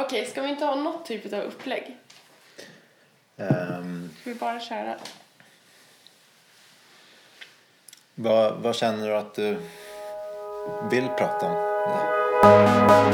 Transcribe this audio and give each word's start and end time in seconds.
Okej, 0.00 0.26
ska 0.26 0.42
vi 0.42 0.48
inte 0.48 0.64
ha 0.64 0.74
något 0.74 1.06
typ 1.06 1.32
av 1.32 1.40
upplägg? 1.40 1.96
Ehm, 3.36 4.10
Ska 4.20 4.30
vi 4.30 4.36
bara 4.36 4.60
köra? 4.60 4.96
vad, 8.14 8.62
vad 8.62 8.76
känner 8.76 9.08
du 9.08 9.16
att 9.16 9.34
du 9.34 9.58
vill 10.90 11.08
prata 11.08 11.46
om? 11.46 11.52
Ja. 11.52 13.08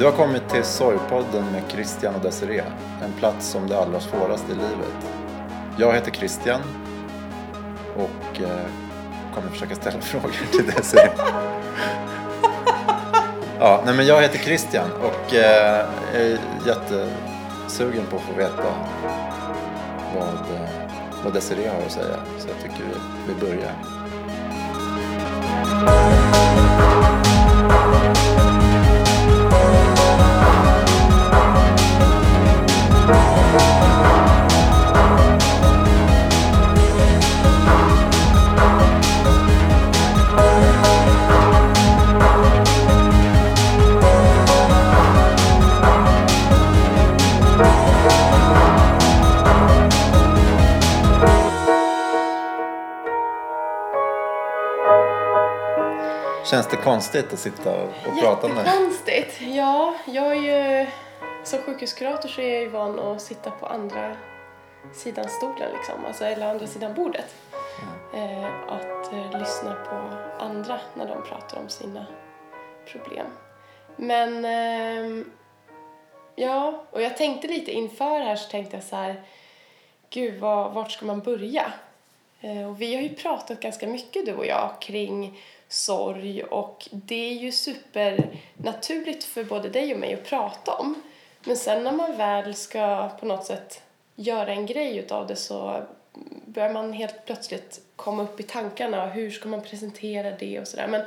Du 0.00 0.06
har 0.06 0.12
kommit 0.12 0.48
till 0.48 0.64
Sorgpodden 0.64 1.52
med 1.52 1.62
Christian 1.68 2.14
och 2.14 2.20
Desiree. 2.20 2.64
En 3.04 3.12
plats 3.12 3.46
som 3.46 3.68
det 3.68 3.78
allra 3.78 4.00
svåraste 4.00 4.52
i 4.52 4.54
livet. 4.54 5.06
Jag 5.76 5.94
heter 5.94 6.10
Christian 6.10 6.60
och 7.96 8.40
eh, 8.40 8.66
kommer 9.34 9.50
försöka 9.50 9.74
ställa 9.74 10.00
frågor 10.00 10.50
till 10.52 10.66
Desiree. 10.66 11.12
Ja, 13.58 13.82
nej 13.86 13.94
men 13.94 14.06
jag 14.06 14.22
heter 14.22 14.38
Christian 14.38 14.90
och 14.92 15.34
eh, 15.34 15.86
är 16.14 16.38
jättesugen 16.66 18.06
på 18.10 18.16
att 18.16 18.22
få 18.22 18.32
veta 18.36 18.74
vad, 20.14 20.56
eh, 20.56 20.70
vad 21.24 21.32
Desiree 21.32 21.68
har 21.68 21.82
att 21.86 21.92
säga. 21.92 22.16
Så 22.38 22.48
jag 22.48 22.56
tycker 22.62 22.84
vi, 22.84 23.32
vi 23.32 23.40
börjar. 23.46 23.74
Känns 56.50 56.68
det 56.68 56.76
konstigt 56.76 57.32
att 57.32 57.38
sitta 57.38 57.82
och, 57.82 58.18
prata 58.20 58.48
med 58.48 58.56
dig? 58.56 58.64
Jättekonstigt. 58.66 59.40
Ja, 59.40 59.94
jag 60.06 60.26
är 60.26 60.34
ju... 60.80 60.86
Som 61.44 61.58
sjukhuskurator 61.58 62.28
så 62.28 62.40
är 62.40 62.54
jag 62.54 62.62
ju 62.62 62.68
van 62.68 62.98
att 62.98 63.22
sitta 63.22 63.50
på 63.50 63.66
andra 63.66 64.16
sidan 64.94 65.28
stolen 65.28 65.72
liksom, 65.72 66.04
alltså, 66.06 66.24
eller 66.24 66.50
andra 66.50 66.66
sidan 66.66 66.94
bordet. 66.94 67.34
Eh, 68.14 68.44
att 68.68 69.12
eh, 69.12 69.40
lyssna 69.40 69.74
på 69.74 69.94
andra 70.44 70.80
när 70.94 71.08
de 71.08 71.22
pratar 71.22 71.58
om 71.58 71.68
sina 71.68 72.06
problem. 72.86 73.26
Men 73.96 74.44
ehm, 74.44 75.30
ja, 76.36 76.84
och 76.90 77.02
jag 77.02 77.16
tänkte 77.16 77.48
lite 77.48 77.72
inför 77.72 78.20
här 78.20 78.36
så 78.36 78.50
tänkte 78.50 78.76
jag 78.76 78.84
så 78.84 78.96
här, 78.96 79.22
gud 80.10 80.40
vad, 80.40 80.72
vart 80.72 80.90
ska 80.90 81.06
man 81.06 81.20
börja? 81.20 81.72
Eh, 82.40 82.68
och 82.68 82.80
vi 82.80 82.94
har 82.94 83.02
ju 83.02 83.14
pratat 83.14 83.60
ganska 83.60 83.86
mycket 83.86 84.26
du 84.26 84.34
och 84.34 84.46
jag 84.46 84.70
kring 84.80 85.40
sorg 85.72 86.42
och 86.42 86.88
det 86.90 87.30
är 87.30 87.34
ju 87.34 87.52
supernaturligt 87.52 89.24
för 89.24 89.44
både 89.44 89.68
dig 89.68 89.94
och 89.94 90.00
mig 90.00 90.14
att 90.14 90.24
prata 90.24 90.74
om. 90.74 91.02
Men 91.44 91.56
sen 91.56 91.84
när 91.84 91.92
man 91.92 92.16
väl 92.16 92.54
ska 92.54 93.08
på 93.20 93.26
något 93.26 93.44
sätt 93.44 93.82
göra 94.14 94.50
en 94.50 94.66
grej 94.66 94.96
utav 94.96 95.26
det 95.26 95.36
så 95.36 95.82
börjar 96.44 96.72
man 96.72 96.92
helt 96.92 97.24
plötsligt 97.26 97.80
komma 97.96 98.22
upp 98.22 98.40
i 98.40 98.42
tankarna 98.42 99.04
och 99.04 99.10
hur 99.10 99.30
ska 99.30 99.48
man 99.48 99.62
presentera 99.62 100.30
det 100.30 100.60
och 100.60 100.68
sådär. 100.68 100.88
Men 100.88 101.02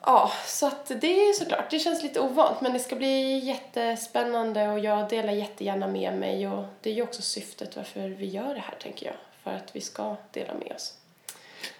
ja, 0.00 0.32
så 0.46 0.66
att 0.66 0.86
det 0.86 1.28
är 1.28 1.32
såklart, 1.32 1.70
det 1.70 1.78
känns 1.78 2.02
lite 2.02 2.20
ovant 2.20 2.60
men 2.60 2.72
det 2.72 2.78
ska 2.78 2.96
bli 2.96 3.38
jättespännande 3.38 4.68
och 4.68 4.78
jag 4.78 5.08
delar 5.08 5.32
jättegärna 5.32 5.86
med 5.86 6.14
mig 6.14 6.48
och 6.48 6.64
det 6.80 6.90
är 6.90 6.94
ju 6.94 7.02
också 7.02 7.22
syftet 7.22 7.76
varför 7.76 8.08
vi 8.08 8.26
gör 8.26 8.54
det 8.54 8.60
här 8.60 8.76
tänker 8.82 9.06
jag. 9.06 9.16
För 9.42 9.50
att 9.50 9.76
vi 9.76 9.80
ska 9.80 10.16
dela 10.32 10.54
med 10.54 10.72
oss. 10.76 10.94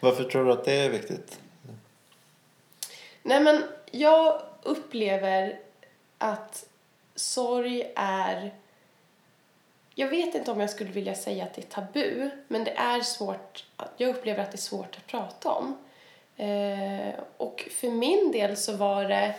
Varför 0.00 0.24
tror 0.24 0.44
du 0.44 0.52
att 0.52 0.64
det 0.64 0.72
är 0.72 0.90
viktigt? 0.90 1.38
Nej 3.22 3.40
men 3.40 3.64
jag 3.90 4.42
upplever 4.62 5.58
att 6.18 6.66
sorg 7.14 7.92
är... 7.96 8.54
Jag 9.94 10.08
vet 10.08 10.34
inte 10.34 10.50
om 10.50 10.60
jag 10.60 10.70
skulle 10.70 10.90
vilja 10.90 11.14
säga 11.14 11.44
att 11.44 11.54
det 11.54 11.62
är 11.62 11.82
tabu, 11.82 12.30
men 12.48 12.64
det 12.64 12.70
är 12.70 13.00
svårt. 13.00 13.64
Jag 13.96 14.10
upplever 14.10 14.42
att 14.42 14.50
det 14.52 14.56
är 14.56 14.58
svårt 14.58 14.96
att 14.96 15.06
prata 15.06 15.50
om. 15.50 15.78
Eh, 16.36 17.14
och 17.36 17.68
för 17.70 17.90
min 17.90 18.32
del 18.32 18.56
så 18.56 18.72
var 18.72 19.04
det 19.04 19.34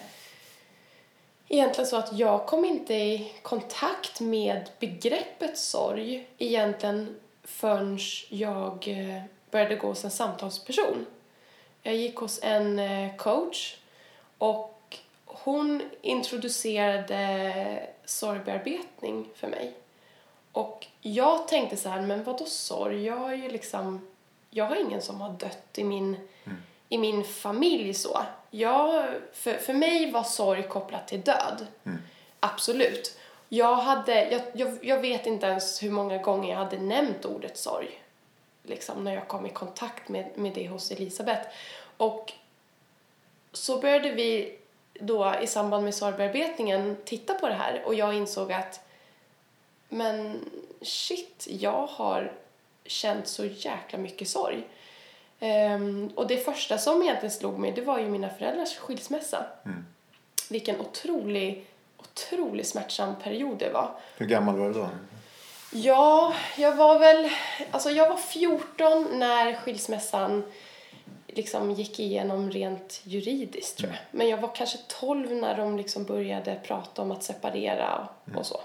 egentligen 1.48 1.88
så 1.88 1.98
att 1.98 2.20
jag 2.20 2.46
kom 2.46 2.66
inte 2.66 2.94
i 2.94 3.32
kontakt 3.42 4.20
med 4.20 4.70
begreppet 4.80 5.58
sorg 5.58 6.28
egentligen 6.38 7.20
förrän 7.44 8.00
jag 8.30 8.88
eh, 8.88 9.24
började 9.54 9.76
gå 9.76 9.88
hos 9.88 10.06
en 10.06 10.12
samtalsperson. 10.12 11.06
Jag 11.82 11.96
gick 11.96 12.16
hos 12.16 12.40
en 12.44 12.80
eh, 12.80 13.16
coach 13.16 13.76
och 14.38 14.98
hon 15.26 15.82
introducerade 16.02 17.90
sorgbearbetning 18.06 19.30
för 19.36 19.48
mig. 19.48 19.74
Och 20.52 20.88
jag 21.02 21.48
tänkte 21.48 21.78
så 21.78 21.90
här, 21.90 22.02
men 22.02 22.24
vadå 22.24 22.46
sorg? 22.46 23.06
Jag 23.06 23.18
har 23.18 23.34
ju 23.34 23.50
liksom, 23.50 24.08
jag 24.50 24.66
har 24.66 24.76
ingen 24.76 25.02
som 25.02 25.22
har 25.22 25.30
dött 25.30 25.78
i 25.78 25.84
min, 25.84 26.18
i 26.90 26.98
min 26.98 27.24
familj 27.24 27.94
så. 27.94 28.22
Jag, 28.50 29.06
för, 29.34 29.54
för 29.54 29.74
mig 29.74 30.12
var 30.12 30.24
sorg 30.24 30.64
kopplat 30.64 31.08
till 31.08 31.22
död. 31.22 31.68
Absolut. 32.40 33.20
Jag, 33.50 33.76
hade, 33.76 34.32
jag, 34.32 34.42
jag, 34.54 34.86
jag 34.86 35.02
vet 35.02 35.26
inte 35.26 35.46
ens 35.46 35.84
hur 35.84 35.92
många 35.92 36.18
gånger 36.18 36.50
jag 36.50 36.58
hade 36.58 36.80
nämnt 36.80 37.26
ordet 37.26 37.58
sorg. 37.58 38.03
Liksom 38.64 39.04
när 39.04 39.14
jag 39.14 39.28
kom 39.28 39.46
i 39.46 39.50
kontakt 39.50 40.10
med, 40.10 40.32
med 40.36 40.54
det 40.54 40.68
hos 40.68 40.92
Elisabeth. 40.92 41.50
Och 41.98 42.34
så 43.52 43.80
började 43.80 44.12
vi 44.12 44.58
då 44.94 45.36
i 45.42 45.48
samband 45.48 45.84
med 45.84 45.96
sorgbearbetningen 45.96 46.98
titta 47.06 47.34
på 47.34 47.48
det 47.48 47.54
här 47.54 47.84
och 47.86 47.96
jag 47.96 48.14
insåg 48.14 48.52
att 48.52 48.80
men 49.90 50.46
shit, 50.82 51.48
jag 51.50 51.88
har 51.88 52.32
känt 52.86 53.28
så 53.28 53.46
jäkla 53.46 54.00
mycket 54.00 54.28
sorg. 54.28 54.68
Ehm, 55.40 56.12
och 56.16 56.28
det 56.28 56.38
första 56.38 56.78
som 56.78 57.02
egentligen 57.02 57.32
slog 57.32 57.60
mig 57.60 57.72
det 57.72 57.82
var 57.82 58.00
ju 58.00 58.10
mina 58.10 58.30
föräldrars 58.30 58.78
skilsmässa. 58.78 59.46
Vilken 60.50 60.80
otrolig, 60.80 61.66
otrolig 61.98 62.66
smärtsam 62.66 63.16
period 63.16 63.58
det 63.58 63.70
var. 63.70 63.92
Hur 64.18 64.26
gammal 64.26 64.58
var 64.58 64.68
du 64.68 64.74
då? 64.74 64.90
Ja, 65.76 66.34
jag 66.58 66.76
var 66.76 67.00
väl... 67.00 67.30
Alltså 67.72 67.90
jag 67.90 68.10
var 68.10 68.18
14 68.18 69.20
när 69.20 69.54
skilsmässan 69.54 70.44
liksom 71.28 71.72
gick 71.72 72.00
igenom 72.00 72.52
rent 72.52 73.02
juridiskt 73.04 73.78
tror 73.78 73.92
jag. 73.92 74.00
Men 74.12 74.30
jag 74.30 74.38
var 74.38 74.56
kanske 74.56 74.78
12 74.88 75.32
när 75.32 75.58
de 75.58 75.78
liksom 75.78 76.04
började 76.04 76.60
prata 76.64 77.02
om 77.02 77.12
att 77.12 77.24
separera 77.24 78.08
och, 78.26 78.38
och 78.38 78.46
så. 78.46 78.62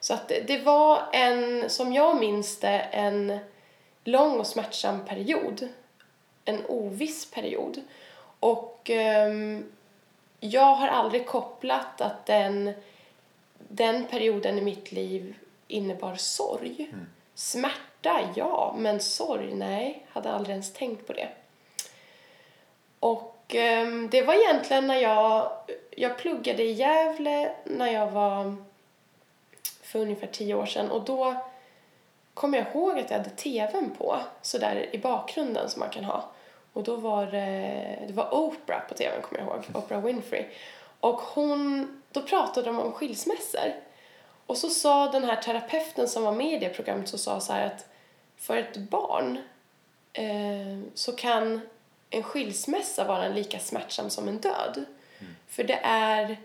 Så 0.00 0.14
att 0.14 0.28
det, 0.28 0.40
det 0.46 0.58
var 0.58 1.02
en, 1.12 1.70
som 1.70 1.92
jag 1.92 2.20
minns 2.20 2.58
det, 2.58 2.78
en 2.78 3.38
lång 4.04 4.40
och 4.40 4.46
smärtsam 4.46 5.04
period. 5.04 5.68
En 6.44 6.66
oviss 6.66 7.30
period. 7.30 7.80
Och 8.40 8.90
ehm, 8.90 9.64
jag 10.40 10.74
har 10.74 10.88
aldrig 10.88 11.26
kopplat 11.26 12.00
att 12.00 12.26
den, 12.26 12.72
den 13.58 14.04
perioden 14.04 14.58
i 14.58 14.60
mitt 14.60 14.92
liv 14.92 15.34
innebar 15.72 16.14
sorg. 16.14 16.92
Smärta, 17.34 18.20
ja, 18.34 18.74
men 18.78 19.00
sorg, 19.00 19.54
nej. 19.54 20.06
Hade 20.08 20.32
aldrig 20.32 20.52
ens 20.52 20.72
tänkt 20.72 21.06
på 21.06 21.12
det. 21.12 21.28
Och 23.00 23.54
ehm, 23.54 24.08
det 24.10 24.22
var 24.22 24.34
egentligen 24.34 24.86
när 24.86 24.96
jag, 24.96 25.52
jag 25.90 26.18
pluggade 26.18 26.62
i 26.62 26.72
Gävle 26.72 27.52
när 27.64 27.92
jag 27.92 28.10
var 28.10 28.56
för 29.82 29.98
ungefär 29.98 30.26
tio 30.26 30.54
år 30.54 30.66
sedan 30.66 30.90
och 30.90 31.04
då 31.04 31.34
kom 32.34 32.54
jag 32.54 32.66
ihåg 32.66 32.98
att 32.98 33.10
jag 33.10 33.18
hade 33.18 33.30
tvn 33.30 33.90
på 33.98 34.18
sådär 34.42 34.88
i 34.92 34.98
bakgrunden 34.98 35.70
som 35.70 35.80
man 35.80 35.90
kan 35.90 36.04
ha. 36.04 36.24
Och 36.72 36.82
då 36.82 36.96
var 36.96 37.26
det, 37.26 37.98
det 38.06 38.12
var 38.12 38.34
Oprah 38.34 38.80
på 38.88 38.94
tvn 38.94 39.22
kommer 39.22 39.40
jag 39.40 39.48
ihåg, 39.48 39.64
Oprah 39.74 40.04
Winfrey. 40.04 40.44
Och 41.00 41.20
hon, 41.20 42.02
då 42.12 42.22
pratade 42.22 42.66
de 42.66 42.80
om 42.80 42.92
skilsmässor. 42.92 43.72
Och 44.46 44.56
så 44.56 44.70
sa 44.70 45.10
den 45.12 45.24
här 45.24 45.36
terapeuten 45.36 46.08
som 46.08 46.22
var 46.22 46.32
med 46.32 46.52
i 46.52 46.58
det 46.58 46.68
programmet 46.68 47.08
så 47.08 47.18
sa 47.18 47.40
så 47.40 47.52
här 47.52 47.66
att 47.66 47.86
för 48.36 48.56
ett 48.56 48.76
barn 48.76 49.38
eh, 50.12 50.80
så 50.94 51.12
kan 51.12 51.60
en 52.10 52.22
skilsmässa 52.22 53.04
vara 53.04 53.28
lika 53.28 53.58
smärtsam 53.58 54.10
som 54.10 54.28
en 54.28 54.38
död. 54.38 54.84
För 55.48 55.64
det 55.64 55.80
är 55.84 56.36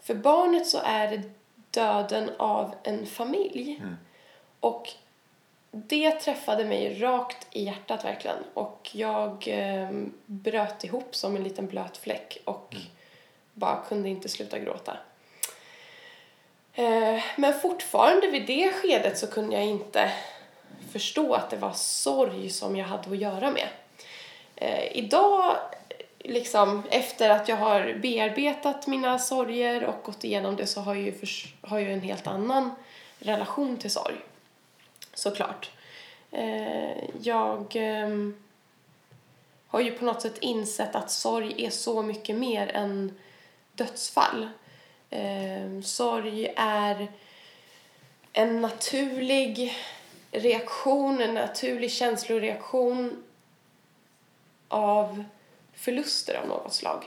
För 0.00 0.14
barnet 0.14 0.66
så 0.66 0.78
är 0.84 1.10
det 1.10 1.22
döden 1.70 2.30
av 2.38 2.74
en 2.82 3.06
familj. 3.06 3.82
Och 4.60 4.90
det 5.70 6.10
träffade 6.10 6.64
mig 6.64 7.00
rakt 7.02 7.46
i 7.50 7.64
hjärtat 7.64 8.04
verkligen. 8.04 8.36
Och 8.54 8.90
jag 8.92 9.48
eh, 9.48 9.90
bröt 10.26 10.84
ihop 10.84 11.16
som 11.16 11.36
en 11.36 11.44
liten 11.44 11.66
blöt 11.66 11.96
fläck 11.96 12.38
och 12.44 12.76
bara 13.52 13.84
kunde 13.88 14.08
inte 14.08 14.28
sluta 14.28 14.58
gråta. 14.58 14.96
Eh, 16.74 17.22
men 17.36 17.60
fortfarande 17.60 18.26
vid 18.26 18.46
det 18.46 18.72
skedet 18.72 19.18
så 19.18 19.26
kunde 19.26 19.54
jag 19.56 19.64
inte 19.64 20.12
förstå 20.92 21.34
att 21.34 21.50
det 21.50 21.56
var 21.56 21.72
sorg 21.72 22.50
som 22.50 22.76
jag 22.76 22.86
hade 22.86 23.10
att 23.10 23.18
göra 23.18 23.50
med. 23.50 23.68
Eh, 24.56 24.96
idag, 24.96 25.56
liksom 26.18 26.82
efter 26.90 27.30
att 27.30 27.48
jag 27.48 27.56
har 27.56 27.94
bearbetat 28.02 28.86
mina 28.86 29.18
sorger 29.18 29.84
och 29.84 30.02
gått 30.02 30.24
igenom 30.24 30.56
det 30.56 30.66
så 30.66 30.80
har 30.80 30.94
jag 30.94 31.04
ju 31.04 31.14
har 31.60 31.78
jag 31.78 31.92
en 31.92 32.00
helt 32.00 32.26
annan 32.26 32.70
relation 33.18 33.76
till 33.76 33.90
sorg. 33.90 34.14
Såklart. 35.14 35.70
Eh, 36.30 37.04
jag 37.22 37.66
ehm, 37.74 38.42
har 39.66 39.80
ju 39.80 39.90
på 39.90 40.04
något 40.04 40.22
sätt 40.22 40.38
insett 40.38 40.94
att 40.94 41.10
sorg 41.10 41.64
är 41.66 41.70
så 41.70 42.02
mycket 42.02 42.36
mer 42.36 42.68
än 42.68 43.18
dödsfall. 43.72 44.48
Eh, 45.14 45.80
sorg 45.82 46.52
är 46.56 47.08
en 48.32 48.60
naturlig 48.60 49.74
reaktion, 50.30 51.20
en 51.20 51.34
naturlig 51.34 51.90
känsloreaktion 51.90 53.22
av 54.68 55.24
förluster 55.74 56.34
av 56.34 56.48
något 56.48 56.72
slag. 56.72 57.04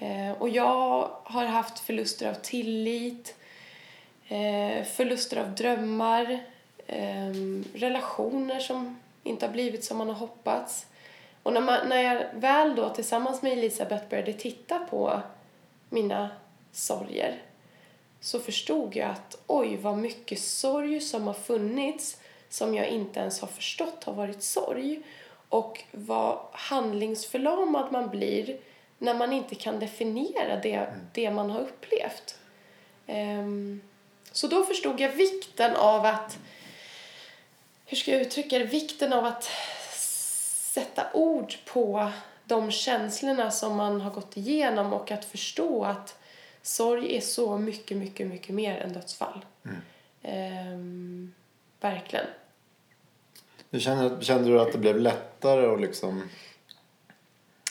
Eh, 0.00 0.32
och 0.38 0.48
jag 0.48 1.10
har 1.24 1.44
haft 1.44 1.78
förluster 1.78 2.30
av 2.30 2.34
tillit, 2.34 3.34
eh, 4.28 4.84
förluster 4.84 5.36
av 5.36 5.54
drömmar, 5.54 6.44
eh, 6.86 7.32
relationer 7.74 8.60
som 8.60 9.00
inte 9.22 9.46
har 9.46 9.52
blivit 9.52 9.84
som 9.84 9.98
man 9.98 10.08
har 10.08 10.14
hoppats. 10.14 10.86
Och 11.42 11.52
när, 11.52 11.60
man, 11.60 11.88
när 11.88 12.02
jag 12.02 12.24
väl 12.34 12.76
då 12.76 12.90
tillsammans 12.90 13.42
med 13.42 13.52
Elisabeth 13.52 14.08
började 14.08 14.32
titta 14.32 14.78
på 14.78 15.20
mina 15.88 16.30
sorger 16.76 17.42
så 18.20 18.40
förstod 18.40 18.96
jag 18.96 19.10
att 19.10 19.38
oj 19.46 19.76
vad 19.76 19.98
mycket 19.98 20.40
sorg 20.40 21.00
som 21.00 21.26
har 21.26 21.34
funnits 21.34 22.18
som 22.48 22.74
jag 22.74 22.88
inte 22.88 23.20
ens 23.20 23.40
har 23.40 23.48
förstått 23.48 24.04
har 24.04 24.12
varit 24.12 24.42
sorg 24.42 25.02
och 25.48 25.84
vad 25.92 26.38
handlingsförlamad 26.52 27.92
man 27.92 28.08
blir 28.08 28.58
när 28.98 29.14
man 29.14 29.32
inte 29.32 29.54
kan 29.54 29.80
definiera 29.80 30.56
det, 30.56 30.88
det 31.12 31.30
man 31.30 31.50
har 31.50 31.60
upplevt. 31.60 32.38
Um, 33.06 33.80
så 34.32 34.46
då 34.46 34.64
förstod 34.64 35.00
jag 35.00 35.08
vikten 35.08 35.76
av 35.76 36.06
att, 36.06 36.38
hur 37.86 37.96
ska 37.96 38.10
jag 38.10 38.20
uttrycka 38.20 38.58
det, 38.58 38.64
vikten 38.64 39.12
av 39.12 39.24
att 39.24 39.50
sätta 40.72 41.12
ord 41.12 41.54
på 41.64 42.12
de 42.44 42.70
känslorna 42.70 43.50
som 43.50 43.76
man 43.76 44.00
har 44.00 44.10
gått 44.10 44.36
igenom 44.36 44.92
och 44.92 45.10
att 45.10 45.24
förstå 45.24 45.84
att 45.84 46.18
sorg 46.66 47.16
är 47.16 47.20
så 47.20 47.58
mycket, 47.58 47.96
mycket, 47.96 48.26
mycket 48.26 48.54
mer 48.54 48.78
än 48.78 48.92
dödsfall. 48.92 49.44
Ehm, 50.22 51.34
verkligen. 51.80 52.26
Du 53.70 53.80
känner, 53.80 54.20
kände 54.20 54.48
du 54.48 54.60
att 54.60 54.72
det 54.72 54.78
blev 54.78 55.00
lättare 55.00 55.66
att 55.66 55.80
liksom 55.80 56.28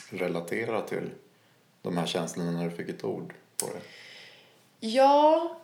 relatera 0.09 0.81
till 0.81 1.09
de 1.81 1.97
här 1.97 2.05
känslorna 2.05 2.51
när 2.51 2.69
du 2.69 2.75
fick 2.75 2.89
ett 2.89 3.03
ord 3.03 3.33
på 3.57 3.65
det? 3.65 3.81
Ja, 4.87 5.57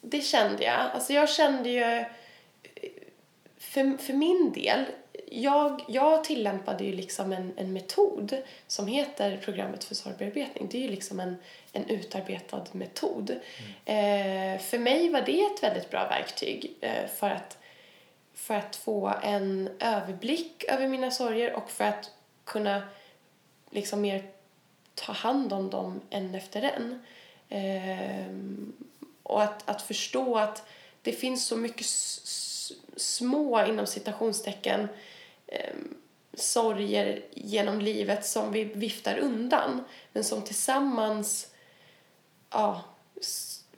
det 0.00 0.20
kände 0.20 0.64
jag. 0.64 0.80
Alltså 0.80 1.12
jag 1.12 1.28
kände 1.28 1.68
ju, 1.68 2.04
för, 3.58 3.96
för 3.96 4.12
min 4.12 4.52
del, 4.52 4.84
jag, 5.26 5.84
jag 5.88 6.24
tillämpade 6.24 6.84
ju 6.84 6.92
liksom 6.92 7.32
en, 7.32 7.52
en 7.56 7.72
metod 7.72 8.36
som 8.66 8.86
heter 8.86 9.36
programmet 9.36 9.84
för 9.84 9.94
sorgbearbetning. 9.94 10.68
Det 10.70 10.78
är 10.78 10.82
ju 10.82 10.88
liksom 10.88 11.20
en, 11.20 11.36
en 11.72 11.84
utarbetad 11.90 12.64
metod. 12.72 13.30
Eh, 13.84 14.58
för 14.60 14.78
mig 14.78 15.08
var 15.08 15.20
det 15.20 15.40
ett 15.40 15.62
väldigt 15.62 15.90
bra 15.90 16.08
verktyg 16.08 16.76
eh, 16.80 17.06
för, 17.06 17.30
att, 17.30 17.58
för 18.34 18.54
att 18.54 18.76
få 18.76 19.14
en 19.22 19.70
överblick 19.80 20.64
över 20.68 20.88
mina 20.88 21.10
sorger 21.10 21.52
och 21.54 21.70
för 21.70 21.84
att 21.84 22.10
kunna 22.44 22.82
liksom 23.70 24.00
mer 24.00 24.22
ta 24.94 25.12
hand 25.12 25.52
om 25.52 25.70
dem 25.70 26.00
en 26.10 26.34
efter 26.34 26.62
en. 26.62 27.02
Ehm, 27.48 28.72
och 29.22 29.42
att, 29.42 29.68
att 29.68 29.82
förstå 29.82 30.38
att 30.38 30.62
det 31.02 31.12
finns 31.12 31.46
så 31.46 31.56
mycket 31.56 31.80
s- 31.80 32.20
små, 32.98 33.66
inom 33.66 33.86
citationstecken, 33.86 34.88
ehm, 35.46 35.96
sorger 36.34 37.22
genom 37.34 37.80
livet 37.80 38.26
som 38.26 38.52
vi 38.52 38.64
viftar 38.64 39.18
undan 39.18 39.84
men 40.12 40.24
som 40.24 40.42
tillsammans 40.42 41.50
ja, 42.50 42.84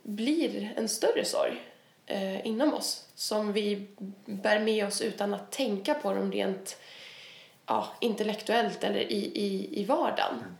blir 0.03 0.73
en 0.77 0.89
större 0.89 1.25
sorg 1.25 1.61
eh, 2.05 2.47
inom 2.47 2.73
oss 2.73 3.05
som 3.15 3.53
vi 3.53 3.87
bär 4.25 4.59
med 4.59 4.85
oss 4.85 5.01
utan 5.01 5.33
att 5.33 5.51
tänka 5.51 5.93
på 5.93 6.13
dem 6.13 6.31
rent 6.31 6.77
ja, 7.65 7.87
intellektuellt 7.99 8.83
eller 8.83 8.99
i, 8.99 9.31
i, 9.35 9.81
i 9.81 9.85
vardagen. 9.85 10.57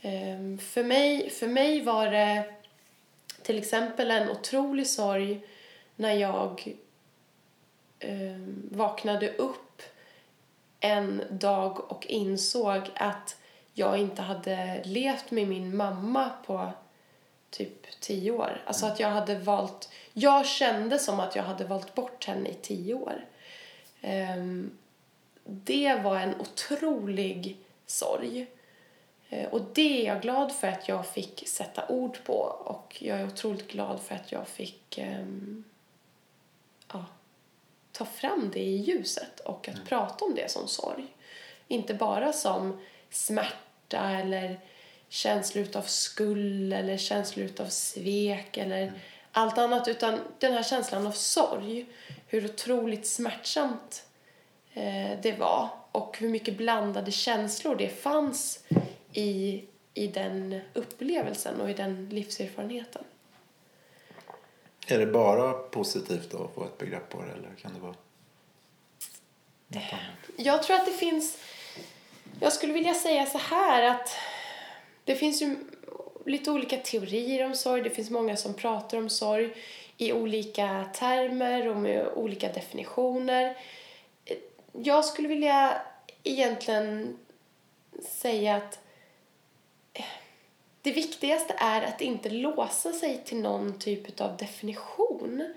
Ehm, 0.00 0.58
för, 0.58 0.84
mig, 0.84 1.30
för 1.30 1.46
mig 1.46 1.80
var 1.80 2.06
det 2.06 2.54
till 3.42 3.58
exempel 3.58 4.10
en 4.10 4.30
otrolig 4.30 4.86
sorg 4.86 5.40
när 5.96 6.12
jag 6.12 6.74
eh, 8.04 8.76
vaknade 8.76 9.32
upp 9.32 9.82
en 10.80 11.22
dag 11.30 11.90
och 11.90 12.06
insåg 12.06 12.82
att 12.94 13.36
jag 13.72 13.98
inte 13.98 14.22
hade 14.22 14.82
levt 14.84 15.30
med 15.30 15.48
min 15.48 15.76
mamma 15.76 16.30
på 16.46 16.72
typ 17.50 18.00
tio 18.00 18.30
år. 18.30 18.62
Alltså 18.66 18.86
att 18.86 19.00
jag 19.00 19.08
hade 19.08 19.38
valt... 19.38 19.88
Jag 20.12 20.46
kände 20.46 20.98
som 20.98 21.20
att 21.20 21.36
jag 21.36 21.42
hade 21.42 21.64
valt 21.64 21.94
bort 21.94 22.24
henne 22.24 22.48
i 22.48 22.54
tio 22.54 22.94
år. 22.94 23.24
Um, 24.02 24.78
det 25.44 25.94
var 25.94 26.16
en 26.16 26.40
otrolig 26.40 27.56
sorg. 27.86 28.46
Uh, 29.32 29.44
Och 29.44 29.60
det 29.74 30.00
är 30.02 30.06
jag 30.06 30.22
glad 30.22 30.52
för 30.52 30.68
att 30.68 30.88
jag 30.88 31.06
fick 31.06 31.48
sätta 31.48 31.88
ord 31.88 32.18
på 32.24 32.38
och 32.64 32.96
jag 32.98 33.20
är 33.20 33.26
otroligt 33.26 33.68
glad 33.68 34.00
för 34.00 34.14
att 34.14 34.32
jag 34.32 34.48
fick 34.48 34.98
um, 35.20 35.64
ta 37.94 38.04
fram 38.04 38.50
det 38.52 38.60
i 38.60 38.76
ljuset 38.76 39.40
och 39.40 39.68
att 39.68 39.88
prata 39.88 40.24
om 40.24 40.34
det 40.34 40.50
som 40.50 40.68
sorg. 40.68 41.06
Inte 41.68 41.94
bara 41.94 42.32
som 42.32 42.80
smärta 43.10 44.10
eller 44.10 44.60
känslor 45.08 45.76
av 45.76 45.82
skuld 45.82 46.72
eller 46.72 46.96
känslor 46.96 47.50
av 47.58 47.68
svek 47.68 48.56
eller 48.56 48.92
allt 49.32 49.58
annat 49.58 49.88
utan 49.88 50.18
den 50.38 50.52
här 50.52 50.62
känslan 50.62 51.06
av 51.06 51.12
sorg. 51.12 51.86
Hur 52.26 52.44
otroligt 52.44 53.06
smärtsamt 53.06 54.06
eh, 54.72 55.20
det 55.22 55.38
var 55.38 55.68
och 55.92 56.18
hur 56.18 56.28
mycket 56.28 56.56
blandade 56.56 57.10
känslor 57.10 57.76
det 57.76 57.88
fanns 57.88 58.64
i, 59.12 59.64
i 59.94 60.06
den 60.06 60.60
upplevelsen 60.72 61.60
och 61.60 61.70
i 61.70 61.74
den 61.74 62.08
livserfarenheten. 62.08 63.04
Är 64.86 64.98
det 64.98 65.06
bara 65.06 65.52
positivt 65.52 66.30
då 66.30 66.44
att 66.44 66.54
få 66.54 66.64
ett 66.64 66.78
begrepp 66.78 67.08
på 67.08 67.22
det 67.22 67.32
eller 67.32 67.54
kan 67.62 67.74
det 67.74 67.80
vara 67.80 67.94
något 69.68 69.82
annat? 69.92 70.36
Jag 70.36 70.62
tror 70.62 70.76
att 70.76 70.86
det 70.86 70.92
finns... 70.92 71.38
Jag 72.40 72.52
skulle 72.52 72.72
vilja 72.72 72.94
säga 72.94 73.26
så 73.26 73.38
här 73.38 73.82
att 73.82 74.16
det 75.04 75.14
finns 75.14 75.42
ju 75.42 75.56
lite 76.26 76.50
olika 76.50 76.76
teorier 76.76 77.46
om 77.46 77.54
sorg. 77.54 77.82
Det 77.82 77.90
finns 77.90 78.10
många 78.10 78.36
som 78.36 78.54
pratar 78.54 78.98
om 78.98 79.10
sorg 79.10 79.54
i 79.96 80.12
olika 80.12 80.84
termer 80.94 81.68
och 81.68 81.76
med 81.76 82.06
olika 82.14 82.52
definitioner. 82.52 83.56
Jag 84.72 85.04
skulle 85.04 85.28
vilja 85.28 85.82
egentligen 86.22 87.18
säga 88.08 88.56
att 88.56 88.78
det 90.84 90.92
viktigaste 90.92 91.54
är 91.58 91.82
att 91.82 92.00
inte 92.00 92.30
låsa 92.30 92.92
sig 92.92 93.22
till 93.24 93.40
någon 93.40 93.78
typ 93.78 94.20
av 94.20 94.36
definition. 94.36 95.54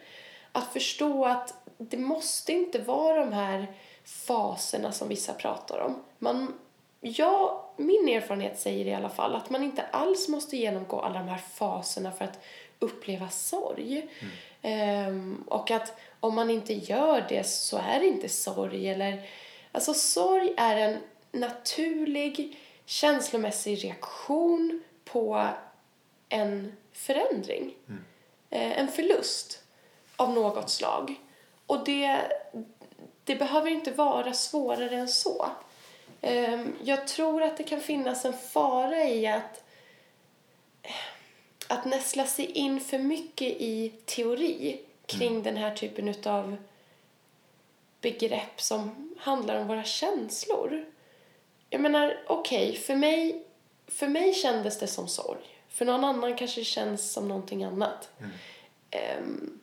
Att 0.52 0.74
förstå 0.74 1.26
att 1.26 1.54
det 1.78 1.98
måste 1.98 2.54
inte 2.54 2.80
vara 2.80 3.26
de 3.26 3.34
här 3.34 3.68
faserna 4.04 4.92
som 4.92 5.08
vissa 5.08 5.34
pratar 5.34 5.80
om. 5.80 6.04
Man, 6.20 6.54
jag, 7.02 7.60
min 7.78 8.08
erfarenhet 8.10 8.60
säger 8.60 8.86
i 8.86 8.94
alla 8.94 9.10
fall 9.10 9.36
att 9.36 9.50
man 9.50 9.64
inte 9.64 9.84
alls 9.92 10.28
måste 10.28 10.58
genomgå 10.58 11.00
alla 11.00 11.20
de 11.20 11.28
här 11.28 11.42
faserna 11.54 12.12
för 12.12 12.26
att 12.26 12.40
uppleva 12.80 13.30
sorg. 13.30 14.08
Ehm, 14.62 15.44
och 15.48 15.72
att 15.72 16.00
om 16.20 16.36
man 16.36 16.50
inte 16.50 16.74
gör 16.74 17.26
det 17.30 17.48
så 17.48 17.78
är 17.78 18.00
det 18.00 18.08
inte 18.08 18.30
sorg. 18.30 18.90
Eller, 18.90 19.30
alltså 19.72 19.94
sorg 19.94 20.54
är 20.58 20.78
en 20.78 20.98
naturlig 21.32 22.58
känslomässig 22.86 23.84
reaktion 23.84 24.84
på 25.12 25.48
en 26.30 26.78
förändring. 26.92 27.74
Eh, 28.50 28.80
en 28.80 28.88
förlust 28.88 29.64
av 30.16 30.34
något 30.34 30.70
slag. 30.70 31.16
Och 31.66 31.84
det, 31.86 32.22
det 33.24 33.36
behöver 33.36 33.70
inte 33.70 33.92
vara 33.92 34.34
svårare 34.34 34.96
än 34.96 35.08
så. 35.08 35.50
Eh, 36.22 36.66
jag 36.84 37.08
tror 37.08 37.42
att 37.42 37.58
det 37.58 37.64
kan 37.64 37.82
finnas 37.82 38.26
en 38.26 38.34
fara 38.34 39.04
i 39.04 39.28
att 39.28 39.64
att 41.68 41.86
näsla 41.86 42.26
sig 42.26 42.46
in 42.46 42.80
för 42.80 42.98
mycket 43.00 43.48
i 43.48 43.94
teori 44.06 44.80
kring 45.06 45.44
den 45.44 45.58
här 45.58 45.76
typen 45.76 46.14
av 46.26 46.58
begrepp 48.02 48.62
som 48.62 49.14
handlar 49.20 49.62
om 49.62 49.68
våra 49.68 49.84
känslor. 49.84 50.86
Jag 51.70 51.82
menar, 51.82 52.24
okej, 52.28 52.70
okay, 52.70 52.82
för, 52.82 52.96
mig, 52.96 53.44
för 53.88 54.08
mig 54.08 54.34
kändes 54.34 54.80
det 54.80 54.88
som 54.88 55.08
sorg. 55.08 55.58
För 55.70 55.86
någon 55.86 56.04
annan 56.04 56.38
kanske 56.38 56.62
det 56.62 56.66
känns 56.66 57.12
som 57.12 57.28
någonting 57.28 57.64
annat. 57.64 58.10
Mm. 58.20 58.32
Um, 59.20 59.60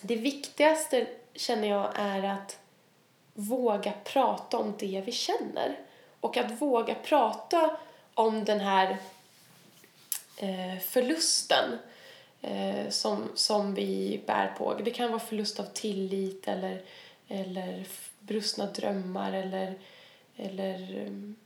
det 0.00 0.16
viktigaste 0.16 1.06
känner 1.34 1.68
jag 1.68 1.92
är 1.94 2.22
att 2.22 2.58
våga 3.34 3.92
prata 4.04 4.58
om 4.58 4.74
det 4.78 5.02
vi 5.06 5.12
känner. 5.12 5.78
Och 6.20 6.36
att 6.36 6.62
våga 6.62 6.94
prata 6.94 7.76
om 8.14 8.44
den 8.44 8.60
här 8.60 8.96
eh, 10.36 10.78
förlusten 10.80 11.78
eh, 12.40 12.88
som, 12.88 13.30
som 13.34 13.74
vi 13.74 14.20
bär 14.26 14.54
på. 14.58 14.74
Det 14.74 14.90
kan 14.90 15.10
vara 15.10 15.20
förlust 15.20 15.60
av 15.60 15.64
tillit 15.64 16.48
eller, 16.48 16.82
eller 17.28 17.84
brustna 18.20 18.66
drömmar 18.66 19.32
eller, 19.32 19.78
eller 20.36 21.08
ah, 21.08 21.41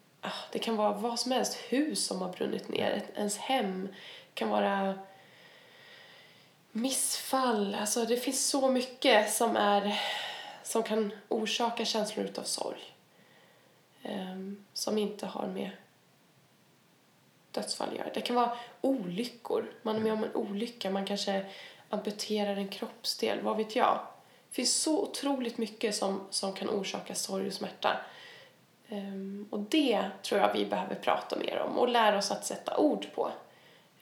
det 0.52 0.58
kan 0.58 0.76
vara 0.76 0.92
vad 0.92 1.20
som 1.20 1.32
helst. 1.32 1.54
Hus 1.54 2.06
som 2.06 2.22
har 2.22 2.28
brunnit 2.28 2.68
ner, 2.68 3.02
ens 3.16 3.36
hem 3.36 3.88
kan 4.34 4.48
vara 4.48 4.98
missfall. 6.72 7.74
Alltså 7.74 8.04
det 8.04 8.16
finns 8.16 8.48
så 8.48 8.70
mycket 8.70 9.32
som, 9.32 9.56
är, 9.56 10.00
som 10.62 10.82
kan 10.82 11.12
orsaka 11.28 11.84
känslor 11.84 12.30
av 12.36 12.42
sorg. 12.42 12.94
Um, 14.02 14.64
som 14.72 14.98
inte 14.98 15.26
har 15.26 15.46
med 15.46 15.70
dödsfall 17.50 17.96
gör. 17.96 18.10
Det 18.14 18.20
kan 18.20 18.36
vara 18.36 18.56
olyckor. 18.80 19.72
Man 19.82 19.96
är 19.96 20.00
med 20.00 20.12
om 20.12 20.24
en 20.24 20.34
olycka. 20.34 20.90
Man 20.90 21.06
kanske 21.06 21.46
amputerar 21.90 22.56
en 22.56 22.68
kroppsdel. 22.68 23.40
Vad 23.40 23.56
vet 23.56 23.76
jag? 23.76 24.00
Det 24.48 24.54
finns 24.54 24.74
så 24.74 25.02
otroligt 25.02 25.58
mycket 25.58 25.94
som, 25.94 26.20
som 26.30 26.52
kan 26.52 26.70
orsaka 26.70 27.14
sorg 27.14 27.46
och 27.46 27.52
smärta. 27.52 28.00
Um, 28.88 29.48
och 29.50 29.60
det 29.60 30.04
tror 30.22 30.40
jag 30.40 30.52
vi 30.52 30.66
behöver 30.66 30.94
prata 30.94 31.36
mer 31.36 31.58
om 31.58 31.78
och 31.78 31.88
lära 31.88 32.18
oss 32.18 32.30
att 32.30 32.44
sätta 32.44 32.76
ord 32.76 33.06
på. 33.14 33.30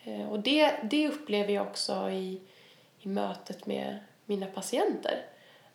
Uh, 0.06 0.28
och 0.32 0.40
det, 0.40 0.74
det 0.82 1.08
upplever 1.08 1.52
jag 1.52 1.66
också 1.66 2.10
i, 2.10 2.40
i 2.98 3.08
mötet 3.08 3.66
med 3.66 3.98
mina 4.24 4.46
patienter. 4.46 5.24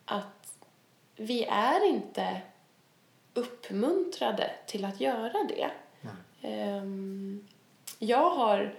Att 0.06 0.54
vi 1.16 1.44
är 1.46 1.86
inte 1.86 2.42
uppmuntrade 3.34 4.52
till 4.66 4.86
att 4.86 5.00
göra 5.00 5.48
det. 5.50 5.70
Um, 6.42 7.48
jag 8.00 8.30
har 8.30 8.76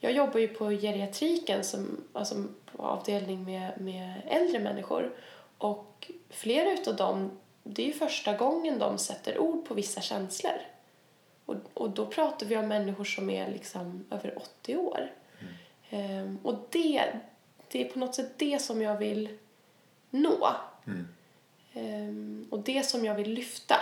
jag 0.00 0.12
jobbar 0.12 0.40
ju 0.40 0.48
på 0.48 0.70
geriatriken 0.70 1.64
som 1.64 2.04
alltså 2.12 2.34
på 2.76 2.82
avdelning 2.82 3.44
med, 3.44 3.80
med 3.80 4.22
äldre 4.26 4.58
människor 4.58 5.12
och 5.58 6.10
flera 6.30 6.72
utav 6.72 6.96
dem 6.96 7.30
det 7.62 7.82
är 7.82 7.86
ju 7.86 7.92
första 7.92 8.36
gången 8.36 8.78
de 8.78 8.98
sätter 8.98 9.38
ord 9.38 9.64
på 9.64 9.74
vissa 9.74 10.00
känslor. 10.00 10.60
Och, 11.46 11.56
och 11.74 11.90
då 11.90 12.06
pratar 12.06 12.46
vi 12.46 12.56
om 12.56 12.68
människor 12.68 13.04
som 13.04 13.30
är 13.30 13.50
liksom 13.50 14.04
över 14.10 14.38
80 14.38 14.76
år. 14.76 15.12
Mm. 15.90 16.26
Um, 16.26 16.38
och 16.42 16.68
det, 16.70 17.12
det 17.68 17.86
är 17.86 17.92
på 17.92 17.98
något 17.98 18.14
sätt 18.14 18.30
det 18.36 18.62
som 18.62 18.82
jag 18.82 18.96
vill 18.96 19.38
nå. 20.10 20.48
Mm. 20.86 21.08
Um, 21.74 22.48
och 22.50 22.58
det 22.58 22.86
som 22.86 23.04
jag 23.04 23.14
vill 23.14 23.30
lyfta. 23.30 23.76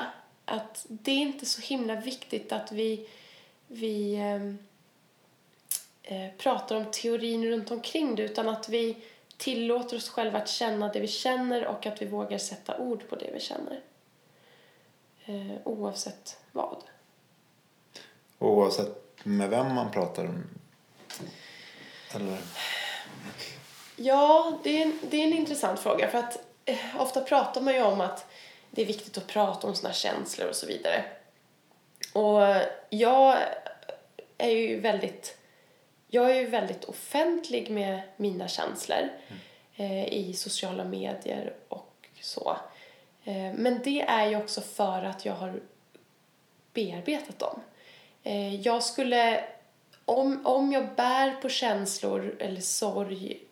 Att 0.44 0.86
det 0.88 1.10
är 1.10 1.18
inte 1.18 1.46
så 1.46 1.62
himla 1.62 2.00
viktigt 2.00 2.52
att 2.52 2.72
vi, 2.72 3.08
vi 3.66 4.16
um, 4.16 4.58
Eh, 6.08 6.30
pratar 6.38 6.76
om 6.76 6.84
teorin 6.90 7.46
runt 7.46 7.70
omkring 7.70 8.14
det 8.14 8.22
utan 8.22 8.48
att 8.48 8.68
vi 8.68 8.96
tillåter 9.36 9.96
oss 9.96 10.08
själva 10.08 10.38
att 10.38 10.48
känna 10.48 10.88
det 10.88 11.00
vi 11.00 11.08
känner 11.08 11.66
och 11.66 11.86
att 11.86 12.02
vi 12.02 12.06
vågar 12.06 12.38
sätta 12.38 12.78
ord 12.78 13.08
på 13.08 13.16
det 13.16 13.30
vi 13.32 13.40
känner. 13.40 13.80
Eh, 15.24 15.56
oavsett 15.64 16.38
vad. 16.52 16.82
Oavsett 18.38 19.06
med 19.24 19.50
vem 19.50 19.74
man 19.74 19.90
pratar 19.90 20.24
om? 20.24 20.44
Eller? 22.14 22.38
Ja, 23.96 24.58
det 24.62 24.82
är, 24.82 24.86
en, 24.86 24.98
det 25.10 25.16
är 25.16 25.26
en 25.26 25.32
intressant 25.32 25.80
fråga 25.80 26.10
för 26.10 26.18
att 26.18 26.38
eh, 26.64 27.00
ofta 27.00 27.20
pratar 27.20 27.60
man 27.60 27.74
ju 27.74 27.82
om 27.82 28.00
att 28.00 28.26
det 28.70 28.82
är 28.82 28.86
viktigt 28.86 29.18
att 29.18 29.26
prata 29.26 29.66
om 29.66 29.74
såna 29.74 29.92
känslor 29.92 30.48
och 30.48 30.56
så 30.56 30.66
vidare. 30.66 31.04
Och 32.12 32.40
jag 32.90 33.38
är 34.38 34.50
ju 34.50 34.80
väldigt 34.80 35.38
jag 36.08 36.30
är 36.30 36.40
ju 36.40 36.46
väldigt 36.46 36.84
offentlig 36.84 37.70
med 37.70 38.00
mina 38.16 38.48
känslor 38.48 39.08
mm. 39.76 40.06
i 40.08 40.32
sociala 40.34 40.84
medier 40.84 41.54
och 41.68 42.08
så. 42.20 42.56
Eh, 43.24 43.52
men 43.54 43.80
det 43.84 44.00
är 44.00 44.26
ju 44.26 44.36
också 44.36 44.60
för 44.60 45.02
att 45.02 45.24
jag 45.24 45.34
har 45.34 45.60
bearbetat 46.72 47.38
dem. 47.38 47.60
Eh, 48.22 48.54
jag 48.60 48.82
skulle, 48.82 49.44
om, 50.04 50.46
om 50.46 50.72
jag 50.72 50.94
bär 50.94 51.30
på 51.30 51.48
känslor 51.48 52.36
eller 52.40 52.60
sorg 52.60 53.42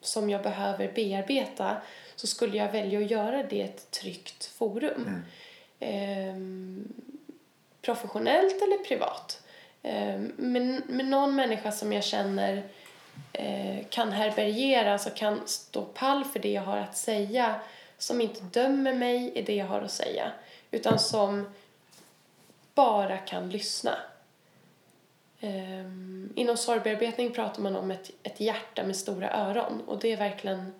som 0.00 0.30
jag 0.30 0.42
behöver 0.42 0.92
bearbeta 0.92 1.76
så 2.16 2.26
skulle 2.26 2.56
jag 2.56 2.72
välja 2.72 2.98
att 2.98 3.10
göra 3.10 3.42
det 3.42 3.56
i 3.56 3.60
ett 3.60 3.90
tryggt 3.90 4.44
forum. 4.44 5.02
Mm. 5.06 5.22
Ehm, 5.80 6.92
professionellt 7.82 8.62
eller 8.62 8.84
privat. 8.84 9.39
Ehm, 9.82 10.32
men, 10.36 10.82
men 10.86 11.10
någon 11.10 11.36
människa 11.36 11.72
som 11.72 11.92
jag 11.92 12.04
känner 12.04 12.62
eh, 13.32 13.86
kan 13.90 14.12
härbärgera, 14.12 14.92
alltså 14.92 15.10
kan 15.10 15.40
stå 15.46 15.84
pall 15.84 16.24
för 16.24 16.40
det 16.40 16.52
jag 16.52 16.62
har 16.62 16.76
att 16.76 16.96
säga, 16.96 17.60
som 17.98 18.20
inte 18.20 18.40
dömer 18.40 18.94
mig 18.94 19.32
i 19.34 19.42
det 19.42 19.54
jag 19.54 19.66
har 19.66 19.80
att 19.80 19.92
säga, 19.92 20.32
utan 20.70 20.98
som 20.98 21.52
bara 22.74 23.18
kan 23.18 23.50
lyssna. 23.50 23.96
Um, 25.42 26.32
inom 26.36 26.56
sorgbearbetning 26.56 27.32
pratar 27.32 27.62
man 27.62 27.76
om 27.76 27.90
ett, 27.90 28.10
ett 28.22 28.40
hjärta 28.40 28.82
med 28.82 28.96
stora 28.96 29.30
öron 29.30 29.80
och 29.86 29.98
det 29.98 30.12
är 30.12 30.16
verkligen 30.16 30.72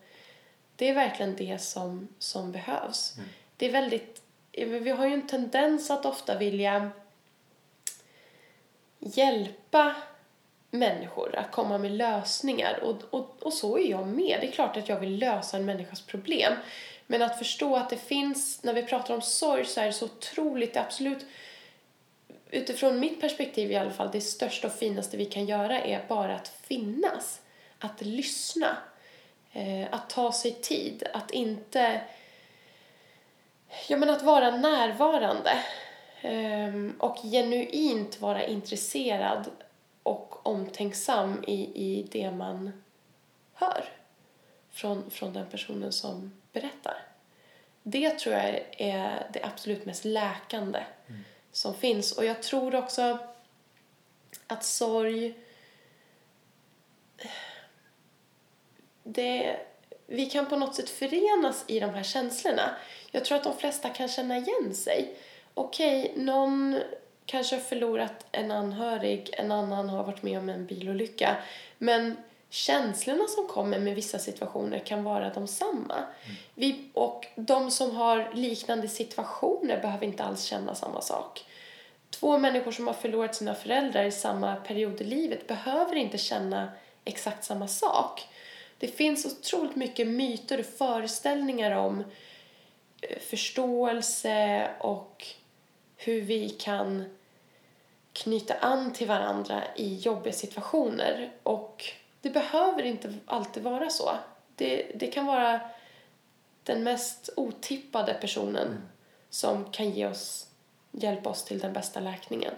det, 0.76 0.88
är 0.88 0.94
verkligen 0.94 1.36
det 1.36 1.62
som, 1.62 2.08
som 2.18 2.52
behövs. 2.52 3.14
Mm. 3.16 3.28
Det 3.56 3.66
är 3.66 3.72
väldigt, 3.72 4.22
vi 4.52 4.90
har 4.90 5.06
ju 5.06 5.14
en 5.14 5.26
tendens 5.26 5.90
att 5.90 6.06
ofta 6.06 6.38
vilja 6.38 6.90
hjälpa 9.00 9.94
människor 10.70 11.36
att 11.36 11.50
komma 11.50 11.78
med 11.78 11.92
lösningar. 11.92 12.80
Och, 12.82 12.96
och, 13.10 13.36
och 13.40 13.52
så 13.52 13.78
är 13.78 13.90
jag 13.90 14.06
med. 14.06 14.38
Det 14.40 14.48
är 14.48 14.52
klart 14.52 14.76
att 14.76 14.88
jag 14.88 15.00
vill 15.00 15.18
lösa 15.18 15.56
en 15.56 15.64
människas 15.64 16.00
problem. 16.00 16.52
Men 17.06 17.22
att 17.22 17.38
förstå 17.38 17.76
att 17.76 17.90
det 17.90 17.96
finns, 17.96 18.62
när 18.62 18.74
vi 18.74 18.82
pratar 18.82 19.14
om 19.14 19.22
sorg 19.22 19.64
så 19.64 19.80
är 19.80 19.86
det 19.86 19.92
så 19.92 20.04
otroligt, 20.04 20.76
absolut 20.76 21.26
utifrån 22.50 23.00
mitt 23.00 23.20
perspektiv 23.20 23.72
i 23.72 23.76
alla 23.76 23.90
fall, 23.90 24.10
det 24.12 24.20
största 24.20 24.66
och 24.66 24.72
finaste 24.72 25.16
vi 25.16 25.24
kan 25.24 25.46
göra 25.46 25.80
är 25.80 26.04
bara 26.08 26.34
att 26.34 26.48
finnas. 26.48 27.40
Att 27.78 28.02
lyssna. 28.02 28.76
Eh, 29.52 29.86
att 29.90 30.10
ta 30.10 30.32
sig 30.32 30.52
tid. 30.52 31.02
Att 31.12 31.30
inte... 31.30 32.00
Ja, 33.88 33.96
men 33.96 34.10
att 34.10 34.22
vara 34.22 34.50
närvarande. 34.50 35.50
Um, 36.22 36.96
och 36.98 37.16
genuint 37.22 38.20
vara 38.20 38.46
intresserad 38.46 39.50
och 40.02 40.46
omtänksam 40.46 41.44
i, 41.46 41.54
i 41.74 42.06
det 42.10 42.30
man 42.30 42.82
hör 43.52 43.84
från, 44.70 45.10
från 45.10 45.32
den 45.32 45.46
personen 45.46 45.92
som 45.92 46.40
berättar. 46.52 47.02
Det 47.82 48.10
tror 48.10 48.34
jag 48.34 48.64
är 48.70 49.30
det 49.32 49.44
absolut 49.44 49.86
mest 49.86 50.04
läkande 50.04 50.84
mm. 51.08 51.24
som 51.52 51.74
finns. 51.74 52.12
Och 52.12 52.24
jag 52.24 52.42
tror 52.42 52.74
också 52.74 53.18
att 54.46 54.64
sorg... 54.64 55.34
Det, 59.02 59.60
vi 60.06 60.26
kan 60.26 60.46
på 60.46 60.56
något 60.56 60.74
sätt 60.74 60.90
förenas 60.90 61.64
i 61.66 61.80
de 61.80 61.94
här 61.94 62.02
känslorna. 62.02 62.76
Jag 63.10 63.24
tror 63.24 63.38
att 63.38 63.44
de 63.44 63.56
flesta 63.56 63.88
kan 63.88 64.08
känna 64.08 64.38
igen 64.38 64.74
sig 64.74 65.16
okej, 65.60 66.10
okay, 66.10 66.24
någon 66.24 66.80
kanske 67.26 67.56
har 67.56 67.60
förlorat 67.60 68.26
en 68.32 68.50
anhörig, 68.50 69.30
en 69.32 69.52
annan 69.52 69.88
har 69.88 70.04
varit 70.04 70.22
med 70.22 70.38
om 70.38 70.48
en 70.48 70.66
bilolycka. 70.66 71.36
Men 71.78 72.16
känslorna 72.50 73.26
som 73.28 73.46
kommer 73.46 73.78
med 73.78 73.94
vissa 73.94 74.18
situationer 74.18 74.78
kan 74.78 75.04
vara 75.04 75.30
de 75.30 75.46
samma. 75.46 75.94
Mm. 75.94 76.36
Vi, 76.54 76.90
och 76.94 77.26
de 77.36 77.70
som 77.70 77.96
har 77.96 78.30
liknande 78.34 78.88
situationer 78.88 79.80
behöver 79.80 80.06
inte 80.06 80.24
alls 80.24 80.44
känna 80.44 80.74
samma 80.74 81.00
sak. 81.00 81.44
två 82.10 82.38
människor 82.38 82.72
som 82.72 82.86
har 82.86 82.94
förlorat 82.94 83.34
sina 83.34 83.54
föräldrar 83.54 84.04
i 84.04 84.12
samma 84.12 84.56
period 84.56 85.00
i 85.00 85.04
livet 85.04 85.46
behöver 85.46 85.96
inte 85.96 86.18
känna 86.18 86.68
exakt 87.04 87.44
samma 87.44 87.68
sak. 87.68 88.28
Det 88.78 88.88
finns 88.88 89.26
otroligt 89.26 89.76
mycket 89.76 90.06
myter 90.06 90.58
och 90.58 90.66
föreställningar 90.66 91.70
om 91.70 92.04
eh, 93.00 93.18
förståelse 93.18 94.70
och 94.80 95.26
hur 96.02 96.20
vi 96.20 96.48
kan 96.48 97.04
knyta 98.12 98.54
an 98.54 98.92
till 98.92 99.06
varandra 99.06 99.62
i 99.76 99.94
jobbiga 99.94 100.32
situationer. 100.32 101.30
Och 101.42 101.84
det 102.20 102.30
behöver 102.30 102.82
inte 102.82 103.14
alltid 103.26 103.62
vara 103.62 103.90
så. 103.90 104.10
Det, 104.56 104.92
det 104.94 105.06
kan 105.06 105.26
vara 105.26 105.60
den 106.62 106.82
mest 106.82 107.30
otippade 107.36 108.14
personen 108.14 108.66
mm. 108.68 108.82
som 109.30 109.64
kan 109.64 109.90
ge 109.90 110.06
oss, 110.06 110.46
hjälpa 110.90 111.30
oss 111.30 111.44
till 111.44 111.58
den 111.58 111.72
bästa 111.72 112.00
läkningen. 112.00 112.54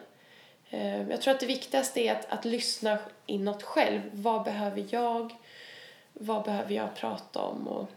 Eh, 0.70 1.11
jag 1.11 1.22
tror 1.22 1.34
att 1.34 1.40
det 1.40 1.46
viktigaste 1.46 2.00
är 2.00 2.12
att, 2.12 2.32
att 2.32 2.44
lyssna 2.44 2.99
inåt 3.26 3.62
själv. 3.62 4.00
Vad 4.12 4.44
behöver 4.44 4.87
jag? 4.90 5.37
Vad 6.12 6.44
behöver 6.44 6.75
jag 6.75 6.94
prata 6.94 7.40
om? 7.40 7.68
Och 7.68 7.88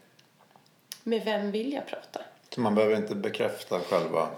med 1.03 1.25
vem 1.25 1.51
vill 1.51 1.73
jag 1.73 1.85
prata? 1.87 2.21
Så 2.49 2.61
man 2.61 2.75
behöver 2.75 2.95
inte 2.95 3.15
bekräfta 3.15 3.79
själva 3.79 4.29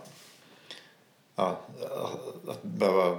ja, 1.38 1.60
att 2.48 2.64
behöva 2.64 3.18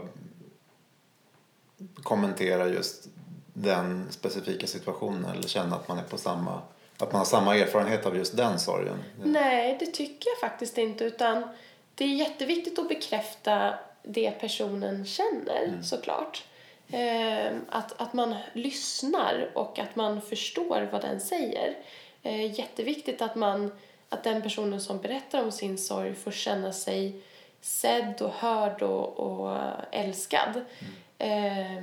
kommentera 2.03 2.69
just 2.69 3.09
den 3.53 4.07
specifika 4.11 4.67
situationen 4.67 5.25
eller 5.25 5.49
känna 5.49 5.77
att 5.77 5.89
man 5.89 5.99
är 5.99 6.03
på 6.03 6.19
samma 6.19 6.63
att 6.99 7.13
man 7.13 7.19
har 7.19 7.27
samma 7.27 7.57
erfarenhet 7.57 8.07
av 8.07 8.17
just 8.17 8.37
den 8.37 8.59
sorgen? 8.59 9.05
Nej, 9.25 9.77
det 9.81 9.87
tycker 9.87 10.31
jag 10.31 10.51
faktiskt 10.51 10.79
inte. 10.79 11.05
Utan 11.05 11.49
det 11.95 12.05
är 12.05 12.09
jätteviktigt 12.09 12.79
att 12.79 12.89
bekräfta 12.89 13.75
det 14.03 14.31
personen 14.31 15.07
känner 15.07 15.65
mm. 15.65 15.83
såklart. 15.83 16.45
Eh, 16.89 17.57
att, 17.69 18.01
att 18.01 18.13
man 18.13 18.35
lyssnar 18.53 19.51
och 19.55 19.79
att 19.79 19.97
man 19.97 20.21
förstår 20.21 20.89
vad 20.93 21.01
den 21.01 21.21
säger. 21.21 21.77
Eh, 22.23 22.59
jätteviktigt 22.59 23.23
att, 23.23 23.35
man, 23.35 23.73
att 24.09 24.25
den 24.25 24.43
personen 24.43 24.81
som 24.81 24.99
berättar 24.99 25.45
om 25.45 25.53
sin 25.53 25.79
sorg 25.79 26.15
får 26.15 26.31
känna 26.31 26.73
sig 26.73 27.23
sedd 27.61 28.23
och 28.23 28.33
hörd 28.33 28.83
och, 28.83 29.19
och 29.19 29.59
älskad. 29.93 30.65
Mm. 30.79 30.95
Eh, 31.19 31.83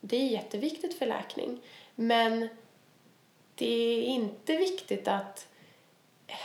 det 0.00 0.16
är 0.16 0.26
jätteviktigt 0.26 0.98
för 0.98 1.06
läkning. 1.06 1.60
Men 1.94 2.48
det 3.54 3.98
är 3.98 4.02
inte 4.02 4.56
viktigt 4.56 5.08
att... 5.08 5.48
Eh, 6.26 6.36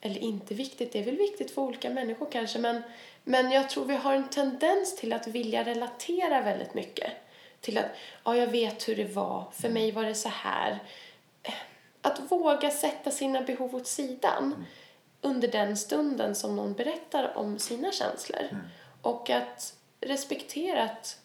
eller 0.00 0.20
inte 0.20 0.54
viktigt, 0.54 0.92
det 0.92 0.98
är 0.98 1.04
väl 1.04 1.16
viktigt 1.16 1.50
för 1.50 1.62
olika 1.62 1.90
människor 1.90 2.28
kanske 2.32 2.58
men, 2.58 2.82
men 3.24 3.50
jag 3.50 3.70
tror 3.70 3.84
vi 3.84 3.96
har 3.96 4.14
en 4.14 4.28
tendens 4.28 4.96
till 4.96 5.12
att 5.12 5.26
vilja 5.26 5.64
relatera 5.64 6.40
väldigt 6.40 6.74
mycket. 6.74 7.12
Till 7.60 7.78
att, 7.78 7.86
ja 8.24 8.36
jag 8.36 8.46
vet 8.46 8.88
hur 8.88 8.96
det 8.96 9.14
var, 9.14 9.52
för 9.52 9.68
mig 9.68 9.92
var 9.92 10.04
det 10.04 10.14
så 10.14 10.28
här. 10.28 10.78
Eh, 11.42 11.54
att 12.02 12.20
våga 12.32 12.70
sätta 12.70 13.10
sina 13.10 13.42
behov 13.42 13.74
åt 13.74 13.86
sidan 13.86 14.44
mm 14.44 14.64
under 15.20 15.48
den 15.48 15.76
stunden 15.76 16.34
som 16.34 16.56
någon 16.56 16.72
berättar 16.72 17.36
om 17.36 17.58
sina 17.58 17.92
känslor. 17.92 18.40
Mm. 18.50 18.62
Och 19.02 19.30
att 19.30 19.74
respektera 20.00 20.82
att 20.82 21.20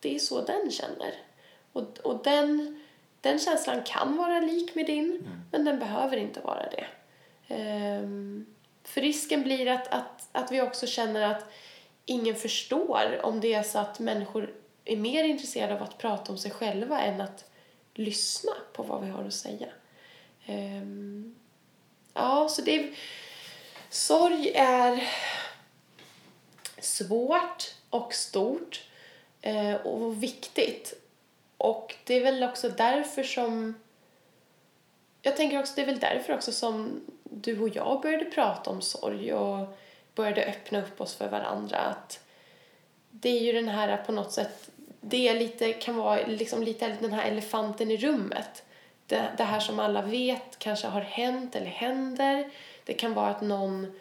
det 0.00 0.14
är 0.14 0.18
så 0.18 0.40
den 0.40 0.70
känner. 0.70 1.14
Och, 1.72 1.98
och 1.98 2.22
den 2.24 2.80
den 3.20 3.38
känslan 3.38 3.82
kan 3.84 4.16
vara 4.16 4.40
lik 4.40 4.74
med 4.74 4.86
din, 4.86 5.10
mm. 5.10 5.40
men 5.50 5.64
den 5.64 5.78
behöver 5.78 6.16
inte 6.16 6.40
vara 6.40 6.66
det. 6.70 6.86
Um, 7.54 8.46
för 8.84 9.00
risken 9.00 9.42
blir 9.42 9.66
att, 9.66 9.88
att, 9.88 10.28
att 10.32 10.52
vi 10.52 10.62
också 10.62 10.86
känner 10.86 11.22
att 11.22 11.50
ingen 12.04 12.34
förstår 12.34 13.20
om 13.22 13.40
det 13.40 13.54
är 13.54 13.62
så 13.62 13.78
att 13.78 13.98
människor 13.98 14.54
är 14.84 14.96
mer 14.96 15.24
intresserade 15.24 15.74
av 15.74 15.82
att 15.82 15.98
prata 15.98 16.32
om 16.32 16.38
sig 16.38 16.50
själva 16.50 17.00
än 17.00 17.20
att 17.20 17.44
lyssna 17.94 18.52
på 18.72 18.82
vad 18.82 19.04
vi 19.04 19.10
har 19.10 19.24
att 19.24 19.34
säga. 19.34 19.66
Um, 20.48 21.34
ja, 22.18 22.48
så 22.48 22.62
det 22.62 22.76
är... 22.76 22.90
Sorg 23.90 24.52
är 24.54 25.08
svårt 26.80 27.74
och 27.90 28.14
stort 28.14 28.82
eh, 29.40 29.74
och 29.74 30.22
viktigt. 30.22 30.94
Och 31.56 31.94
det 32.04 32.14
är 32.14 32.20
väl 32.20 32.44
också 32.44 32.68
därför 32.68 33.22
som... 33.22 33.74
Jag 35.22 35.36
tänker 35.36 35.60
också 35.60 35.72
det 35.76 35.82
är 35.82 35.86
väl 35.86 35.98
därför 35.98 36.34
också 36.34 36.52
som 36.52 37.00
du 37.24 37.60
och 37.60 37.68
jag 37.68 38.00
började 38.00 38.24
prata 38.24 38.70
om 38.70 38.82
sorg 38.82 39.32
och 39.34 39.78
började 40.14 40.44
öppna 40.44 40.82
upp 40.82 41.00
oss 41.00 41.14
för 41.14 41.28
varandra. 41.28 41.78
Att 41.78 42.20
det 43.10 43.28
är 43.28 43.40
ju 43.40 43.52
den 43.52 43.68
här 43.68 43.96
på 43.96 44.12
något 44.12 44.32
sätt, 44.32 44.70
det 45.00 45.34
lite, 45.34 45.72
kan 45.72 45.96
vara 45.96 46.26
liksom 46.26 46.62
lite 46.62 46.96
den 47.00 47.12
här 47.12 47.30
elefanten 47.30 47.90
i 47.90 47.96
rummet. 47.96 48.64
Det, 49.08 49.32
det 49.36 49.44
här 49.44 49.60
som 49.60 49.78
alla 49.78 50.02
vet 50.02 50.58
kanske 50.58 50.86
har 50.86 51.00
hänt 51.00 51.56
eller 51.56 51.66
händer. 51.66 52.50
Det 52.84 52.94
kan 52.94 53.14
vara 53.14 53.28
att 53.28 53.40
någon 53.40 53.98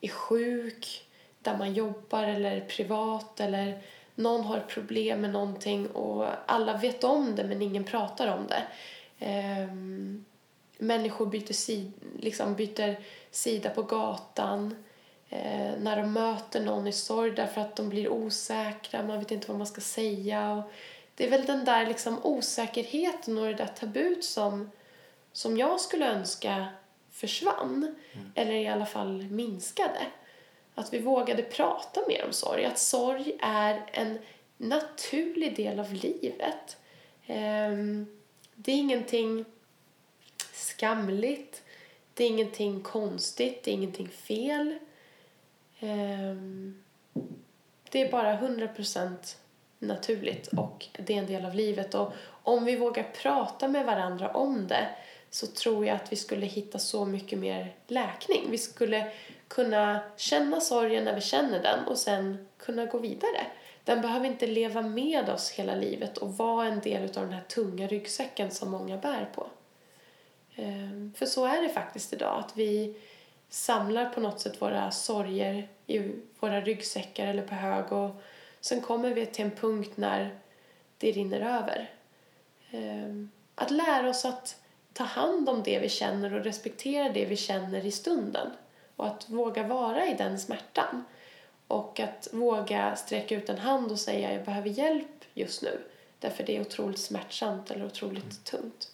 är 0.00 0.08
sjuk 0.08 1.04
där 1.42 1.56
man 1.56 1.74
jobbar 1.74 2.24
eller 2.24 2.60
privat 2.60 3.40
eller 3.40 3.82
någon 4.14 4.44
har 4.44 4.60
problem 4.60 5.20
med 5.20 5.30
någonting 5.30 5.86
och 5.86 6.26
alla 6.46 6.76
vet 6.76 7.04
om 7.04 7.36
det 7.36 7.44
men 7.44 7.62
ingen 7.62 7.84
pratar 7.84 8.36
om 8.36 8.46
det. 8.46 8.62
Ehm, 9.18 10.24
människor 10.78 11.26
byter, 11.26 11.52
sid, 11.52 11.92
liksom 12.18 12.54
byter 12.54 12.96
sida 13.30 13.70
på 13.70 13.82
gatan 13.82 14.84
ehm, 15.30 15.80
när 15.80 15.96
de 15.96 16.12
möter 16.12 16.60
någon 16.60 16.86
i 16.86 16.92
sorg 16.92 17.30
därför 17.30 17.60
att 17.60 17.76
de 17.76 17.88
blir 17.88 18.08
osäkra, 18.08 19.02
man 19.02 19.18
vet 19.18 19.30
inte 19.30 19.48
vad 19.48 19.58
man 19.58 19.66
ska 19.66 19.80
säga. 19.80 20.52
Och 20.52 20.72
det 21.18 21.26
är 21.26 21.30
väl 21.30 21.46
den 21.46 21.64
där 21.64 21.86
liksom 21.86 22.18
osäkerheten 22.22 23.38
och 23.38 23.46
det 23.46 23.54
där 23.54 23.66
tabut 23.66 24.24
som, 24.24 24.70
som 25.32 25.56
jag 25.56 25.80
skulle 25.80 26.10
önska 26.10 26.68
försvann 27.10 27.96
mm. 28.12 28.32
eller 28.34 28.52
i 28.52 28.68
alla 28.68 28.86
fall 28.86 29.22
minskade. 29.22 30.06
Att 30.74 30.92
vi 30.92 30.98
vågade 30.98 31.42
prata 31.42 32.00
mer 32.08 32.24
om 32.24 32.32
sorg. 32.32 32.64
Att 32.64 32.78
sorg 32.78 33.36
är 33.40 33.90
en 33.92 34.18
naturlig 34.56 35.56
del 35.56 35.80
av 35.80 35.92
livet. 35.92 36.76
Ehm, 37.26 38.18
det 38.54 38.72
är 38.72 38.76
ingenting 38.76 39.44
skamligt. 40.52 41.62
Det 42.14 42.24
är 42.24 42.28
ingenting 42.28 42.80
konstigt. 42.80 43.62
Det 43.62 43.70
är 43.70 43.74
ingenting 43.74 44.08
fel. 44.08 44.78
Ehm, 45.80 46.84
det 47.90 48.02
är 48.02 48.10
bara 48.10 48.40
100% 48.40 49.36
naturligt 49.78 50.46
och 50.46 50.86
det 50.98 51.14
är 51.14 51.18
en 51.18 51.26
del 51.26 51.44
av 51.44 51.54
livet. 51.54 51.94
Och 51.94 52.12
om 52.42 52.64
vi 52.64 52.76
vågar 52.76 53.02
prata 53.22 53.68
med 53.68 53.86
varandra 53.86 54.30
om 54.30 54.66
det 54.66 54.88
så 55.30 55.46
tror 55.46 55.86
jag 55.86 55.96
att 55.96 56.12
vi 56.12 56.16
skulle 56.16 56.46
hitta 56.46 56.78
så 56.78 57.04
mycket 57.04 57.38
mer 57.38 57.74
läkning. 57.86 58.46
Vi 58.50 58.58
skulle 58.58 59.12
kunna 59.48 60.00
känna 60.16 60.60
sorgen 60.60 61.04
när 61.04 61.14
vi 61.14 61.20
känner 61.20 61.62
den 61.62 61.84
och 61.84 61.98
sen 61.98 62.48
kunna 62.58 62.86
gå 62.86 62.98
vidare. 62.98 63.46
Den 63.84 64.00
behöver 64.00 64.26
inte 64.26 64.46
leva 64.46 64.82
med 64.82 65.28
oss 65.28 65.50
hela 65.50 65.74
livet 65.74 66.18
och 66.18 66.36
vara 66.36 66.66
en 66.66 66.80
del 66.80 67.02
av 67.02 67.24
den 67.24 67.32
här 67.32 67.44
tunga 67.48 67.86
ryggsäcken 67.86 68.50
som 68.50 68.70
många 68.70 68.96
bär 68.96 69.28
på. 69.34 69.46
Ehm, 70.54 71.12
för 71.16 71.26
så 71.26 71.46
är 71.46 71.62
det 71.62 71.68
faktiskt 71.68 72.12
idag, 72.12 72.38
att 72.38 72.56
vi 72.56 72.96
samlar 73.48 74.08
på 74.08 74.20
något 74.20 74.40
sätt 74.40 74.62
våra 74.62 74.90
sorger 74.90 75.68
i 75.86 76.12
våra 76.40 76.60
ryggsäckar 76.60 77.26
eller 77.26 77.42
på 77.42 77.54
hög 77.54 77.92
och 77.92 78.22
sen 78.68 78.80
kommer 78.80 79.10
vi 79.14 79.26
till 79.26 79.44
en 79.44 79.50
punkt 79.50 79.92
när 79.94 80.38
det 80.98 81.12
rinner 81.12 81.40
över. 81.40 81.90
Ehm, 82.70 83.30
att 83.54 83.70
lära 83.70 84.08
oss 84.08 84.24
att 84.24 84.56
ta 84.92 85.04
hand 85.04 85.48
om 85.48 85.62
det 85.62 85.78
vi 85.78 85.88
känner 85.88 86.34
och 86.34 86.44
respektera 86.44 87.08
det 87.08 87.24
vi 87.24 87.36
känner 87.36 87.86
i 87.86 87.90
stunden 87.90 88.50
och 88.96 89.06
att 89.06 89.28
våga 89.28 89.62
vara 89.62 90.06
i 90.06 90.14
den 90.14 90.38
smärtan. 90.38 91.04
Och 91.68 92.00
att 92.00 92.28
våga 92.32 92.96
sträcka 92.96 93.34
ut 93.34 93.48
en 93.48 93.58
hand 93.58 93.92
och 93.92 94.00
säga 94.00 94.32
jag 94.32 94.44
behöver 94.44 94.70
hjälp 94.70 95.24
just 95.34 95.62
nu. 95.62 95.80
Därför 96.18 96.44
det 96.44 96.56
är 96.56 96.60
otroligt 96.60 97.00
smärtsamt 97.00 97.70
eller 97.70 97.86
otroligt 97.86 98.44
tungt. 98.44 98.92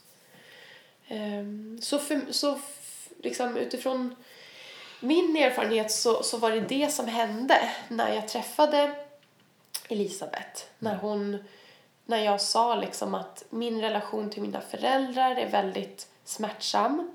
Ehm, 1.09 1.79
så 1.83 1.99
för, 1.99 2.21
så 2.31 2.59
liksom 3.23 3.57
utifrån 3.57 4.17
min 5.01 5.37
erfarenhet 5.37 5.93
så, 5.93 6.23
så 6.23 6.37
var 6.37 6.51
det 6.51 6.61
det 6.61 6.93
som 6.93 7.09
hände 7.09 7.71
när 7.89 8.15
jag 8.15 8.29
träffade 8.29 9.04
Elisabeth. 9.89 10.65
När, 10.79 10.97
hon, 10.97 11.45
när 12.05 12.25
jag 12.25 12.41
sa 12.41 12.75
liksom 12.75 13.15
att 13.15 13.45
min 13.51 13.81
relation 13.81 14.31
till 14.31 14.43
mina 14.43 14.61
föräldrar 14.61 15.37
är 15.37 15.51
väldigt 15.51 16.09
smärtsam 16.25 17.15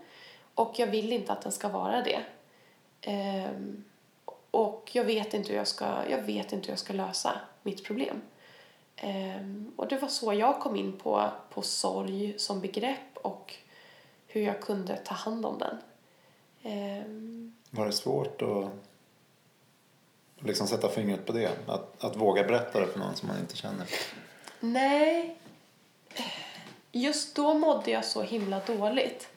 och 0.56 0.80
jag 0.80 0.88
vill 0.88 1.14
inte 1.14 1.34
att 1.34 1.42
den 1.42 1.52
ska 1.52 1.68
vara 1.70 2.04
det. 2.04 2.20
Um, 3.08 3.84
och 4.52 4.90
jag 4.94 5.04
vet, 5.04 5.34
inte 5.34 5.50
hur 5.50 5.58
jag, 5.58 5.68
ska, 5.68 6.10
jag 6.10 6.22
vet 6.22 6.54
inte 6.54 6.66
hur 6.66 6.72
jag 6.72 6.80
ska 6.80 6.94
lösa 6.94 7.32
mitt 7.64 7.86
problem. 7.86 8.22
Um, 9.04 9.74
och 9.76 9.88
det 9.88 9.98
var 9.98 10.08
så 10.08 10.34
jag 10.34 10.60
kom 10.60 10.76
in 10.76 10.94
på, 10.98 11.30
på 11.50 11.62
sorg 11.62 12.40
som 12.40 12.62
begrepp 12.62 13.18
och 13.18 13.56
hur 14.28 14.42
jag 14.42 14.62
kunde 14.62 14.98
ta 14.98 15.14
hand 15.14 15.46
om 15.46 15.58
den. 15.58 15.78
Um, 16.64 17.56
var 17.70 17.86
det 17.86 17.92
svårt 17.92 18.42
att 18.42 18.70
liksom 20.40 20.68
sätta 20.68 20.90
fingret 20.90 21.26
på 21.26 21.32
det? 21.32 21.52
Att, 21.68 22.04
att 22.04 22.16
våga 22.16 22.44
berätta 22.44 22.80
det 22.80 22.88
för 22.88 23.00
någon 23.00 23.16
som 23.16 23.28
man 23.28 23.40
inte 23.40 23.56
känner? 23.56 23.88
Nej. 24.60 25.38
Just 26.92 27.36
då 27.36 27.54
mådde 27.54 27.92
jag 27.92 28.06
så 28.06 28.22
himla 28.22 28.60
dåligt. 28.60 29.30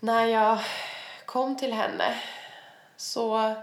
När 0.00 0.24
jag 0.26 0.58
kom 1.24 1.56
till 1.56 1.72
henne 1.72 2.14
så 2.96 3.54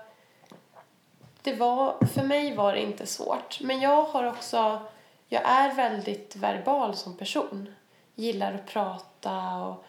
det 1.42 1.54
var, 1.54 2.06
för 2.14 2.24
mig 2.24 2.56
var 2.56 2.74
det 2.74 2.82
inte 2.82 3.06
svårt. 3.06 3.60
Men 3.62 3.80
jag 3.80 4.04
har 4.04 4.24
också, 4.24 4.82
jag 5.28 5.42
är 5.46 5.76
väldigt 5.76 6.36
verbal 6.36 6.96
som 6.96 7.18
person. 7.18 7.76
Gillar 8.16 8.54
att 8.54 8.66
prata 8.66 9.56
och 9.56 9.86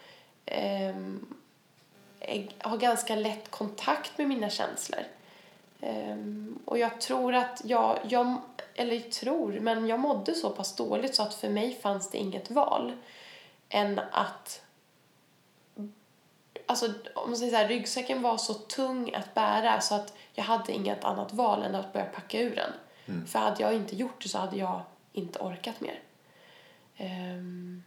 eh, 0.52 0.96
har 2.58 2.76
ganska 2.76 3.14
lätt 3.14 3.50
kontakt 3.50 4.18
med 4.18 4.28
mina 4.28 4.50
känslor. 4.50 5.00
Ehm, 5.80 6.58
och 6.64 6.78
jag 6.78 7.00
tror 7.00 7.34
att 7.34 7.62
jag, 7.64 7.98
jag, 8.08 8.36
eller 8.74 9.00
tror, 9.00 9.60
men 9.60 9.86
jag 9.86 10.00
mådde 10.00 10.34
så 10.34 10.50
pass 10.50 10.76
dåligt 10.76 11.14
så 11.14 11.22
att 11.22 11.34
för 11.34 11.48
mig 11.48 11.74
fanns 11.74 12.10
det 12.10 12.18
inget 12.18 12.50
val 12.50 12.92
än 13.68 14.00
att 14.12 14.62
Alltså 16.66 16.92
om 17.14 17.30
man 17.30 17.36
säger 17.36 17.52
så 17.52 17.58
här, 17.58 17.68
ryggsäcken 17.68 18.22
var 18.22 18.36
så 18.36 18.54
tung 18.54 19.14
att 19.14 19.34
bära 19.34 19.80
så 19.80 19.94
att 19.94 20.16
jag 20.32 20.44
hade 20.44 20.72
inget 20.72 21.04
annat 21.04 21.32
val 21.32 21.62
än 21.62 21.74
att 21.74 21.92
börja 21.92 22.06
packa 22.06 22.40
ur 22.40 22.56
den. 22.56 22.72
För 23.26 23.38
hade 23.38 23.62
jag 23.62 23.74
inte 23.74 23.96
gjort 23.96 24.22
det 24.22 24.28
så 24.28 24.38
hade 24.38 24.56
jag 24.56 24.80
inte 25.12 25.38
orkat 25.38 25.80
mer. 25.80 26.00
Ehm, 26.96 27.82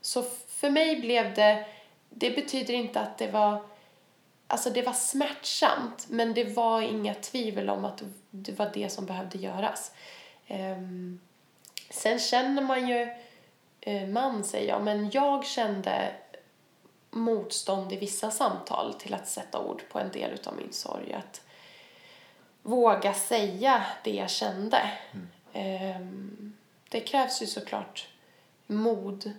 så 0.00 0.22
för 0.48 0.70
mig 0.70 1.00
blev 1.00 1.34
det, 1.34 1.66
det 2.10 2.30
betyder 2.30 2.74
inte 2.74 3.00
att 3.00 3.18
det 3.18 3.30
var, 3.30 3.62
alltså 4.50 4.70
det 4.70 4.82
var 4.82 4.92
smärtsamt 4.92 6.06
men 6.08 6.34
det 6.34 6.44
var 6.44 6.82
inga 6.82 7.14
tvivel 7.14 7.70
om 7.70 7.84
att 7.84 8.02
det 8.30 8.58
var 8.58 8.70
det 8.74 8.88
som 8.88 9.06
behövde 9.06 9.38
göras. 9.38 9.92
Ehm, 10.46 11.20
sen 11.90 12.18
känner 12.18 12.62
man 12.62 12.88
ju, 12.88 13.08
eh, 13.80 14.08
man 14.08 14.44
säger 14.44 14.68
jag, 14.68 14.82
men 14.82 15.10
jag 15.10 15.46
kände 15.46 16.12
motstånd 17.10 17.92
i 17.92 17.96
vissa 17.96 18.30
samtal 18.30 18.94
till 18.94 19.14
att 19.14 19.28
sätta 19.28 19.60
ord 19.60 19.82
på 19.90 19.98
en 19.98 20.10
del 20.10 20.38
av 20.44 20.56
min 20.56 20.72
sorg. 20.72 21.12
Att 21.12 21.42
våga 22.62 23.14
säga 23.14 23.84
det 24.04 24.14
jag 24.14 24.30
kände. 24.30 24.90
Ehm, 25.52 26.56
det 26.88 27.00
krävs 27.00 27.42
ju 27.42 27.46
såklart 27.46 28.08
mod 28.66 29.32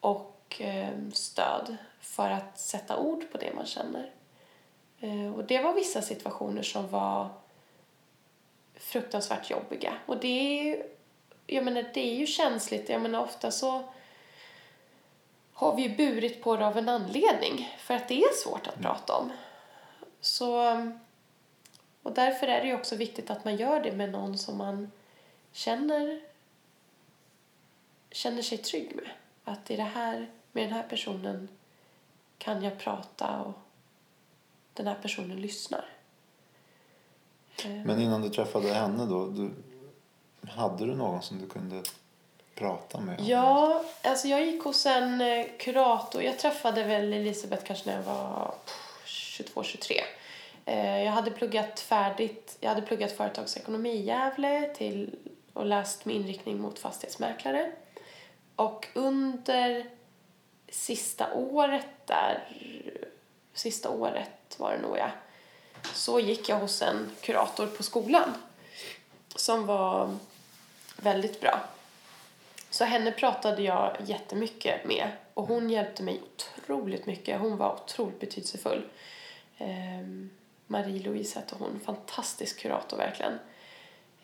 och 0.00 0.56
ehm, 0.58 1.12
stöd 1.12 1.76
för 2.00 2.30
att 2.30 2.58
sätta 2.58 2.96
ord 2.96 3.32
på 3.32 3.38
det 3.38 3.54
man 3.54 3.66
känner. 3.66 4.10
Eh, 5.04 5.34
och 5.34 5.44
det 5.44 5.60
var 5.60 5.74
vissa 5.74 6.02
situationer 6.02 6.62
som 6.62 6.88
var 6.88 7.28
fruktansvärt 8.74 9.50
jobbiga. 9.50 9.94
Och 10.06 10.16
det 10.16 10.28
är 10.28 10.64
ju, 10.64 10.82
jag 11.46 11.64
menar, 11.64 11.84
det 11.94 12.00
är 12.00 12.14
ju 12.14 12.26
känsligt. 12.26 12.88
Jag 12.88 13.02
menar, 13.02 13.20
ofta 13.20 13.50
så 13.50 13.84
har 15.52 15.76
vi 15.76 15.82
ju 15.82 15.96
burit 15.96 16.42
på 16.42 16.56
det 16.56 16.66
av 16.66 16.78
en 16.78 16.88
anledning. 16.88 17.76
För 17.78 17.94
att 17.94 18.08
det 18.08 18.22
är 18.22 18.32
svårt 18.32 18.66
att 18.66 18.80
prata 18.80 19.16
om. 19.16 19.32
Så, 20.20 20.60
och 22.02 22.12
därför 22.12 22.46
är 22.46 22.64
det 22.64 22.74
också 22.74 22.96
viktigt 22.96 23.30
att 23.30 23.44
man 23.44 23.56
gör 23.56 23.80
det 23.80 23.92
med 23.92 24.10
någon 24.10 24.38
som 24.38 24.58
man 24.58 24.92
känner, 25.52 26.20
känner 28.10 28.42
sig 28.42 28.58
trygg 28.58 28.96
med. 28.96 29.10
Att 29.44 29.70
i 29.70 29.76
det 29.76 29.82
här, 29.82 30.30
med 30.52 30.64
den 30.64 30.72
här 30.72 30.82
personen 30.82 31.48
kan 32.38 32.62
jag 32.62 32.78
prata 32.78 33.40
och 33.40 33.63
den 34.74 34.86
här 34.86 34.94
personen 35.02 35.40
lyssnar. 35.40 35.84
Eh, 37.64 37.70
Men 37.70 38.00
innan 38.00 38.22
du 38.22 38.28
träffade 38.28 38.68
henne 38.74 39.06
då, 39.06 39.26
du, 39.26 39.50
hade 40.50 40.86
du 40.86 40.94
någon 40.94 41.22
som 41.22 41.38
du 41.38 41.46
kunde 41.48 41.82
prata 42.54 43.00
med? 43.00 43.20
Ja, 43.20 43.84
alltså 44.02 44.28
jag 44.28 44.46
gick 44.46 44.62
hos 44.62 44.86
en 44.86 45.20
eh, 45.20 45.46
kurator. 45.58 46.22
Jag 46.22 46.38
träffade 46.38 46.84
väl 46.84 47.12
Elisabeth 47.12 47.64
kanske 47.64 47.90
när 47.90 47.96
jag 47.96 48.02
var 48.02 48.54
22-23. 49.06 50.00
Jag 51.04 51.12
hade 51.12 51.30
pluggat 51.30 51.80
färdigt. 51.80 52.56
Jag 52.60 52.68
hade 52.68 52.82
pluggat 52.82 53.12
företagsekonomi 53.12 53.90
i 53.90 54.04
Gävle 54.04 54.74
till, 54.74 55.16
och 55.52 55.66
läst 55.66 56.04
med 56.04 56.16
inriktning 56.16 56.60
mot 56.60 56.78
fastighetsmäklare. 56.78 57.72
Och 58.56 58.88
under 58.94 59.86
sista 60.68 61.34
året 61.34 61.86
där, 62.06 62.48
sista 63.54 63.90
året 63.90 64.30
var 64.58 64.72
det 64.72 64.78
nog 64.78 64.98
ja, 64.98 65.10
så 65.92 66.20
gick 66.20 66.48
jag 66.48 66.56
hos 66.56 66.82
en 66.82 67.10
kurator 67.20 67.66
på 67.66 67.82
skolan 67.82 68.34
som 69.36 69.66
var 69.66 70.16
väldigt 70.96 71.40
bra. 71.40 71.60
Så 72.70 72.84
henne 72.84 73.12
pratade 73.12 73.62
jag 73.62 73.96
jättemycket 74.06 74.84
med 74.84 75.10
och 75.34 75.46
hon 75.46 75.70
hjälpte 75.70 76.02
mig 76.02 76.20
otroligt 76.22 77.06
mycket. 77.06 77.40
Hon 77.40 77.56
var 77.56 77.74
otroligt 77.74 78.20
betydelsefull. 78.20 78.82
Ehm, 79.58 80.30
Marie-Louise 80.66 81.38
hette 81.38 81.54
hon. 81.58 81.80
Fantastisk 81.84 82.60
kurator 82.60 82.96
verkligen. 82.96 83.38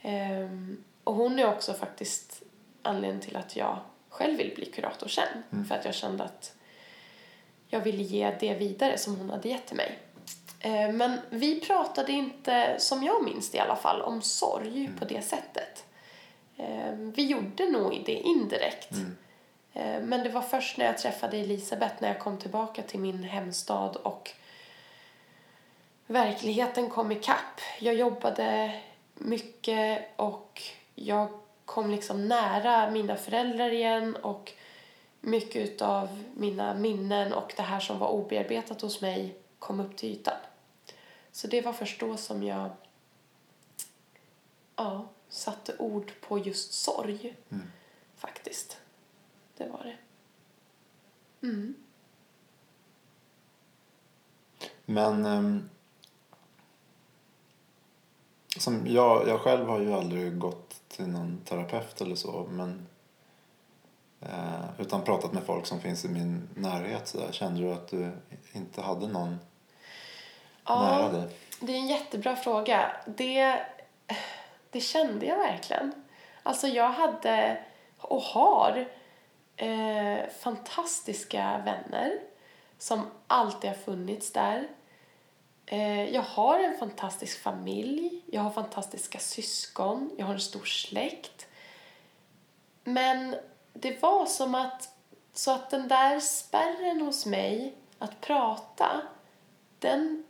Ehm, 0.03 0.85
och 1.05 1.15
hon 1.15 1.39
är 1.39 1.49
också 1.49 1.75
faktiskt 1.75 2.43
anledningen 2.83 3.21
till 3.21 3.37
att 3.37 3.57
jag 3.57 3.79
själv 4.09 4.39
vill 4.39 4.55
bli 4.55 4.67
kurator 4.67 5.09
sen. 5.09 5.65
För 5.69 5.75
att 5.75 5.85
jag 5.85 5.95
kände 5.95 6.25
att 6.25 6.55
jag 7.69 7.81
ville 7.81 8.03
ge 8.03 8.37
det 8.41 8.55
vidare 8.55 8.99
som 8.99 9.17
hon 9.17 9.31
hade 9.31 9.49
gett 9.49 9.67
till 9.67 9.77
mig. 9.77 9.99
Ehm, 10.61 10.97
men 10.97 11.19
vi 11.31 11.61
pratade 11.61 12.13
inte, 12.13 12.75
som 12.79 13.03
jag 13.03 13.25
minns 13.25 13.51
det 13.51 13.57
i 13.57 13.61
alla 13.61 13.77
fall, 13.77 14.03
om 14.03 14.23
sorg 14.23 14.91
på 14.99 15.05
det 15.05 15.23
sättet. 15.23 15.85
Eh, 16.57 16.93
Vi 16.93 17.27
gjorde 17.27 17.67
nog 17.71 18.03
det 18.07 18.15
indirekt. 18.15 18.91
Eh, 19.73 20.01
Men 20.03 20.23
det 20.23 20.29
var 20.29 20.43
först 20.43 20.77
när 20.77 20.87
jag 20.87 20.99
träffade 20.99 21.37
Elisabeth 21.39 21.95
när 21.99 22.09
jag 22.09 22.19
kom 22.19 22.39
tillbaka 22.39 22.83
till 22.83 23.01
min 23.01 23.23
hemstad 23.25 23.97
och 23.97 24.31
verkligheten 26.07 26.91
kom 26.91 27.13
ikapp. 27.13 27.61
Jag 27.81 27.95
jobbade 27.95 28.81
mycket 29.15 30.11
och 30.17 30.63
jag 30.95 31.29
kom 31.65 31.91
liksom 31.91 32.29
nära 32.29 32.91
mina 32.91 33.17
föräldrar 33.17 33.71
igen 33.73 34.17
och 34.17 34.53
mycket 35.21 35.83
av 35.83 36.25
mina 36.35 36.75
minnen 36.75 37.33
och 37.33 37.53
det 37.57 37.63
här 37.63 37.81
som 37.81 37.99
var 37.99 38.09
obearbetat 38.09 38.81
hos 38.81 39.01
mig 39.01 39.35
kom 39.59 39.81
upp 39.81 39.97
till 39.97 40.09
ytan. 40.13 40.35
Så 41.33 41.47
det 41.47 41.61
var 41.61 41.73
först 41.73 42.01
då 42.01 42.17
som 42.17 42.43
jag 42.43 42.71
ja, 44.77 45.09
satte 45.29 45.77
ord 45.79 46.13
på 46.21 46.39
just 46.39 46.73
sorg. 46.73 47.37
Faktiskt. 48.17 48.79
Det 49.57 49.69
var 49.69 49.85
det. 49.85 49.97
Mm. 51.47 51.75
Men 54.85 55.27
ehm, 55.27 55.71
som 58.59 58.87
jag, 58.87 59.29
jag 59.29 59.41
själv 59.41 59.67
har 59.67 59.81
ju 59.81 59.93
aldrig 59.93 60.39
gått 60.39 60.81
till 60.89 61.07
någon 61.07 61.39
terapeut 61.45 62.01
eller 62.01 62.17
så. 62.17 62.49
Men, 62.51 62.87
eh, 64.21 64.65
utan 64.79 65.03
pratat 65.03 65.33
med 65.33 65.43
folk 65.43 65.67
som 65.67 65.81
finns 65.81 66.05
i 66.05 66.09
min 66.09 66.49
närhet. 66.55 67.09
Så 67.09 67.19
där. 67.19 67.33
Kände 67.33 67.61
du 67.61 67.73
att 67.73 67.89
du 67.89 68.13
inte 68.53 68.83
hade 68.83 69.09
någon 69.09 69.39
nära 70.79 71.09
dig? 71.09 71.37
Det 71.61 71.73
är 71.73 71.77
en 71.77 71.87
jättebra 71.87 72.37
fråga. 72.37 72.97
Det, 73.07 73.61
det 74.71 74.81
kände 74.81 75.27
jag 75.27 75.39
verkligen. 75.39 75.93
Alltså 76.43 76.69
jag 76.69 76.91
hade 76.91 77.65
och 77.99 78.23
har 78.23 78.89
eh, 79.57 80.29
fantastiska 80.41 81.63
vänner 81.65 82.21
som 82.79 83.11
alltid 83.27 83.71
har 83.71 83.77
funnits 83.77 84.33
där. 84.33 84.69
Eh, 85.67 86.15
jag 86.15 86.23
har 86.23 86.59
en 86.59 86.79
fantastisk 86.79 87.43
familj, 87.43 88.23
jag 88.27 88.41
har 88.41 88.51
fantastiska 88.51 89.19
syskon, 89.19 90.11
jag 90.19 90.27
har 90.27 90.35
en 90.35 90.41
stor 90.41 90.65
släkt. 90.65 91.47
Men 92.85 93.37
det 93.73 94.03
var 94.03 94.27
som 94.27 94.55
att, 94.55 94.95
så 95.33 95.51
att 95.51 95.71
den 95.71 95.89
där 95.89 96.21
spärren 96.21 97.01
hos 97.01 97.27
mig 97.27 97.75
att 97.99 98.21
prata, 98.21 99.01
den 99.79 100.25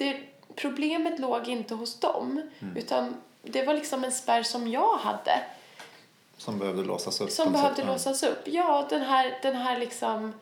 det, 0.00 0.16
problemet 0.54 1.18
låg 1.18 1.48
inte 1.48 1.74
hos 1.74 2.00
dem. 2.00 2.42
Utan 2.76 3.16
det 3.42 3.62
var 3.62 3.74
liksom 3.74 4.04
en 4.04 4.12
spärr 4.12 4.42
som 4.42 4.68
jag 4.68 4.96
hade. 4.96 5.42
Som 6.36 6.58
behövde 6.58 6.82
låsas 6.82 7.20
upp? 7.20 7.30
Som 7.30 7.52
behövde 7.52 7.76
sätt? 7.76 7.86
Låsas 7.86 8.22
upp. 8.22 8.42
Ja, 8.44 8.86
den 8.90 9.02
här, 9.02 9.38
den 9.42 9.56
här 9.56 9.78
liksom... 9.78 10.32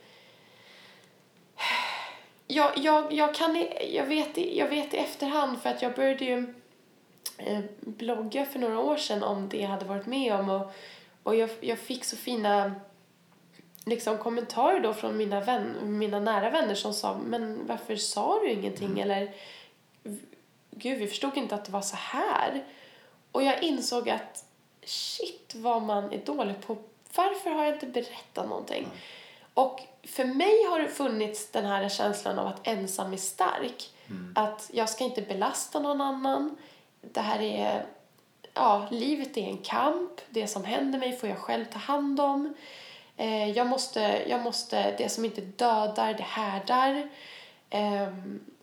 Jag, 2.46 2.78
jag, 2.78 3.12
jag, 3.12 3.34
kan, 3.34 3.66
jag, 3.90 4.06
vet, 4.06 4.36
jag 4.36 4.68
vet 4.68 4.94
i 4.94 4.96
efterhand 4.96 5.62
för 5.62 5.70
att 5.70 5.82
jag 5.82 5.94
började 5.94 6.24
ju 6.24 6.54
eh, 7.36 7.60
blogga 7.80 8.46
för 8.46 8.58
några 8.58 8.78
år 8.78 8.96
sedan 8.96 9.22
om 9.22 9.48
det 9.48 9.56
jag 9.56 9.68
hade 9.68 9.84
varit 9.84 10.06
med 10.06 10.34
om 10.34 10.50
och, 10.50 10.72
och 11.22 11.36
jag, 11.36 11.50
jag 11.60 11.78
fick 11.78 12.04
så 12.04 12.16
fina 12.16 12.72
liksom, 13.88 14.18
kommentarer 14.18 14.80
då 14.80 14.94
från 14.94 15.16
mina, 15.16 15.40
vän, 15.40 15.76
mina 15.98 16.20
nära 16.20 16.50
vänner 16.50 16.74
som 16.74 16.94
sa 16.94 17.18
men 17.24 17.66
varför 17.66 17.96
sa 17.96 18.40
du 18.40 18.50
ingenting 18.50 19.00
eller 19.00 19.32
gud, 20.70 20.98
vi 20.98 21.06
förstod 21.06 21.36
inte 21.36 21.54
att 21.54 21.64
det 21.64 21.72
var 21.72 21.80
så 21.80 21.96
här. 21.96 22.64
Och 23.32 23.42
jag 23.42 23.62
insåg 23.62 24.10
att 24.10 24.44
shit 24.84 25.54
vad 25.54 25.82
man 25.82 26.12
är 26.12 26.18
dålig 26.24 26.60
på. 26.66 26.76
Varför 27.14 27.50
har 27.50 27.64
jag 27.64 27.74
inte 27.74 27.86
berättat 27.86 28.48
någonting? 28.48 28.84
Mm. 28.84 28.96
Och 29.54 29.80
för 30.02 30.24
mig 30.24 30.64
har 30.70 30.80
det 30.80 30.88
funnits 30.88 31.50
den 31.50 31.64
här 31.64 31.88
känslan 31.88 32.38
av 32.38 32.46
att 32.46 32.66
ensam 32.66 33.12
är 33.12 33.16
stark. 33.16 33.90
Mm. 34.06 34.32
Att 34.36 34.70
jag 34.72 34.88
ska 34.88 35.04
inte 35.04 35.22
belasta 35.22 35.80
någon 35.80 36.00
annan. 36.00 36.56
Det 37.00 37.20
här 37.20 37.42
är, 37.42 37.86
ja, 38.54 38.88
livet 38.90 39.36
är 39.36 39.42
en 39.42 39.58
kamp. 39.58 40.20
Det 40.30 40.46
som 40.46 40.64
händer 40.64 40.98
mig 40.98 41.16
får 41.16 41.28
jag 41.28 41.38
själv 41.38 41.64
ta 41.64 41.78
hand 41.78 42.20
om. 42.20 42.54
Eh, 43.18 43.50
jag, 43.50 43.66
måste, 43.66 44.24
jag 44.28 44.42
måste, 44.42 44.96
det 44.98 45.08
som 45.08 45.24
inte 45.24 45.40
dödar, 45.40 46.14
det 46.14 46.22
härdar. 46.22 47.08
Eh, 47.70 48.08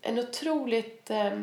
en 0.01 0.19
otroligt 0.19 1.09
eh, 1.09 1.39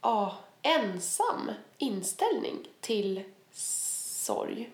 ah, 0.00 0.32
ensam 0.62 1.50
inställning 1.78 2.56
till 2.80 3.22
sorg 3.52 4.70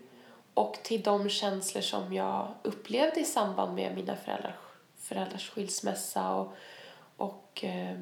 och 0.54 0.78
till 0.82 1.02
de 1.02 1.28
känslor 1.28 1.82
som 1.82 2.12
jag 2.12 2.54
upplevde 2.62 3.20
i 3.20 3.24
samband 3.24 3.74
med 3.74 3.94
mina 3.94 4.16
föräldrars, 4.16 4.54
föräldrars 4.98 5.50
skilsmässa 5.50 6.34
och, 6.34 6.52
och 7.16 7.64
eh, 7.64 7.98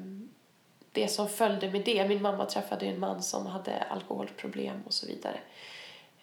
det 0.91 1.07
som 1.07 1.29
följde 1.29 1.71
med 1.71 1.85
det. 1.85 2.07
Min 2.07 2.21
mamma 2.21 2.45
träffade 2.45 2.85
en 2.85 2.99
man 2.99 3.23
som 3.23 3.45
hade 3.45 3.83
alkoholproblem 3.83 4.81
och 4.85 4.93
så 4.93 5.07
vidare. 5.07 5.39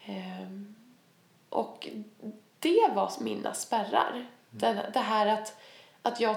Eh, 0.04 0.72
och 1.52 1.88
det 2.58 2.90
var 2.94 3.12
mina 3.20 3.54
spärrar. 3.54 4.10
Mm. 4.10 4.26
Det, 4.50 4.90
det 4.92 5.00
här 5.00 5.26
att, 5.26 5.56
att 6.02 6.20
jag... 6.20 6.36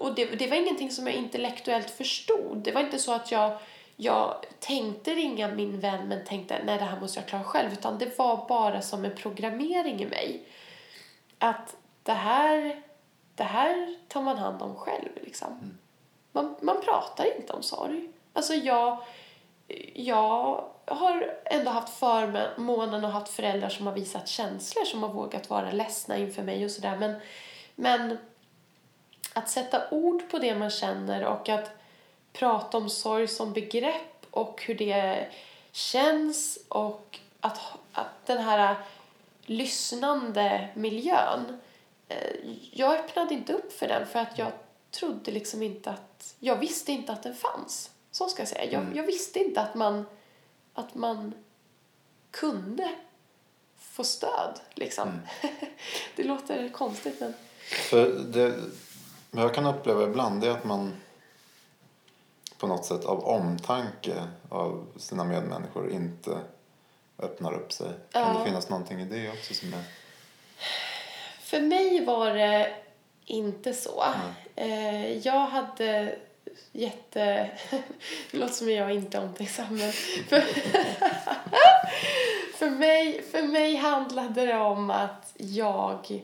Och 0.00 0.14
det, 0.14 0.24
det 0.24 0.46
var 0.46 0.56
ingenting 0.56 0.90
som 0.90 1.06
jag 1.06 1.16
intellektuellt 1.16 1.90
förstod. 1.90 2.56
Det 2.56 2.72
var 2.72 2.80
inte 2.80 2.98
så 2.98 3.12
att 3.12 3.32
jag 3.32 3.58
jag 3.96 4.46
tänkte 4.60 5.14
ringa 5.14 5.48
min 5.48 5.80
vän 5.80 6.08
men 6.08 6.24
tänkte 6.24 6.62
nej 6.64 6.78
det 6.78 6.84
här 6.84 7.00
måste 7.00 7.20
jag 7.20 7.28
klara 7.28 7.44
själv. 7.44 7.72
Utan 7.72 7.98
det 7.98 8.18
var 8.18 8.48
bara 8.48 8.82
som 8.82 9.04
en 9.04 9.16
programmering 9.16 10.02
i 10.02 10.06
mig. 10.06 10.48
Att 11.38 11.76
det 12.02 12.12
här, 12.12 12.82
det 13.34 13.44
här 13.44 13.96
tar 14.08 14.22
man 14.22 14.38
hand 14.38 14.62
om 14.62 14.74
själv 14.74 15.08
liksom. 15.14 15.48
Mm. 15.48 15.78
Man, 16.32 16.54
man 16.60 16.80
pratar 16.82 17.36
inte 17.36 17.52
om 17.52 17.62
sorg. 17.62 18.08
Alltså 18.32 18.54
jag, 18.54 18.98
jag 19.94 20.64
har 20.84 21.34
ändå 21.44 21.70
haft 21.70 21.98
förmånen 21.98 23.04
och 23.04 23.10
haft 23.10 23.32
föräldrar 23.32 23.68
som 23.68 23.86
har 23.86 23.94
visat 23.94 24.28
känslor 24.28 24.84
som 24.84 25.02
har 25.02 25.10
vågat 25.10 25.50
vara 25.50 25.70
ledsna 25.70 26.16
inför 26.16 26.42
mig 26.42 26.64
och 26.64 26.70
sådär. 26.70 26.96
Men, 26.96 27.14
men 27.74 28.18
att 29.32 29.50
sätta 29.50 29.90
ord 29.90 30.30
på 30.30 30.38
det 30.38 30.54
man 30.54 30.70
känner 30.70 31.24
och 31.24 31.48
att 31.48 31.70
prata 32.32 32.76
om 32.78 32.90
sorg 32.90 33.28
som 33.28 33.52
begrepp 33.52 34.26
och 34.30 34.62
hur 34.66 34.74
det 34.74 35.28
känns 35.72 36.58
och 36.68 37.18
att, 37.40 37.60
att 37.92 38.26
den 38.26 38.38
här 38.38 38.76
lyssnande 39.42 40.68
miljön 40.74 41.60
eh, 42.08 42.36
jag 42.72 42.98
öppnade 42.98 43.34
inte 43.34 43.52
upp 43.52 43.72
för 43.72 43.88
den 43.88 44.06
för 44.06 44.18
att 44.18 44.38
jag 44.38 44.52
trodde 44.90 45.30
liksom 45.30 45.62
inte 45.62 45.90
att 45.90 46.34
jag 46.38 46.56
visste 46.56 46.92
inte 46.92 47.12
att 47.12 47.22
den 47.22 47.34
fanns. 47.34 47.90
Så 48.10 48.28
ska 48.28 48.40
jag 48.40 48.48
säga. 48.48 48.64
Jag, 48.64 48.82
mm. 48.82 48.96
jag 48.96 49.04
visste 49.04 49.38
inte 49.38 49.60
att 49.60 49.74
man 49.74 50.06
att 50.74 50.94
man 50.94 51.34
kunde 52.30 52.90
få 53.76 54.04
stöd 54.04 54.60
liksom. 54.74 55.08
Mm. 55.08 55.20
det 56.16 56.24
låter 56.24 56.68
konstigt 56.68 57.20
men 57.20 57.34
för 57.90 58.08
det, 58.08 58.54
jag 59.30 59.54
kan 59.54 59.66
uppleva 59.66 60.04
ibland 60.04 60.44
är 60.44 60.50
att 60.50 60.64
man 60.64 60.92
på 62.58 62.66
något 62.66 62.84
sätt 62.84 63.04
av 63.04 63.24
omtanke 63.24 64.24
av 64.48 64.86
sina 64.96 65.24
medmänniskor 65.24 65.90
inte 65.90 66.38
öppnar 67.18 67.54
upp 67.54 67.72
sig. 67.72 67.90
Ja. 68.12 68.24
Kan 68.24 68.38
det 68.38 68.44
finnas 68.44 68.68
någonting 68.68 69.00
i 69.00 69.04
det 69.04 69.30
också 69.30 69.54
som 69.54 69.74
är... 69.74 69.82
För 71.40 71.60
mig 71.60 72.04
var 72.04 72.30
det 72.30 72.74
inte 73.24 73.74
så. 73.74 74.04
Mm. 74.56 75.20
Jag 75.22 75.46
hade 75.46 76.18
jätte... 76.72 77.50
Det 78.30 78.38
låter 78.38 78.54
som 78.54 78.70
jag 78.70 78.94
inte 78.94 79.18
är 79.18 79.22
omtänksam 79.22 79.66
men 79.70 79.92
för... 80.28 80.40
för, 82.58 82.70
mig, 82.70 83.22
för 83.22 83.42
mig 83.42 83.76
handlade 83.76 84.46
det 84.46 84.58
om 84.58 84.90
att 84.90 85.32
jag 85.36 86.22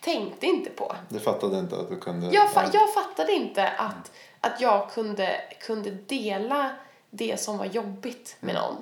tänkte 0.00 0.46
inte 0.46 0.70
på. 0.70 0.96
Du 1.08 1.20
fattade 1.20 1.58
inte 1.58 1.76
att 1.76 1.88
du 1.88 2.00
kunde... 2.00 2.34
Jag, 2.34 2.50
fa 2.50 2.70
jag 2.72 2.94
fattade 2.94 3.32
inte 3.32 3.68
att 3.68 4.10
att 4.44 4.60
jag 4.60 4.90
kunde, 4.90 5.40
kunde 5.60 5.90
dela 5.90 6.70
det 7.10 7.40
som 7.40 7.58
var 7.58 7.66
jobbigt 7.66 8.36
med 8.40 8.54
någon. 8.54 8.76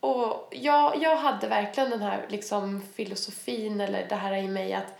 Och 0.00 0.48
jag, 0.50 1.02
jag 1.02 1.16
hade 1.16 1.48
verkligen 1.48 1.90
den 1.90 2.02
här 2.02 2.26
liksom 2.28 2.82
filosofin 2.94 3.80
eller 3.80 4.06
det 4.08 4.14
här 4.14 4.34
i 4.34 4.48
mig 4.48 4.74
att, 4.74 4.98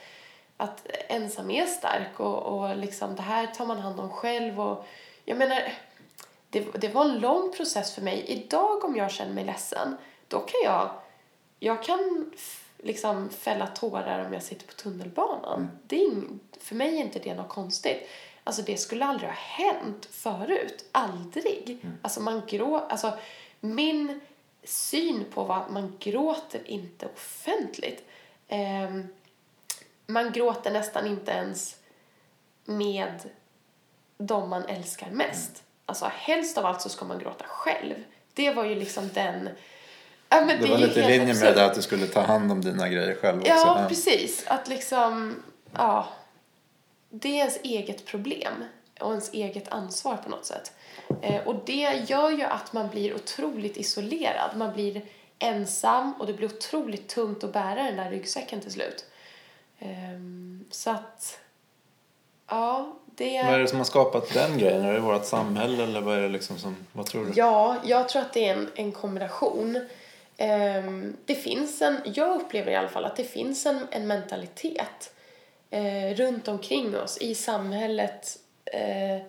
att 0.58 0.86
ensam 1.08 1.50
är 1.50 1.66
stark 1.66 2.20
och, 2.20 2.42
och 2.42 2.76
liksom 2.76 3.16
det 3.16 3.22
här 3.22 3.46
tar 3.46 3.66
man 3.66 3.78
hand 3.78 4.00
om 4.00 4.10
själv. 4.10 4.60
Och 4.60 4.86
jag 5.24 5.38
menar, 5.38 5.72
det, 6.50 6.60
det 6.60 6.88
var 6.88 7.04
en 7.04 7.18
lång 7.18 7.52
process 7.52 7.94
för 7.94 8.02
mig. 8.02 8.24
Idag 8.26 8.84
om 8.84 8.96
jag 8.96 9.10
känner 9.10 9.32
mig 9.32 9.44
ledsen, 9.44 9.96
då 10.28 10.38
kan 10.38 10.60
jag, 10.64 10.90
jag 11.58 11.82
kan 11.82 12.32
liksom 12.78 13.30
fälla 13.30 13.66
tårar 13.66 14.26
om 14.26 14.32
jag 14.32 14.42
sitter 14.42 14.66
på 14.66 14.72
tunnelbanan. 14.72 15.60
Mm. 15.60 15.78
Det 15.86 15.96
är 15.96 16.06
ing, 16.06 16.40
för 16.60 16.74
mig 16.74 16.96
är 16.96 17.04
inte 17.04 17.18
det 17.18 17.34
något 17.34 17.48
konstigt. 17.48 18.08
Alltså 18.44 18.62
det 18.62 18.76
skulle 18.76 19.04
aldrig 19.04 19.28
ha 19.28 19.36
hänt 19.36 20.06
förut. 20.10 20.84
Aldrig. 20.92 21.78
Mm. 21.82 21.96
Alltså 22.02 22.20
man 22.20 22.42
grå, 22.46 22.76
alltså 22.76 23.12
min 23.60 24.20
syn 24.64 25.24
på 25.34 25.44
vad 25.44 25.70
man 25.70 25.96
gråter 25.98 26.60
inte 26.70 27.06
offentligt. 27.06 28.04
Eh, 28.48 28.90
man 30.08 30.32
gråter 30.32 30.70
nästan 30.70 31.06
inte 31.06 31.30
ens 31.30 31.76
med 32.64 33.20
de 34.18 34.50
man 34.50 34.64
älskar 34.64 35.10
mest. 35.10 35.50
Mm. 35.50 35.62
Alltså 35.86 36.10
helst 36.14 36.58
av 36.58 36.66
allt 36.66 36.80
så 36.80 36.88
ska 36.88 37.04
man 37.04 37.18
gråta 37.18 37.44
själv. 37.48 37.94
Det 38.34 38.50
var 38.50 38.64
ju 38.64 38.74
liksom 38.74 39.10
den 39.14 39.48
Ja, 40.28 40.40
det, 40.40 40.56
det 40.56 40.70
var 40.70 40.78
lite 40.78 41.00
i 41.00 41.18
linje 41.18 41.34
med 41.34 41.54
det 41.54 41.64
att 41.64 41.74
du 41.74 41.82
skulle 41.82 42.06
ta 42.06 42.20
hand 42.20 42.52
om 42.52 42.60
dina 42.60 42.88
grejer 42.88 43.14
själv 43.14 43.40
också. 43.40 43.52
Ja, 43.52 43.84
precis. 43.88 44.44
Att 44.46 44.68
liksom, 44.68 45.42
ja. 45.72 46.08
Det 47.10 47.28
är 47.28 47.34
ens 47.34 47.58
eget 47.62 48.06
problem 48.06 48.64
och 49.00 49.10
ens 49.10 49.32
eget 49.32 49.68
ansvar 49.68 50.16
på 50.16 50.30
något 50.30 50.46
sätt. 50.46 50.72
Eh, 51.22 51.46
och 51.46 51.62
det 51.66 52.04
gör 52.08 52.30
ju 52.30 52.42
att 52.42 52.72
man 52.72 52.88
blir 52.88 53.14
otroligt 53.14 53.76
isolerad. 53.76 54.50
Man 54.56 54.72
blir 54.72 55.02
ensam 55.38 56.12
och 56.18 56.26
det 56.26 56.32
blir 56.32 56.48
otroligt 56.48 57.08
tungt 57.08 57.44
att 57.44 57.52
bära 57.52 57.82
den 57.82 57.96
där 57.96 58.10
ryggsäcken 58.10 58.60
till 58.60 58.72
slut. 58.72 59.04
Eh, 59.78 59.88
så 60.70 60.90
att, 60.90 61.40
ja, 62.48 62.96
det... 63.06 63.42
Vad 63.42 63.54
är 63.54 63.58
det 63.58 63.68
som 63.68 63.78
har 63.78 63.84
skapat 63.84 64.34
den 64.34 64.58
grejen? 64.58 64.84
Är 64.84 64.92
det 64.92 65.00
vårt 65.00 65.24
samhälle 65.24 65.82
eller 65.82 66.00
vad 66.00 66.18
är 66.18 66.22
det 66.22 66.28
liksom 66.28 66.58
som, 66.58 66.76
vad 66.92 67.06
tror 67.06 67.24
du? 67.24 67.32
Ja, 67.34 67.76
jag 67.84 68.08
tror 68.08 68.22
att 68.22 68.32
det 68.32 68.48
är 68.48 68.54
en, 68.54 68.68
en 68.74 68.92
kombination. 68.92 69.76
Um, 70.38 71.16
det 71.24 71.34
finns 71.34 71.82
en, 71.82 72.00
jag 72.04 72.40
upplever 72.40 72.72
i 72.72 72.76
alla 72.76 72.88
fall 72.88 73.04
att 73.04 73.16
det 73.16 73.24
finns 73.24 73.66
en, 73.66 73.86
en 73.90 74.06
mentalitet 74.06 75.14
uh, 75.74 76.14
runt 76.14 76.48
omkring 76.48 76.96
oss 76.96 77.18
i 77.18 77.34
samhället 77.34 78.38
uh, 78.74 79.26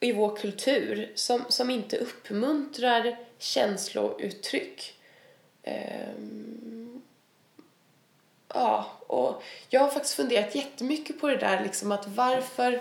i 0.00 0.12
vår 0.12 0.36
kultur 0.36 1.12
som, 1.14 1.44
som 1.48 1.70
inte 1.70 1.96
uppmuntrar 1.96 3.16
känslouttryck. 3.38 4.94
Um, 5.64 7.02
ja, 8.54 8.86
och 9.06 9.42
jag 9.68 9.80
har 9.80 9.88
faktiskt 9.88 10.14
funderat 10.14 10.54
jättemycket 10.54 11.20
på 11.20 11.28
det 11.28 11.36
där 11.36 11.62
liksom 11.62 11.92
att 11.92 12.06
varför 12.06 12.80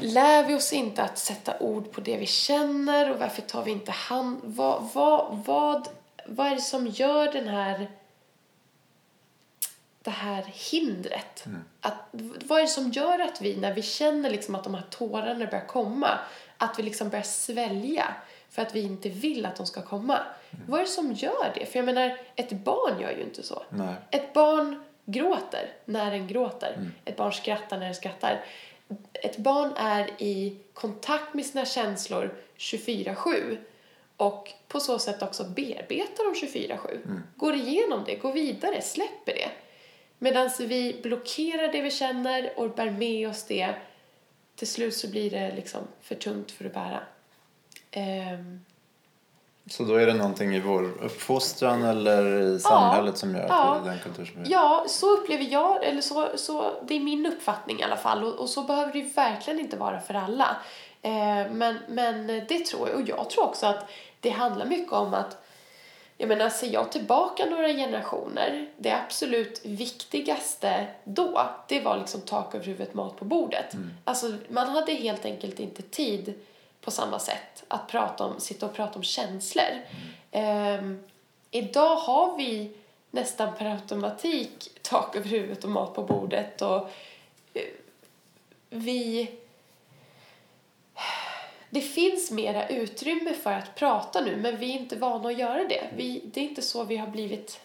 lär 0.00 0.46
vi 0.46 0.54
oss 0.54 0.72
inte 0.72 1.02
att 1.02 1.18
sätta 1.18 1.58
ord 1.58 1.92
på 1.92 2.00
det 2.00 2.16
vi 2.16 2.26
känner 2.26 3.10
och 3.10 3.18
varför 3.18 3.42
tar 3.42 3.64
vi 3.64 3.70
inte 3.70 3.90
hand... 3.90 4.40
Vad, 4.44 4.88
vad, 4.92 5.44
vad, 5.46 5.88
vad 6.26 6.46
är 6.46 6.54
det 6.54 6.60
som 6.60 6.86
gör 6.86 7.32
den 7.32 7.48
här 7.48 7.90
det 10.02 10.10
här 10.10 10.42
hindret? 10.42 11.46
Mm. 11.46 11.64
Att, 11.80 11.94
vad 12.12 12.58
är 12.58 12.62
det 12.62 12.68
som 12.68 12.90
gör 12.90 13.18
att 13.18 13.40
vi, 13.40 13.56
när 13.56 13.74
vi 13.74 13.82
känner 13.82 14.30
liksom 14.30 14.54
att 14.54 14.64
de 14.64 14.74
här 14.74 14.86
tårarna 14.90 15.46
börjar 15.46 15.66
komma, 15.66 16.18
att 16.56 16.78
vi 16.78 16.82
liksom 16.82 17.08
börjar 17.08 17.22
svälja 17.22 18.14
för 18.50 18.62
att 18.62 18.74
vi 18.74 18.80
inte 18.80 19.08
vill 19.08 19.46
att 19.46 19.56
de 19.56 19.66
ska 19.66 19.82
komma? 19.82 20.18
Vad 20.66 20.80
är 20.80 20.84
det 20.84 20.90
som 20.90 21.12
gör 21.12 21.52
det? 21.54 21.66
För 21.66 21.78
jag 21.78 21.86
menar, 21.86 22.18
ett 22.36 22.52
barn 22.52 23.00
gör 23.00 23.10
ju 23.10 23.22
inte 23.22 23.42
så. 23.42 23.62
Nej. 23.70 23.94
Ett 24.10 24.32
barn 24.32 24.82
gråter 25.04 25.72
när 25.84 26.10
den 26.10 26.26
gråter. 26.26 26.72
Mm. 26.76 26.92
Ett 27.04 27.16
barn 27.16 27.32
skrattar 27.32 27.78
när 27.78 27.86
den 27.86 27.94
skrattar 27.94 28.44
ett 29.12 29.36
barn 29.36 29.72
är 29.76 30.10
i 30.18 30.56
kontakt 30.74 31.34
med 31.34 31.46
sina 31.46 31.64
känslor 31.64 32.34
24-7 32.56 33.58
och 34.16 34.52
på 34.68 34.80
så 34.80 34.98
sätt 34.98 35.22
också 35.22 35.44
bearbetar 35.44 36.24
dem 36.24 36.34
24-7. 36.34 37.04
Mm. 37.04 37.22
Går 37.36 37.54
igenom 37.54 38.04
det, 38.06 38.14
går 38.14 38.32
vidare, 38.32 38.82
släpper 38.82 39.32
det. 39.32 39.50
Medan 40.18 40.50
vi 40.58 41.00
blockerar 41.02 41.72
det 41.72 41.80
vi 41.80 41.90
känner 41.90 42.52
och 42.56 42.70
bär 42.70 42.90
med 42.90 43.28
oss 43.28 43.44
det. 43.44 43.74
Till 44.56 44.68
slut 44.68 44.94
så 44.94 45.10
blir 45.10 45.30
det 45.30 45.54
liksom 45.54 45.80
för 46.00 46.14
tungt 46.14 46.50
för 46.50 46.64
att 46.64 46.74
bära. 46.74 47.02
Ehm, 47.90 48.64
Så 49.70 49.84
då 49.84 49.94
är 49.94 50.06
det 50.06 50.14
någonting 50.14 50.54
i 50.54 50.60
vår 50.60 50.82
uppfostran 51.02 51.82
eller 51.84 52.40
i 52.42 52.58
samhället 52.58 53.18
som 53.18 53.34
gör 53.34 53.42
att 53.42 53.48
Ja. 53.48 53.80
vi 53.82 53.88
är 53.88 53.92
den 53.92 54.02
kultur 54.02 54.24
som 54.24 54.42
är? 54.42 54.46
Ja, 54.50 54.84
så 54.88 55.10
upplever 55.16 55.44
jag, 55.44 55.84
eller 55.84 56.00
så, 56.00 56.28
så, 56.36 56.70
det 56.82 56.94
är 56.94 57.00
min 57.00 57.26
uppfattning 57.26 57.80
i 57.80 57.82
alla 57.82 57.96
fall. 57.96 58.24
Och, 58.24 58.34
och 58.34 58.48
så 58.48 58.62
behöver 58.62 58.92
det 58.92 58.98
ju 58.98 59.08
verkligen 59.08 59.60
inte 59.60 59.76
vara 59.76 60.00
för 60.00 60.14
alla. 60.14 60.56
Eh, 61.02 61.50
men, 61.52 61.78
men 61.88 62.26
det 62.26 62.66
tror 62.66 62.88
jag, 62.88 63.00
och 63.00 63.08
jag 63.08 63.30
tror 63.30 63.44
också 63.44 63.66
att 63.66 63.90
det 64.20 64.30
handlar 64.30 64.66
mycket 64.66 64.92
om 64.92 65.14
att 65.14 65.36
jag 66.16 66.28
menar, 66.28 66.48
ser 66.48 66.72
jag 66.72 66.92
tillbaka 66.92 67.46
några 67.46 67.68
generationer, 67.68 68.66
det 68.76 68.92
absolut 68.92 69.60
viktigaste 69.64 70.86
då, 71.04 71.50
det 71.68 71.80
var 71.80 71.98
liksom 71.98 72.20
tak 72.20 72.54
över 72.54 72.64
huvudet, 72.64 72.94
mat 72.94 73.16
på 73.16 73.24
bordet. 73.24 73.74
Alltså, 74.04 74.32
man 74.48 74.68
hade 74.68 74.92
helt 74.92 75.24
enkelt 75.24 75.60
inte 75.60 75.82
tid 75.82 76.34
på 76.80 76.90
samma 76.90 77.18
sätt 77.18 77.64
att 77.68 77.88
prata 77.88 78.24
om, 78.24 78.40
sitta 78.40 78.66
och 78.66 78.74
prata 78.74 78.94
om 78.98 79.02
känslor. 79.02 79.82
Ehm, 80.30 81.04
idag 81.50 81.96
har 81.96 82.36
vi 82.36 82.72
nästan 83.10 83.54
per 83.58 83.66
automatik 83.66 84.70
tak 84.82 85.16
över 85.16 85.28
huvudet 85.28 85.64
och 85.64 85.70
mat 85.70 85.94
på 85.94 86.02
bordet 86.02 86.62
och 86.62 86.90
eh, 87.54 87.62
vi 88.70 89.30
det 91.70 91.80
finns 91.80 92.30
mera 92.30 92.68
utrymme 92.68 93.34
för 93.34 93.52
att 93.52 93.74
prata 93.74 94.20
nu, 94.20 94.36
men 94.36 94.56
vi 94.56 94.70
är 94.70 94.74
inte 94.74 94.96
vana 94.96 95.28
att 95.28 95.38
göra 95.38 95.64
det. 95.64 95.84
Vi, 95.96 96.22
det 96.24 96.40
är 96.40 96.44
inte 96.44 96.62
så 96.62 96.84
vi 96.84 96.96
har 96.96 97.06
blivit 97.06 97.60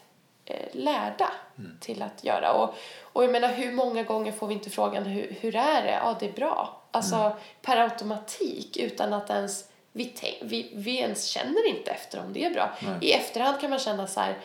eh, 0.45 0.65
lärda 0.71 1.31
till 1.79 2.01
att 2.01 2.23
göra. 2.23 2.53
Och, 2.53 2.75
och 3.01 3.23
jag 3.23 3.31
menar, 3.31 3.49
hur 3.49 3.71
många 3.71 4.03
gånger 4.03 4.31
får 4.31 4.47
vi 4.47 4.53
inte 4.53 4.69
frågan 4.69 5.03
hur, 5.03 5.35
hur 5.39 5.55
är 5.55 5.83
det? 5.83 5.99
Ja, 6.03 6.17
det 6.19 6.29
är 6.29 6.33
bra. 6.33 6.81
Alltså 6.95 7.35
per 7.61 7.77
automatik 7.77 8.77
utan 8.77 9.13
att 9.13 9.29
ens 9.29 9.69
vi, 9.91 10.13
vi, 10.41 10.71
vi 10.75 10.97
ens 10.97 11.25
känner 11.25 11.67
inte 11.67 11.91
efter 11.91 12.19
om 12.19 12.33
det 12.33 12.45
är 12.45 12.51
bra. 12.53 12.69
I 13.01 13.11
efterhand 13.11 13.61
kan 13.61 13.69
man 13.69 13.79
känna 13.79 14.07
så 14.07 14.19
här, 14.19 14.37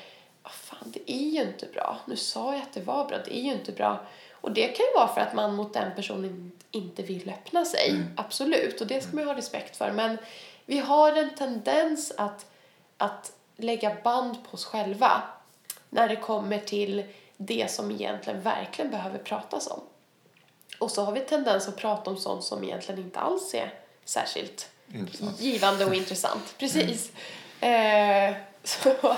"Ah, 0.43 0.49
fan 0.51 0.79
det 0.93 1.13
är 1.13 1.29
ju 1.31 1.41
inte 1.43 1.67
bra. 1.67 1.99
Nu 2.07 2.17
sa 2.17 2.53
jag 2.53 2.63
att 2.63 2.73
det 2.73 2.81
var 2.81 3.05
bra, 3.09 3.19
det 3.25 3.39
är 3.39 3.43
ju 3.43 3.53
inte 3.53 3.73
bra. 3.73 4.01
Och 4.33 4.53
det 4.53 4.67
kan 4.67 4.87
ju 4.87 4.93
vara 4.97 5.09
för 5.09 5.21
att 5.21 5.35
man 5.35 5.55
mot 5.55 5.73
den 5.75 5.95
personen 5.97 6.53
inte 6.71 7.03
vill 7.03 7.29
öppna 7.31 7.65
sig. 7.65 7.91
Absolut, 8.17 8.81
och 8.81 8.87
det 8.87 9.01
ska 9.01 9.13
man 9.13 9.23
ju 9.25 9.29
ha 9.29 9.37
respekt 9.37 9.77
för. 9.77 9.91
Men 9.93 10.19
vi 10.67 10.79
har 10.79 11.13
en 11.13 11.35
tendens 11.35 12.13
att, 12.17 12.47
att 12.97 13.33
lägga 13.57 13.97
band 14.05 14.37
på 14.45 14.55
oss 14.55 14.65
själva 14.65 15.23
när 15.89 16.09
det 16.09 16.17
kommer 16.17 16.59
till 16.59 17.05
det 17.37 17.71
som 17.71 17.91
egentligen 17.91 18.41
verkligen 18.43 18.91
behöver 18.91 19.19
pratas 19.19 19.67
om. 19.67 19.81
Och 20.81 20.91
så 20.91 21.05
har 21.05 21.13
vi 21.13 21.21
tendens 21.21 21.69
att 21.69 21.77
prata 21.77 22.11
om 22.11 22.17
sånt 22.17 22.45
som 22.45 22.65
egentligen 22.65 23.01
inte 23.01 23.21
alls 23.21 23.55
är 23.55 23.75
särskilt 24.05 24.71
Intressant. 24.95 25.41
givande 25.41 25.85
och 25.85 25.95
intressant. 25.95 26.55
Precis. 26.59 27.13
Eh, 27.61 28.35
så, 28.65 29.17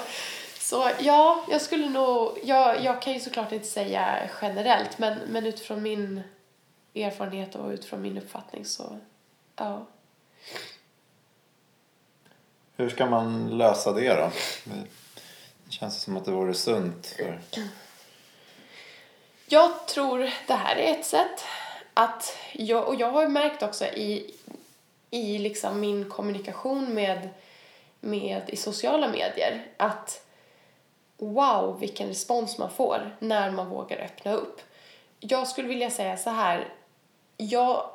så 0.58 0.90
ja, 1.00 1.44
jag 1.50 1.60
skulle 1.60 1.88
nog... 1.88 2.38
Jag, 2.44 2.84
jag 2.84 3.02
kan 3.02 3.12
ju 3.12 3.20
såklart 3.20 3.52
inte 3.52 3.66
säga 3.66 4.30
generellt, 4.42 4.98
men, 4.98 5.18
men 5.28 5.46
utifrån 5.46 5.82
min 5.82 6.22
erfarenhet 6.94 7.54
och 7.54 7.70
utifrån 7.70 8.02
min 8.02 8.18
uppfattning 8.18 8.64
så... 8.64 8.98
Ja. 9.56 9.86
Hur 12.76 12.88
ska 12.88 13.06
man 13.06 13.58
lösa 13.58 13.92
det 13.92 14.14
då? 14.14 14.30
Det 15.64 15.72
känns 15.72 16.02
som 16.02 16.16
att 16.16 16.24
det 16.24 16.30
vore 16.30 16.54
sunt 16.54 17.06
för... 17.06 17.40
Jag 19.52 19.86
tror 19.86 20.30
det 20.46 20.54
här 20.54 20.76
är 20.76 20.92
ett 20.92 21.06
sätt 21.06 21.44
att... 21.94 22.36
Jag, 22.52 22.88
och 22.88 22.94
jag 22.94 23.10
har 23.10 23.28
märkt 23.28 23.62
också 23.62 23.84
i, 23.84 24.34
i 25.10 25.38
liksom 25.38 25.80
min 25.80 26.10
kommunikation 26.10 26.94
med, 26.94 27.28
med 28.00 28.42
i 28.46 28.56
sociala 28.56 29.08
medier 29.08 29.66
att 29.76 30.26
wow 31.16 31.80
vilken 31.80 32.08
respons 32.08 32.58
man 32.58 32.70
får 32.70 33.16
när 33.18 33.50
man 33.50 33.68
vågar 33.68 33.96
öppna 33.96 34.32
upp. 34.32 34.60
Jag 35.20 35.48
skulle 35.48 35.68
vilja 35.68 35.90
säga 35.90 36.16
så 36.16 36.30
här. 36.30 36.68
Jag 37.36 37.90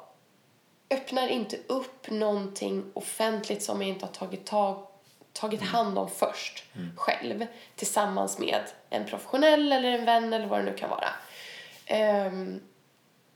öppnar 0.90 1.28
inte 1.28 1.58
upp 1.68 2.10
någonting 2.10 2.92
offentligt 2.94 3.64
som 3.64 3.82
jag 3.82 3.90
inte 3.90 4.06
har 4.06 4.14
tagit, 4.14 4.46
tag, 4.46 4.88
tagit 5.34 5.62
hand 5.62 5.98
om 5.98 6.10
först 6.10 6.64
själv 6.96 7.46
tillsammans 7.76 8.40
med 8.40 8.62
en 8.90 9.06
professionell 9.06 9.72
eller 9.72 9.92
en 9.92 10.06
vän 10.06 10.34
eller 10.34 10.48
vad 10.48 10.60
det 10.60 10.66
nu 10.66 10.78
kan 10.78 10.90
vara. 10.90 11.10
Ehm, 11.88 12.62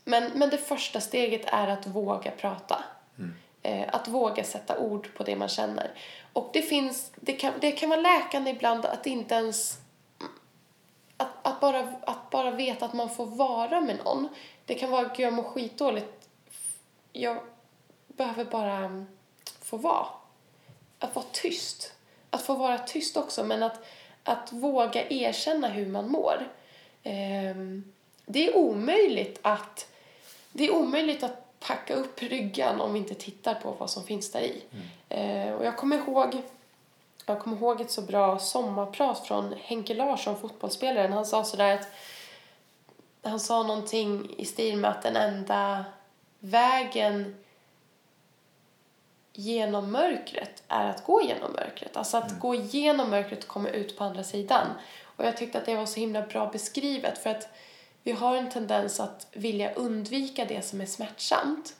men, 0.03 0.31
men 0.35 0.49
det 0.49 0.57
första 0.57 1.01
steget 1.01 1.45
är 1.45 1.67
att 1.67 1.87
våga 1.87 2.31
prata. 2.31 2.83
Eh, 3.63 3.87
att 3.91 4.07
våga 4.07 4.43
sätta 4.43 4.79
ord 4.79 5.09
på 5.17 5.23
det 5.23 5.35
man 5.35 5.49
känner. 5.49 5.91
Och 6.33 6.49
det 6.53 6.61
finns, 6.61 7.11
det 7.15 7.33
kan, 7.33 7.53
det 7.59 7.71
kan 7.71 7.89
vara 7.89 8.01
läkande 8.01 8.51
ibland 8.51 8.85
att 8.85 9.07
inte 9.07 9.35
ens 9.35 9.77
att, 11.17 11.47
att, 11.47 11.59
bara, 11.59 11.93
att 12.01 12.29
bara 12.29 12.51
veta 12.51 12.85
att 12.85 12.93
man 12.93 13.09
får 13.09 13.25
vara 13.25 13.81
med 13.81 13.97
någon. 14.05 14.27
Det 14.65 14.75
kan 14.75 14.91
vara, 14.91 15.03
gud 15.03 15.19
jag 15.19 15.33
mår 15.33 15.43
skitdåligt. 15.43 16.29
Jag 17.13 17.37
behöver 18.07 18.45
bara 18.45 19.05
få 19.61 19.77
vara. 19.77 20.07
Att 20.99 21.15
vara 21.15 21.25
tyst. 21.31 21.93
Att 22.29 22.41
få 22.41 22.55
vara 22.55 22.77
tyst 22.77 23.17
också, 23.17 23.43
men 23.43 23.63
att, 23.63 23.85
att 24.23 24.51
våga 24.51 25.09
erkänna 25.09 25.67
hur 25.67 25.85
man 25.85 26.09
mår. 26.09 26.49
Ehm, 27.03 27.93
det 28.31 28.47
är 28.47 28.55
omöjligt 28.55 29.39
att 29.41 29.87
det 30.51 30.65
är 30.65 30.71
omöjligt 30.71 31.23
att 31.23 31.59
packa 31.59 31.95
upp 31.95 32.21
ryggan 32.21 32.81
om 32.81 32.93
vi 32.93 32.99
inte 32.99 33.15
tittar 33.15 33.53
på 33.53 33.71
vad 33.71 33.89
som 33.89 34.03
finns 34.03 34.31
där 34.31 34.41
i. 34.41 34.63
Eh, 35.09 35.53
och 35.53 35.65
jag 35.65 35.77
kommer 35.77 35.97
ihåg 35.97 36.41
jag 37.25 37.39
kommer 37.39 37.57
ihåg 37.57 37.81
ett 37.81 37.91
så 37.91 38.01
bra 38.01 38.39
sommarprat 38.39 39.27
från 39.27 39.53
Henke 39.53 39.93
Larsson, 39.93 40.39
fotbollsspelaren. 40.39 41.13
Han 41.13 41.25
sa 41.25 41.43
sådär 41.43 41.73
att 41.75 41.87
han 43.23 43.39
sa 43.39 43.63
någonting 43.63 44.35
i 44.37 44.45
stil 44.45 44.77
med 44.77 44.91
att 44.91 45.01
den 45.01 45.15
enda 45.15 45.85
vägen 46.39 47.35
genom 49.33 49.91
mörkret 49.91 50.63
är 50.67 50.89
att 50.89 51.05
gå 51.05 51.21
genom 51.21 51.51
mörkret. 51.51 51.97
Alltså 51.97 52.17
att 52.17 52.39
gå 52.39 52.55
igenom 52.55 53.09
mörkret 53.09 53.43
och 53.43 53.49
komma 53.49 53.69
ut 53.69 53.97
på 53.97 54.03
andra 54.03 54.23
sidan. 54.23 54.67
Och 55.03 55.25
jag 55.25 55.37
tyckte 55.37 55.57
att 55.57 55.65
det 55.65 55.75
var 55.75 55.85
så 55.85 55.99
himla 55.99 56.21
bra 56.21 56.49
beskrivet 56.53 57.17
för 57.17 57.29
att 57.29 57.47
vi 58.03 58.11
har 58.11 58.35
en 58.35 58.49
tendens 58.49 58.99
att 58.99 59.27
vilja 59.31 59.73
undvika 59.73 60.45
det 60.45 60.61
som 60.61 60.81
är 60.81 60.85
smärtsamt. 60.85 61.75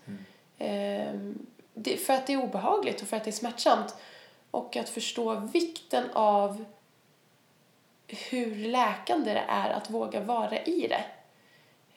Ehm, 0.57 1.45
det, 1.73 1.97
för 1.97 2.13
att 2.13 2.27
det 2.27 2.34
är 2.34 2.43
obehagligt 2.43 3.01
och 3.01 3.07
för 3.07 3.17
att 3.17 3.23
det 3.23 3.29
är 3.29 3.31
smärtsamt. 3.31 3.95
Och 4.51 4.77
att 4.77 4.89
förstå 4.89 5.36
vikten 5.36 6.03
av 6.13 6.65
hur 8.07 8.55
läkande 8.55 9.34
det 9.34 9.45
är 9.47 9.69
att 9.69 9.89
våga 9.89 10.19
vara 10.19 10.60
i 10.63 10.88
det. 10.88 11.03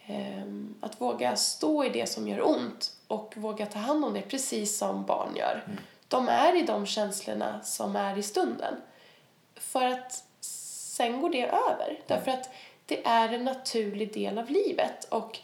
Ehm, 0.06 0.74
Att 0.80 1.00
våga 1.00 1.37
stå 1.37 1.84
i 1.84 1.88
det 1.88 2.06
som 2.06 2.28
gör 2.28 2.48
ont 2.48 2.92
och 3.06 3.34
våga 3.37 3.66
ta 3.66 3.78
hand 3.78 4.04
om 4.04 4.14
det 4.14 4.22
precis 4.22 4.78
som 4.78 5.04
barn 5.04 5.37
gör. 5.37 5.62
De 6.08 6.28
är 6.28 6.56
i 6.56 6.62
de 6.62 6.87
känslorna 6.87 7.60
som 7.62 7.96
är 7.96 8.18
i 8.18 8.22
stunden. 8.22 8.74
För 9.56 9.84
att 9.84 10.24
sen 10.40 11.20
går 11.20 11.30
det 11.30 11.46
över. 11.46 12.00
Därför 12.06 12.30
att 12.30 12.50
det 12.87 13.07
är 13.07 13.29
en 13.29 13.44
naturlig 13.44 14.14
del 14.14 14.38
av 14.38 14.51
livet. 14.51 15.05
Och 15.05 15.38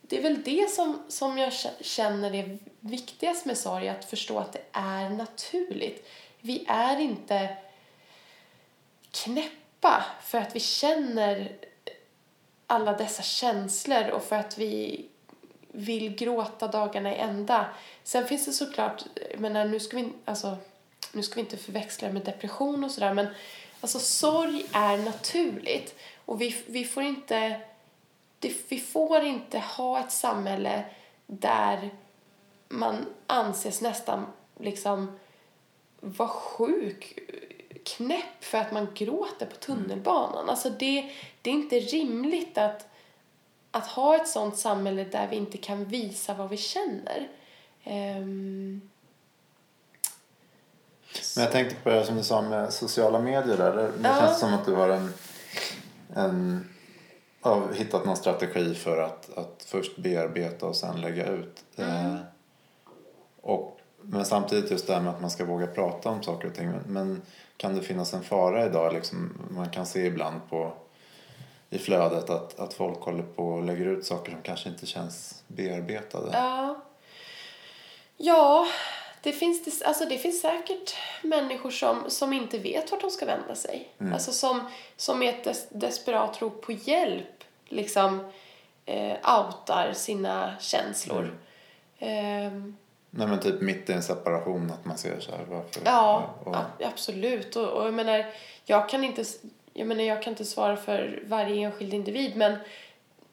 det 0.00 0.18
är 0.18 0.22
väl 0.22 0.42
det 0.42 0.70
som, 0.70 1.02
som 1.08 1.38
jag 1.38 1.52
känner 1.80 2.34
är 2.34 2.58
viktigast 2.80 3.44
med 3.44 3.58
sorg, 3.58 3.88
att 3.88 4.04
förstå 4.04 4.38
att 4.38 4.52
det 4.52 4.64
är 4.72 5.10
naturligt. 5.10 6.08
Vi 6.40 6.64
är 6.68 7.00
inte 7.00 7.56
knäppa 9.10 10.04
för 10.22 10.38
att 10.38 10.56
vi 10.56 10.60
känner 10.60 11.52
alla 12.66 12.92
dessa 12.92 13.22
känslor 13.22 14.08
och 14.08 14.24
för 14.24 14.36
att 14.36 14.58
vi 14.58 15.06
vill 15.68 16.14
gråta 16.14 16.68
dagarna 16.68 17.14
i 17.14 17.18
ända. 17.18 17.66
Sen 18.04 18.26
finns 18.26 18.46
det 18.46 18.52
såklart, 18.52 19.04
menar, 19.38 19.64
nu 19.64 19.80
ska 19.80 19.96
vi, 19.96 20.08
alltså, 20.24 20.56
nu 21.12 21.22
ska 21.22 21.34
vi 21.34 21.40
inte 21.40 21.56
förväxla 21.56 22.08
det 22.08 22.14
med 22.14 22.24
depression 22.24 22.84
och 22.84 22.90
sådär, 22.90 23.14
men 23.14 23.26
alltså 23.80 23.98
sorg 23.98 24.66
är 24.72 24.96
naturligt 24.96 25.94
och 26.24 26.40
vi, 26.40 26.64
vi 26.66 26.84
får 26.84 27.02
inte 27.02 27.60
det, 28.38 28.52
vi 28.68 28.80
får 28.80 29.24
inte 29.24 29.58
ha 29.58 30.00
ett 30.00 30.12
samhälle 30.12 30.84
där 31.26 31.90
man 32.68 33.06
anses 33.26 33.80
nästan 33.80 34.26
liksom 34.60 35.18
vara 36.00 36.28
sjuk, 36.28 37.18
knäpp 37.84 38.44
för 38.44 38.58
att 38.58 38.72
man 38.72 38.88
gråter 38.94 39.46
på 39.46 39.56
tunnelbanan. 39.56 40.48
Alltså 40.50 40.70
det, 40.70 41.10
det 41.42 41.50
är 41.50 41.54
inte 41.54 41.76
rimligt 41.78 42.58
att, 42.58 42.86
att 43.70 43.86
ha 43.86 44.16
ett 44.16 44.28
sånt 44.28 44.56
samhälle 44.58 45.04
där 45.04 45.28
vi 45.28 45.36
inte 45.36 45.58
kan 45.58 45.84
visa 45.84 46.34
vad 46.34 46.48
vi 46.50 46.56
känner. 46.56 47.28
Ehm, 47.84 48.90
Men 51.36 51.44
jag 51.44 51.52
tänkte 51.52 51.76
på 51.76 51.90
det 51.90 52.04
som 52.04 52.16
du 52.16 52.22
sa 52.24 52.42
med 52.42 52.72
sociala 52.72 53.18
medier 53.18 53.56
där. 53.56 53.76
Det, 53.76 53.82
det 53.82 54.08
Ja. 54.08 54.18
känns 54.20 54.40
som 54.40 54.54
att 54.54 54.66
du 54.66 54.74
har 54.74 54.88
en, 54.88 55.12
en 56.14 56.68
ja, 57.42 57.62
hittat 57.74 58.04
någon 58.04 58.16
strategi 58.16 58.74
för 58.74 59.02
att, 59.02 59.38
att 59.38 59.64
först 59.66 59.96
bearbeta 59.96 60.66
och 60.66 60.76
sen 60.76 61.00
lägga 61.00 61.26
ut. 61.26 61.64
Eh, 61.76 62.16
och, 63.40 63.80
men 64.00 64.24
samtidigt 64.24 64.70
just 64.70 64.86
det 64.86 64.94
här 64.94 65.00
med 65.00 65.14
att 65.14 65.20
man 65.20 65.30
ska 65.30 65.44
våga 65.44 65.66
prata 65.66 66.08
om 66.10 66.22
saker 66.22 66.48
och 66.48 66.54
ting. 66.54 66.70
Men, 66.70 66.82
men 66.86 67.22
kan 67.56 67.76
det 67.76 67.82
finnas 67.82 68.14
en 68.14 68.22
fara 68.22 68.66
idag? 68.66 68.92
Liksom, 68.92 69.32
man 69.50 69.70
kan 69.70 69.86
se 69.86 70.06
ibland 70.06 70.40
på 70.50 70.72
i 71.70 71.78
flödet 71.78 72.30
att, 72.30 72.60
att 72.60 72.74
folk 72.74 72.98
håller 72.98 73.22
på 73.22 73.48
och 73.48 73.62
lägger 73.62 73.86
ut 73.86 74.06
saker 74.06 74.32
som 74.32 74.42
kanske 74.42 74.68
inte 74.68 74.86
känns 74.86 75.42
bearbetade. 75.46 76.30
Ja. 76.32 76.80
Ja, 78.16 78.66
det 79.24 79.32
finns, 79.32 79.82
alltså 79.82 80.04
det 80.04 80.18
finns 80.18 80.40
säkert 80.40 80.96
människor 81.22 81.70
som, 81.70 82.04
som 82.08 82.32
inte 82.32 82.58
vet 82.58 82.90
vart 82.90 83.00
de 83.00 83.10
ska 83.10 83.26
vända 83.26 83.54
sig. 83.54 83.88
Alltså 84.12 84.32
som, 84.32 84.60
som 84.96 85.22
i 85.22 85.28
ett 85.28 85.44
des, 85.44 85.68
desperat 85.70 86.42
rop 86.42 86.62
på 86.62 86.72
hjälp 86.72 87.44
liksom 87.68 88.32
eh, 88.86 89.38
outar 89.38 89.92
sina 89.92 90.54
känslor. 90.60 91.38
Ehm, 91.98 92.76
Nej 93.10 93.26
men 93.26 93.40
typ 93.40 93.60
mitt 93.60 93.90
i 93.90 93.92
en 93.92 94.02
separation 94.02 94.70
att 94.70 94.84
man 94.84 94.98
ser 94.98 95.20
så 95.20 95.30
här 95.30 95.44
varför. 95.48 95.82
Ja, 95.84 96.34
och, 96.44 96.56
absolut. 96.86 97.56
Och, 97.56 97.68
och 97.68 97.86
jag 97.86 97.94
menar, 97.94 98.26
jag 98.64 98.88
kan 98.88 99.04
inte, 99.04 99.24
jag 99.72 99.86
menar, 99.86 100.04
jag 100.04 100.22
kan 100.22 100.32
inte 100.32 100.44
svara 100.44 100.76
för 100.76 101.22
varje 101.26 101.66
enskild 101.66 101.94
individ, 101.94 102.36
men 102.36 102.58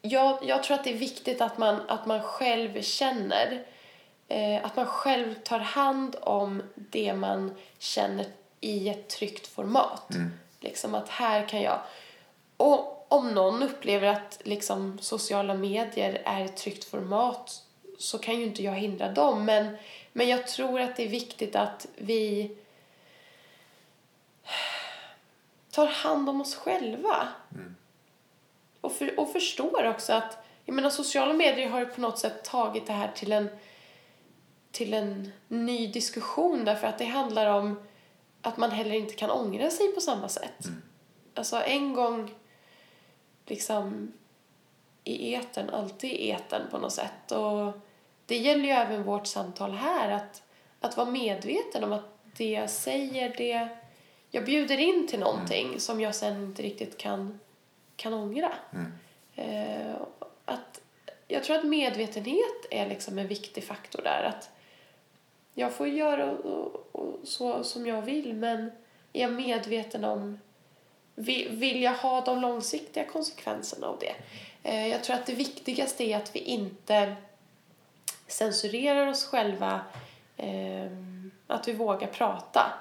jag, 0.02 0.40
jag 0.42 0.64
tror 0.64 0.76
att 0.76 0.84
det 0.84 0.94
är 0.94 0.98
viktigt 0.98 1.42
att 1.42 1.58
man, 1.58 1.82
att 1.88 2.06
man 2.06 2.24
själv 2.24 2.82
känner, 2.82 3.66
eh, 4.32 4.66
att 4.66 4.76
man 4.76 4.86
själv 4.86 5.36
tar 5.44 5.60
hand 5.60 6.16
om 6.22 6.64
det 6.76 7.14
man 7.14 7.56
känner 7.80 8.26
i 8.60 8.90
ett 8.90 9.10
tryggt 9.10 9.48
format. 9.48 10.10
Liksom 10.60 10.96
att 10.96 11.10
här 11.10 11.48
kan 11.48 11.62
jag... 11.62 11.80
Och 12.58 13.06
om 13.12 13.32
någon 13.32 13.64
upplever 13.64 14.08
att 14.08 14.42
liksom, 14.44 15.00
sociala 15.02 15.54
medier 15.54 16.22
är 16.26 16.46
ett 16.46 16.58
tryggt 16.58 16.84
format 16.84 17.64
så 17.98 18.18
kan 18.18 18.38
ju 18.40 18.44
inte 18.44 18.64
jag 18.64 18.74
hindra 18.74 19.12
dem. 19.12 19.46
Men, 19.46 19.78
men 20.14 20.30
jag 20.30 20.48
tror 20.48 20.82
att 20.82 20.96
det 20.96 21.04
är 21.04 21.10
viktigt 21.10 21.56
att 21.56 21.88
vi 21.96 22.52
tar 25.72 25.88
hand 25.88 26.30
om 26.30 26.42
oss 26.42 26.56
själva. 26.56 27.28
Och, 28.82 28.92
för, 28.92 29.20
och 29.20 29.32
förstår 29.32 29.88
också 29.88 30.14
att 30.14 30.38
jag 30.66 30.74
menar, 30.76 30.90
sociala 30.90 31.34
medier 31.34 31.70
har 31.70 31.86
på 31.86 32.02
något 32.02 32.20
sätt 32.20 32.44
tagit 32.44 32.88
det 32.88 32.94
här 32.94 33.12
till 33.16 33.32
en, 33.32 33.50
till 34.72 34.94
en 34.94 35.32
ny 35.48 35.88
diskussion 35.88 36.66
därför 36.66 36.88
att 36.88 36.98
det 36.98 37.06
handlar 37.06 37.48
om 37.48 37.80
att 38.42 38.58
man 38.58 38.72
heller 38.72 38.96
inte 38.96 39.14
kan 39.14 39.32
ångra 39.32 39.70
sig 39.70 39.88
på 39.88 40.02
samma 40.02 40.30
sätt. 40.30 40.66
Alltså 41.34 41.64
en 41.64 41.94
gång 41.94 42.32
liksom 43.46 44.14
i 45.04 45.36
etern, 45.36 45.70
alltid 45.70 46.12
i 46.12 46.32
etern 46.32 46.62
på 46.72 46.78
något 46.78 46.94
sätt. 46.94 47.32
Och 47.32 47.72
det 48.26 48.38
gäller 48.38 48.64
ju 48.64 48.70
även 48.70 49.04
vårt 49.04 49.28
samtal 49.28 49.72
här, 49.72 50.12
att, 50.12 50.44
att 50.80 50.98
vara 50.98 51.10
medveten 51.12 51.84
om 51.84 51.94
att 51.94 52.18
det 52.38 52.52
jag 52.52 52.70
säger, 52.70 53.34
det 53.38 53.68
jag 54.30 54.46
bjuder 54.46 54.78
in 54.78 55.08
till 55.08 55.20
någonting 55.20 55.80
som 55.80 56.02
jag 56.02 56.16
sen 56.16 56.44
inte 56.44 56.64
riktigt 56.64 56.98
kan, 56.98 57.40
kan 57.96 58.14
ångra. 58.14 58.52
Eh, 59.36 59.96
att, 60.46 60.82
jag 61.28 61.44
tror 61.44 61.58
att 61.58 61.66
medvetenhet 61.66 62.66
är 62.72 62.90
liksom 62.90 63.18
en 63.18 63.28
viktig 63.28 63.64
faktor 63.64 64.02
där. 64.04 64.24
Att 64.24 64.50
jag 65.54 65.74
får 65.74 65.88
göra 65.88 66.32
och, 66.32 66.90
och, 66.92 67.20
så 67.24 67.64
som 67.64 67.88
jag 67.88 68.02
vill, 68.02 68.34
men 68.34 68.72
är 69.14 69.22
jag 69.22 69.34
medveten 69.34 70.06
om 70.06 70.40
vill, 71.16 71.50
vill 71.50 71.82
jag 71.82 71.94
ha 71.94 72.22
de 72.22 72.42
långsiktiga 72.42 73.06
konsekvenserna 73.06 73.88
av 73.88 74.00
det? 74.00 74.16
Eh, 74.64 74.88
jag 74.88 75.04
tror 75.04 75.16
att 75.16 75.26
det 75.26 75.34
viktigaste 75.34 76.04
är 76.04 76.18
att 76.18 76.36
vi 76.36 76.40
inte 76.40 77.16
censurerar 78.28 79.08
oss 79.08 79.26
själva, 79.26 79.82
eh, 80.38 80.92
att 81.48 81.68
vi 81.68 81.74
vågar 81.74 82.08
prata. 82.08 82.74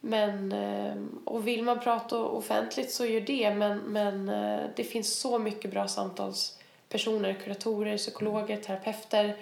Men, 0.00 0.52
eh, 0.52 0.94
och 1.24 1.46
vill 1.46 1.62
man 1.62 1.80
prata 1.80 2.18
offentligt 2.18 2.90
så 2.90 3.06
gör 3.06 3.20
det, 3.20 3.54
men, 3.54 3.78
men 3.78 4.28
eh, 4.28 4.66
det 4.76 4.84
finns 4.84 5.18
så 5.20 5.38
mycket 5.38 5.70
bra 5.70 5.88
samtalspersoner, 5.88 7.32
kuratorer, 7.32 7.96
psykologer, 7.96 8.56
terapeuter 8.56 9.36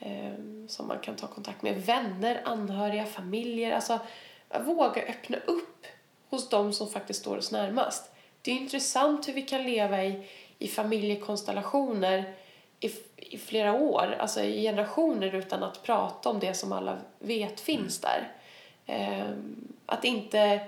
Ehm, 0.00 0.68
som 0.68 0.88
man 0.88 0.98
kan 0.98 1.16
ta 1.16 1.26
kontakt 1.26 1.62
med, 1.62 1.82
vänner, 1.82 2.42
anhöriga, 2.44 3.06
familjer. 3.06 3.72
Alltså, 3.72 3.98
våga 4.64 5.02
öppna 5.02 5.36
upp 5.36 5.86
hos 6.28 6.48
de 6.48 6.72
som 6.72 6.88
faktiskt 6.88 7.20
står 7.20 7.36
oss 7.36 7.52
närmast. 7.52 8.10
Det 8.42 8.50
är 8.50 8.56
intressant 8.56 9.28
hur 9.28 9.32
vi 9.32 9.42
kan 9.42 9.62
leva 9.62 10.04
i, 10.04 10.26
i 10.58 10.68
familjekonstellationer 10.68 12.34
i, 12.80 12.90
i 13.16 13.38
flera 13.38 13.72
år, 13.72 14.16
alltså 14.18 14.40
i 14.40 14.62
generationer 14.62 15.34
utan 15.34 15.62
att 15.62 15.82
prata 15.82 16.28
om 16.28 16.40
det 16.40 16.54
som 16.54 16.72
alla 16.72 16.98
vet 17.18 17.60
finns 17.60 18.00
där. 18.00 18.32
Ehm, 18.86 19.68
att 19.86 20.04
inte 20.04 20.66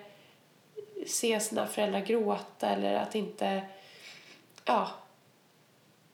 se 1.07 1.41
sina 1.41 1.67
föräldrar 1.67 2.01
gråta 2.01 2.69
eller 2.71 2.95
att 2.95 3.15
inte... 3.15 3.63
Ja. 4.65 4.91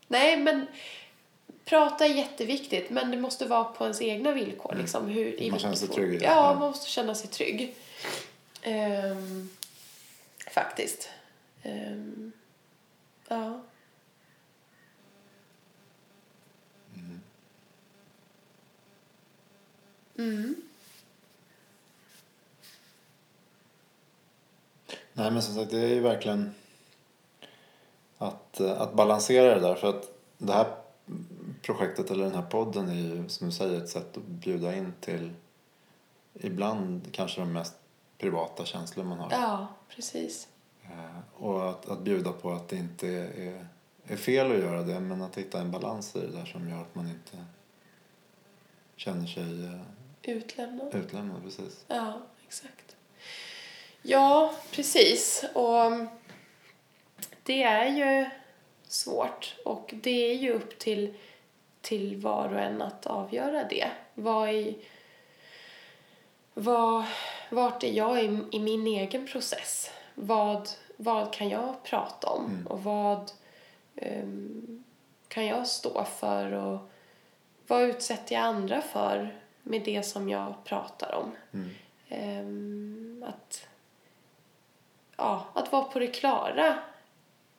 Nej, 0.09 0.37
men 0.37 0.67
prata 1.65 2.05
är 2.07 2.15
jätteviktigt 2.15 2.91
men 2.91 3.11
det 3.11 3.17
måste 3.17 3.47
vara 3.47 3.65
på 3.65 3.85
ens 3.85 4.03
egna 4.03 4.33
villkor. 4.33 4.75
Liksom, 4.79 5.09
hur, 5.09 5.27
i 5.27 5.39
Mm. 5.39 5.51
Man 5.51 5.59
känner 5.61 5.75
sig 5.77 5.89
trygg. 5.89 6.23
Ja, 6.23 6.29
Ja. 6.29 6.55
man 6.55 6.69
måste 6.71 6.91
känna 6.91 7.15
sig 7.15 7.31
trygg. 7.31 7.75
Ehm, 8.62 9.51
faktiskt. 10.51 11.09
Ehm, 11.62 12.33
ja. 13.29 13.61
Mm. 20.19 20.55
Nej 25.12 25.31
men 25.31 25.43
som 25.43 25.55
sagt 25.55 25.71
det 25.71 25.79
är 25.81 25.89
ju 25.89 26.01
verkligen 26.01 26.55
att, 28.19 28.61
eh, 28.61 28.81
att 28.81 28.95
balansera 28.95 29.55
det 29.55 29.61
där 29.61 29.75
för 29.75 29.89
att 29.89 30.11
det 30.39 30.53
här 30.53 30.75
projektet 31.65 32.11
eller 32.11 32.25
den 32.25 32.35
här 32.35 32.43
podden 32.43 32.89
är 32.89 32.95
ju 32.95 33.29
som 33.29 33.47
du 33.49 33.53
säger 33.53 33.79
ett 33.83 33.89
sätt 33.89 34.17
att 34.17 34.23
bjuda 34.23 34.77
in 34.77 34.93
till 35.01 35.33
ibland 36.35 37.09
kanske 37.12 37.41
de 37.41 37.53
mest 37.53 37.75
privata 38.19 38.65
känslor 38.65 39.05
man 39.05 39.19
har. 39.19 39.31
ja, 39.33 39.67
precis. 39.89 40.49
Eh, 40.83 41.19
Och 41.43 41.71
att, 41.71 41.89
att 41.89 42.01
bjuda 42.01 42.33
på 42.33 42.53
att 42.53 42.69
det 42.69 42.77
inte 42.77 43.09
är, 43.09 43.67
är 44.07 44.17
fel 44.17 44.53
att 44.53 44.59
göra 44.59 44.83
det 44.83 45.01
men 45.01 45.23
att 45.23 45.39
hitta 45.39 45.61
en 45.61 45.71
balans 45.71 46.17
i 46.17 46.21
det 46.21 46.33
där 46.39 46.45
som 46.45 46.69
gör 46.69 46.81
att 46.81 46.95
man 46.95 47.09
inte 47.09 47.45
känner 48.97 49.27
sig 49.27 49.65
eh, 49.65 49.81
Utlämnad. 50.23 50.95
utlämnad. 50.95 51.43
Precis. 51.43 51.85
Ja, 51.89 52.21
exakt. 52.47 52.97
Ja, 54.03 54.55
precis. 54.73 55.45
Och 55.55 55.93
det 57.43 57.62
är 57.62 57.87
ju 57.89 58.31
svårt 58.89 59.57
och 59.65 59.95
det 60.03 60.31
är 60.31 60.35
ju 60.35 60.53
upp 60.53 60.79
till, 60.79 61.15
till 61.85 62.16
var 62.16 62.55
och 62.55 62.61
en 62.61 62.82
att 62.82 63.07
avgöra 63.07 63.64
det. 63.64 63.91
Vad 64.14 64.51
i, 64.51 64.76
vad, 66.55 67.05
vart 67.51 67.85
är 67.85 67.93
jag 67.93 68.24
i, 68.24 68.39
i 68.53 68.59
min 68.59 68.87
egen 68.87 69.26
process? 69.26 69.91
Vad, 70.14 70.68
vad 70.97 71.32
kan 71.32 71.49
jag 71.49 71.82
prata 71.82 72.28
om? 72.28 72.66
Och 72.70 72.82
vad 72.82 73.30
ehm, 73.97 74.85
kan 75.28 75.47
jag 75.47 75.66
stå 75.66 76.05
för? 76.05 76.53
Och 76.53 76.78
vad 77.66 77.82
utsätter 77.82 78.35
jag 78.35 78.45
andra 78.45 78.82
för 78.82 79.41
med 79.62 79.82
det 79.85 80.03
som 80.03 80.28
jag 80.28 80.55
pratar 80.64 81.14
om? 81.14 81.32
Ehm, 82.09 83.24
att, 83.28 83.68
ja, 85.16 85.47
att 85.55 85.72
vara 85.72 85.85
på 85.85 85.99
det 85.99 86.07
klara. 86.07 86.78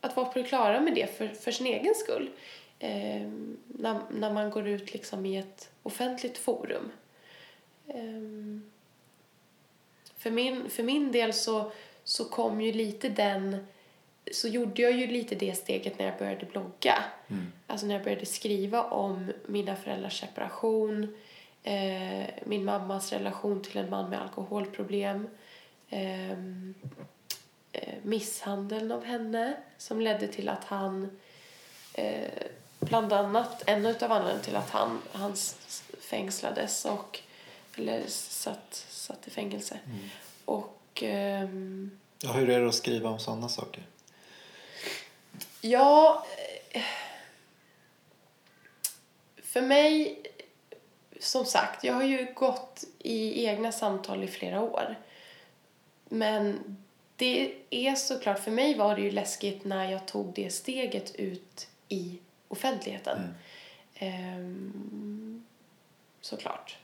Att 0.01 0.15
vara 0.15 0.25
på 0.25 0.39
det 0.39 0.45
klara 0.45 0.79
med 0.79 0.95
det 0.95 1.17
för, 1.17 1.27
för 1.27 1.51
sin 1.51 1.67
egen 1.67 1.95
skull. 1.95 2.29
Ehm, 2.85 3.57
när, 3.67 3.99
när 4.11 4.33
man 4.33 4.49
går 4.49 4.67
ut 4.67 4.93
liksom 4.93 5.25
i 5.25 5.37
ett 5.37 5.69
offentligt 5.83 6.37
forum. 6.37 6.91
Ehm, 7.87 8.71
för, 10.17 10.31
min, 10.31 10.69
för 10.69 10.83
min 10.83 11.11
del 11.11 11.33
så, 11.33 11.71
så 12.03 12.25
kom 12.25 12.61
ju 12.61 12.71
lite 12.71 13.09
den 13.09 13.65
så 14.31 14.47
gjorde 14.47 14.81
jag 14.81 14.91
ju 14.91 15.07
lite 15.07 15.35
det 15.35 15.55
steget 15.55 15.99
när 15.99 16.05
jag 16.05 16.17
började 16.17 16.45
blogga. 16.45 17.03
Alltså 17.67 17.85
när 17.85 17.95
jag 17.95 18.03
började 18.03 18.25
skriva 18.25 18.83
om 18.83 19.31
mina 19.45 19.75
föräldrars 19.75 20.19
separation, 20.19 21.15
eh, 21.63 22.25
min 22.45 22.65
mammas 22.65 23.13
relation 23.13 23.61
till 23.61 23.77
en 23.77 23.89
man 23.89 24.09
med 24.09 24.21
alkoholproblem, 24.21 25.27
ehm, 25.89 26.73
eh, 27.71 27.93
misshandeln 28.03 28.91
av 28.91 29.03
henne 29.03 29.57
som 29.77 30.01
ledde 30.01 30.27
till 30.27 30.49
att 30.49 30.63
han, 30.63 31.19
eh, 31.93 32.47
bland 32.85 33.13
annat, 33.13 33.63
en 33.65 33.85
av 33.85 33.93
anledningarna 33.93 34.39
till 34.43 34.55
att 34.55 34.69
han, 34.69 35.01
han 35.11 35.35
fängslades 35.99 36.85
och, 36.85 37.19
eller 37.75 38.03
satt, 38.07 38.85
satt 38.89 39.27
i 39.27 39.29
fängelse. 39.29 39.79
Och 40.45 41.03
ehm, 41.03 41.99
Ja, 42.19 42.31
hur 42.31 42.49
är 42.49 42.61
det 42.61 42.67
att 42.67 42.75
skriva 42.75 43.09
om 43.09 43.19
sådana 43.19 43.49
saker? 43.49 43.83
Ja, 45.61 46.25
för 49.43 49.61
mig, 49.61 50.21
som 51.19 51.45
sagt, 51.45 51.83
jag 51.83 51.93
har 51.93 52.03
ju 52.03 52.33
gått 52.33 52.83
i 52.99 53.45
egna 53.45 53.71
samtal 53.71 54.23
i 54.23 54.27
flera 54.27 54.61
år. 54.61 54.95
Men 56.09 56.77
det 57.15 57.53
är 57.69 57.95
såklart, 57.95 58.39
för 58.39 58.51
mig 58.51 58.77
var 58.77 58.95
det 58.95 59.01
ju 59.01 59.11
läskigt 59.11 59.65
när 59.65 59.91
jag 59.91 60.05
tog 60.05 60.33
det 60.33 60.49
steget 60.49 61.15
ut 61.15 61.67
i 61.89 62.19
offentligheten. 62.47 63.35
Ehm, 63.95 65.45
såklart. 66.21 66.77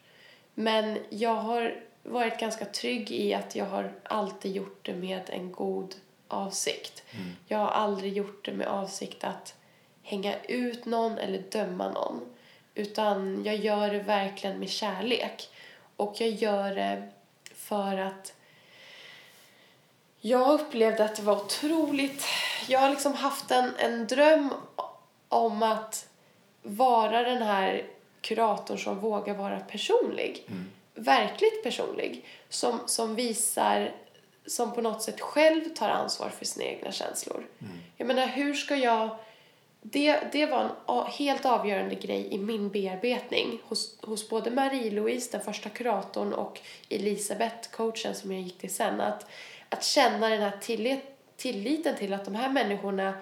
Men 0.53 0.97
jag 1.09 1.35
har 1.35 1.75
varit 2.03 2.39
ganska 2.39 2.65
trygg 2.65 3.11
i 3.11 3.33
att 3.33 3.55
jag 3.55 3.65
har 3.65 3.93
alltid 4.03 4.55
gjort 4.55 4.85
det 4.85 4.93
med 4.93 5.29
en 5.29 5.51
god 5.51 5.95
avsikt. 6.27 7.03
Jag 7.47 7.57
har 7.57 7.67
aldrig 7.67 8.13
gjort 8.13 8.45
det 8.45 8.53
med 8.53 8.67
avsikt 8.67 9.23
att 9.23 9.55
hänga 10.03 10.35
ut 10.41 10.85
någon 10.85 11.17
eller 11.17 11.43
döma 11.51 11.91
någon. 11.91 12.21
Utan 12.75 13.43
jag 13.43 13.55
gör 13.55 13.93
det 13.93 13.99
verkligen 13.99 14.59
med 14.59 14.69
kärlek. 14.69 15.49
Och 15.95 16.15
jag 16.21 16.29
gör 16.29 16.75
det 16.75 17.09
för 17.55 17.97
att 17.97 18.33
jag 20.19 20.51
upplevde 20.51 21.05
att 21.05 21.15
det 21.15 21.21
var 21.21 21.35
otroligt... 21.35 22.25
Jag 22.67 22.79
har 22.79 22.89
liksom 22.89 23.13
haft 23.13 23.51
en, 23.51 23.75
en 23.75 24.07
dröm 24.07 24.53
om 25.31 25.63
att 25.63 26.09
vara 26.63 27.23
den 27.23 27.41
här 27.41 27.83
kuratorn 28.21 28.77
som 28.77 28.99
vågar 28.99 29.33
vara 29.33 29.59
personlig. 29.59 30.45
Verkligt 30.95 31.63
personlig. 31.63 32.25
Som, 32.49 32.79
som 32.85 33.15
visar, 33.15 33.91
som 34.45 34.73
på 34.73 34.81
något 34.81 35.01
sätt 35.01 35.21
själv 35.21 35.73
tar 35.75 35.89
ansvar 35.89 36.29
för 36.29 36.45
sina 36.45 36.65
egna 36.65 36.91
känslor. 36.91 37.47
Jag 37.97 38.07
menar, 38.07 38.27
hur 38.27 38.53
ska 38.53 38.75
jag... 38.75 39.09
Det, 39.81 40.19
det 40.31 40.45
var 40.45 40.61
en 40.87 41.05
helt 41.11 41.45
avgörande 41.45 41.95
grej 41.95 42.27
i 42.33 42.37
min 42.37 42.69
bearbetning 42.69 43.61
hos, 43.63 43.97
his 44.07 44.29
både 44.29 44.49
Marie-Louise, 44.49 45.31
den 45.31 45.41
första 45.41 45.69
kuratorn, 45.69 46.33
och 46.33 46.59
Elisabeth, 46.89 47.69
coachen 47.71 48.15
som 48.15 48.31
jag 48.31 48.41
gick 48.41 48.57
till 48.57 48.73
sen. 48.73 49.01
Att, 49.01 49.25
att 49.69 49.83
känna 49.83 50.29
den 50.29 50.41
här 50.41 50.57
tillit, 50.61 51.03
tilliten 51.37 51.95
till 51.95 52.13
att 52.13 52.25
de 52.25 52.35
här 52.35 52.49
människorna 52.49 53.13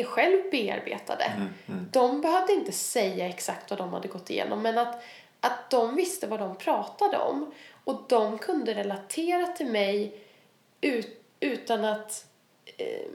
är 0.00 0.04
själv 0.04 0.50
bearbetade. 0.50 1.32
De 1.92 2.20
behövde 2.20 2.52
inte 2.52 2.72
säga 2.72 3.28
exakt 3.28 3.70
vad 3.70 3.78
de 3.78 3.92
hade 3.92 4.08
gått 4.08 4.30
igenom 4.30 4.62
men 4.62 4.78
att, 4.78 5.02
att 5.40 5.70
de 5.70 5.96
visste 5.96 6.26
vad 6.26 6.40
de 6.40 6.56
pratade 6.56 7.18
om 7.18 7.52
och 7.84 8.02
de 8.08 8.38
kunde 8.38 8.74
relatera 8.74 9.46
till 9.46 9.66
mig 9.66 10.24
ut, 10.80 11.22
utan 11.40 11.84
att 11.84 12.26
eh, 12.76 13.08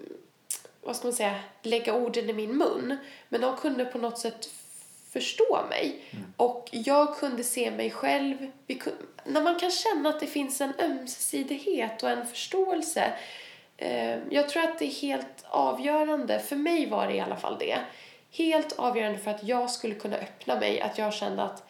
vad 0.81 0.95
ska 0.95 1.07
man 1.07 1.13
säga, 1.13 1.39
lägga 1.61 1.93
orden 1.93 2.29
i 2.29 2.33
min 2.33 2.57
mun. 2.57 2.97
Men 3.29 3.41
de 3.41 3.57
kunde 3.57 3.85
på 3.85 3.97
något 3.97 4.17
sätt 4.17 4.49
förstå 5.11 5.65
mig. 5.69 5.99
Och 6.37 6.69
jag 6.71 7.17
kunde 7.17 7.43
se 7.43 7.71
mig 7.71 7.91
själv. 7.91 8.51
Vi 8.67 8.75
kun, 8.75 8.93
när 9.25 9.41
man 9.41 9.59
kan 9.59 9.71
känna 9.71 10.09
att 10.09 10.19
det 10.19 10.27
finns 10.27 10.61
en 10.61 10.73
ömsesidighet 10.79 12.03
och 12.03 12.09
en 12.09 12.27
förståelse. 12.27 13.13
Eh, 13.77 14.19
jag 14.29 14.49
tror 14.49 14.63
att 14.63 14.79
det 14.79 14.85
är 14.85 15.01
helt 15.01 15.45
avgörande. 15.49 16.39
För 16.39 16.55
mig 16.55 16.89
var 16.89 17.07
det 17.07 17.13
i 17.13 17.19
alla 17.19 17.35
fall 17.35 17.57
det. 17.59 17.79
Helt 18.31 18.79
avgörande 18.79 19.19
för 19.19 19.31
att 19.31 19.43
jag 19.43 19.69
skulle 19.69 19.95
kunna 19.95 20.17
öppna 20.17 20.59
mig. 20.59 20.81
Att 20.81 20.97
jag 20.97 21.13
kände 21.13 21.43
att 21.43 21.63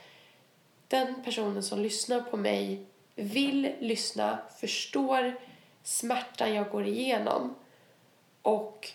den 0.87 1.23
personen 1.23 1.63
som 1.63 1.79
lyssnar 1.79 2.21
på 2.21 2.37
mig 2.37 2.85
vill 3.15 3.75
lyssna, 3.79 4.37
förstår 4.59 5.35
smärtan 5.83 6.53
jag 6.53 6.69
går 6.69 6.87
igenom 6.87 7.55
och 8.41 8.89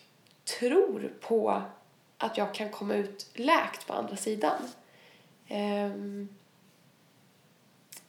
tror 0.58 1.12
på 1.20 1.62
att 2.18 2.38
jag 2.38 2.54
kan 2.54 2.70
komma 2.70 2.94
ut 2.94 3.26
läkt 3.34 3.86
på 3.86 3.92
andra 3.92 4.16
sidan. 4.16 4.68
Ehm, 5.48 6.28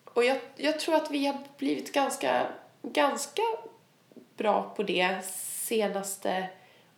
och 0.04 0.24
jag, 0.24 0.40
jag 0.56 0.80
tror 0.80 0.96
att 0.96 1.12
vi 1.12 1.26
har 1.26 1.38
blivit 1.58 1.94
ganska, 1.94 2.48
ganska 2.82 3.42
bra 4.40 4.74
på 4.76 4.84
det 4.84 5.26
senaste 5.26 6.50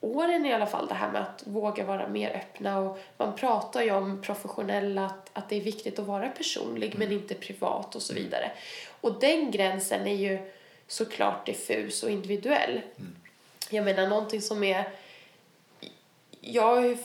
åren 0.02 0.46
i 0.46 0.54
alla 0.54 0.68
fall. 0.68 0.88
Det 0.88 0.94
här 0.94 1.12
med 1.12 1.22
att 1.22 1.44
våga 1.46 1.86
vara 1.86 2.08
mer 2.08 2.30
öppna. 2.30 2.80
Och 2.80 3.00
man 3.18 3.36
pratar 3.36 3.82
ju 3.82 3.92
om 3.92 4.22
professionella, 4.22 5.06
att, 5.06 5.30
att 5.34 5.50
det 5.50 5.56
är 5.56 5.62
viktigt 5.62 6.00
att 6.00 6.06
vara 6.06 6.30
personlig 6.30 6.96
men 6.98 7.12
inte 7.12 7.36
privat 7.36 7.96
och 7.96 8.02
så 8.02 8.14
vidare. 8.14 8.52
Och 9.02 9.20
den 9.20 9.52
gränsen 9.52 10.08
är 10.08 10.16
ju 10.16 10.40
såklart 10.88 11.46
diffus 11.46 12.04
och 12.04 12.10
individuell. 12.10 12.82
Jag 13.70 13.86
menar 13.86 14.08
någonting 14.08 14.42
som 14.42 14.64
är... 14.64 14.90
Jag 16.42 16.76
har 16.76 16.82
ju 16.82 16.98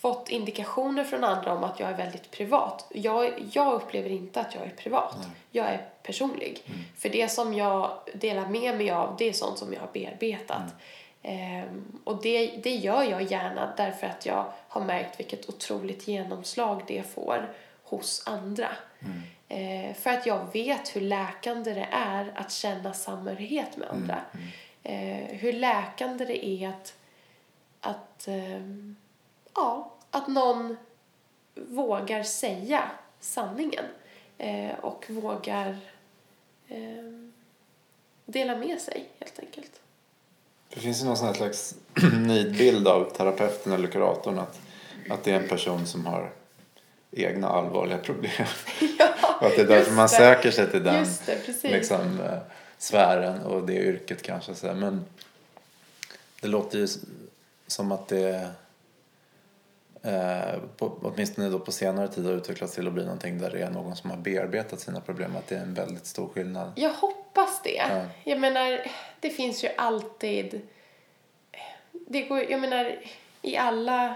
fått 0.00 0.28
indikationer 0.28 1.04
från 1.04 1.24
andra 1.24 1.52
om 1.52 1.64
att 1.64 1.80
jag 1.80 1.90
är 1.90 1.96
väldigt 1.96 2.30
privat. 2.30 2.86
Jag, 2.94 3.32
jag 3.52 3.74
upplever 3.74 4.10
inte 4.10 4.40
att 4.40 4.54
jag 4.54 4.64
är 4.64 4.70
privat. 4.70 5.16
Jag 5.50 5.66
är 5.66 5.86
personlig. 6.02 6.62
För 6.98 7.08
det 7.08 7.28
som 7.28 7.54
jag 7.54 7.90
delar 8.14 8.48
med 8.48 8.76
mig 8.76 8.90
av, 8.90 9.16
det 9.18 9.28
är 9.28 9.32
sånt 9.32 9.58
som 9.58 9.72
jag 9.72 9.80
har 9.80 9.88
bearbetat. 9.92 10.62
Ehm, 11.22 11.98
och 12.04 12.22
det, 12.22 12.46
det 12.46 12.74
gör 12.74 13.02
jag 13.02 13.22
gärna 13.22 13.72
därför 13.76 14.06
att 14.06 14.26
jag 14.26 14.52
har 14.68 14.84
märkt 14.84 15.20
vilket 15.20 15.48
otroligt 15.48 16.08
genomslag 16.08 16.82
det 16.86 17.02
får 17.02 17.52
hos 17.82 18.26
andra. 18.26 18.68
Eh, 19.48 19.94
för 19.94 20.10
att 20.10 20.26
jag 20.26 20.52
vet 20.52 20.96
hur 20.96 21.00
läkande 21.00 21.74
det 21.74 21.88
är 21.90 22.32
att 22.36 22.52
känna 22.52 22.92
samhörighet 22.92 23.76
med 23.76 23.88
andra. 23.88 24.20
Eh, 24.82 25.38
hur 25.38 25.52
läkande 25.52 26.24
det 26.24 26.46
är 26.46 26.68
att, 26.68 26.94
att, 27.80 28.28
ehm, 28.28 28.96
ja, 29.54 29.92
att 30.10 30.28
någon 30.28 30.76
vågar 31.54 32.22
säga 32.22 32.90
sanningen 33.20 33.84
eh, 34.38 34.78
och 34.80 35.06
vågar 35.08 35.78
ehm, 36.68 37.32
dela 38.24 38.56
med 38.56 38.80
sig 38.80 39.08
helt 39.18 39.38
enkelt. 39.38 39.80
Det 40.68 40.80
finns 40.80 41.02
ju 41.02 41.04
någon 41.06 41.16
sån 41.16 41.26
här 41.26 41.34
slags 41.34 41.74
nidbild 42.26 42.88
av 42.88 43.04
terapeuten 43.04 43.72
eller 43.72 43.88
kuratorn 43.88 44.38
att, 44.38 44.60
att 45.10 45.24
det 45.24 45.30
är 45.32 45.40
en 45.42 45.48
person 45.48 45.86
som 45.86 46.06
har 46.06 46.32
egna 47.10 47.48
allvarliga 47.48 47.98
problem. 48.02 48.46
och 49.40 49.46
att 49.46 49.56
det 49.56 49.62
är 49.62 49.66
därför 49.66 49.92
man 49.92 50.02
det. 50.02 50.08
söker 50.08 50.50
sig 50.50 50.70
till 50.70 50.84
den 50.84 51.06
det, 51.26 51.68
liksom, 51.68 52.20
eh, 52.20 52.38
sfären 52.78 53.42
och 53.42 53.66
det 53.66 53.74
yrket 53.74 54.22
kanske. 54.22 54.54
Så. 54.54 54.74
Men 54.74 55.04
det 56.40 56.48
låter 56.48 56.78
ju 56.78 56.88
som 57.66 57.92
att 57.92 58.08
det 58.08 58.50
eh, 60.02 60.58
på, 60.76 60.98
åtminstone 61.02 61.48
då 61.48 61.58
på 61.58 61.72
senare 61.72 62.08
tid 62.08 62.24
har 62.24 62.32
utvecklats 62.32 62.74
till 62.74 62.86
att 62.86 62.92
bli 62.92 63.04
någonting 63.04 63.38
där 63.38 63.50
det 63.50 63.62
är 63.62 63.70
någon 63.70 63.96
som 63.96 64.10
har 64.10 64.16
bearbetat 64.16 64.80
sina 64.80 65.00
problem. 65.00 65.36
Att 65.36 65.46
det 65.46 65.56
är 65.56 65.62
en 65.62 65.74
väldigt 65.74 66.06
stor 66.06 66.28
skillnad. 66.28 66.72
Jag 66.76 66.92
hoppas 66.92 67.62
det. 67.62 67.76
Ja. 67.88 68.06
Jag 68.24 68.40
menar, 68.40 68.86
det 69.20 69.30
finns 69.30 69.64
ju 69.64 69.68
alltid... 69.76 70.60
Det 71.92 72.22
går, 72.22 72.50
jag 72.50 72.60
menar, 72.60 72.98
i 73.42 73.56
alla... 73.56 74.14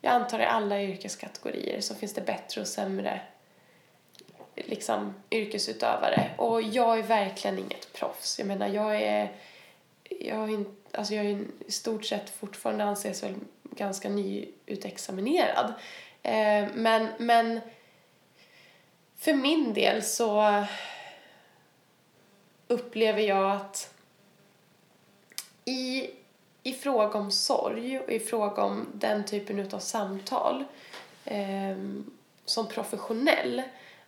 Jag 0.00 0.12
antar 0.12 0.40
i 0.40 0.44
alla 0.44 0.82
yrkeskategorier 0.82 1.80
så 1.80 1.94
finns 1.94 2.14
det 2.14 2.20
bättre 2.20 2.60
och 2.60 2.66
sämre 2.66 3.20
liksom, 4.54 5.14
yrkesutövare. 5.30 6.30
Och 6.36 6.62
jag 6.62 6.98
är 6.98 7.02
verkligen 7.02 7.58
inget 7.58 7.92
proffs. 7.92 8.38
Jag 8.38 8.48
menar, 8.48 8.68
jag 8.68 9.02
är... 9.02 9.32
Jag, 10.20 10.36
har 10.36 10.48
in, 10.48 10.76
alltså 10.92 11.14
jag 11.14 11.26
är 11.26 11.44
i 11.66 11.72
stort 11.72 12.04
sett 12.04 12.30
fortfarande 12.30 12.84
anses 12.84 13.22
väl 13.22 13.34
ganska 13.76 14.08
nyutexaminerad. 14.08 15.74
Eh, 16.22 16.68
men, 16.74 17.08
men 17.18 17.60
för 19.16 19.34
min 19.34 19.74
del 19.74 20.02
så 20.02 20.64
upplever 22.68 23.22
jag 23.22 23.56
att 23.56 23.94
i, 25.64 26.10
i 26.62 26.72
fråga 26.72 27.18
om 27.18 27.30
sorg 27.30 28.00
och 28.00 28.10
i 28.10 28.20
fråga 28.20 28.62
om 28.62 28.86
den 28.94 29.24
typen 29.24 29.68
av 29.72 29.78
samtal 29.78 30.64
eh, 31.24 31.76
som 32.44 32.68
professionell 32.68 33.62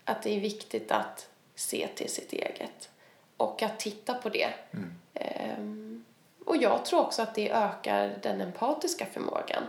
att 0.04 0.22
det 0.22 0.36
är 0.36 0.40
viktigt 0.40 0.90
att 0.90 1.28
se 1.54 1.88
till 1.94 2.10
sitt 2.10 2.32
eget 2.32 2.90
och 3.36 3.62
att 3.62 3.80
titta 3.80 4.14
på 4.14 4.28
det. 4.28 4.48
Eh, 5.14 5.58
och 6.44 6.56
jag 6.56 6.84
tror 6.84 7.00
också 7.00 7.22
att 7.22 7.34
det 7.34 7.50
ökar 7.50 8.18
den 8.22 8.40
empatiska 8.40 9.06
förmågan 9.06 9.62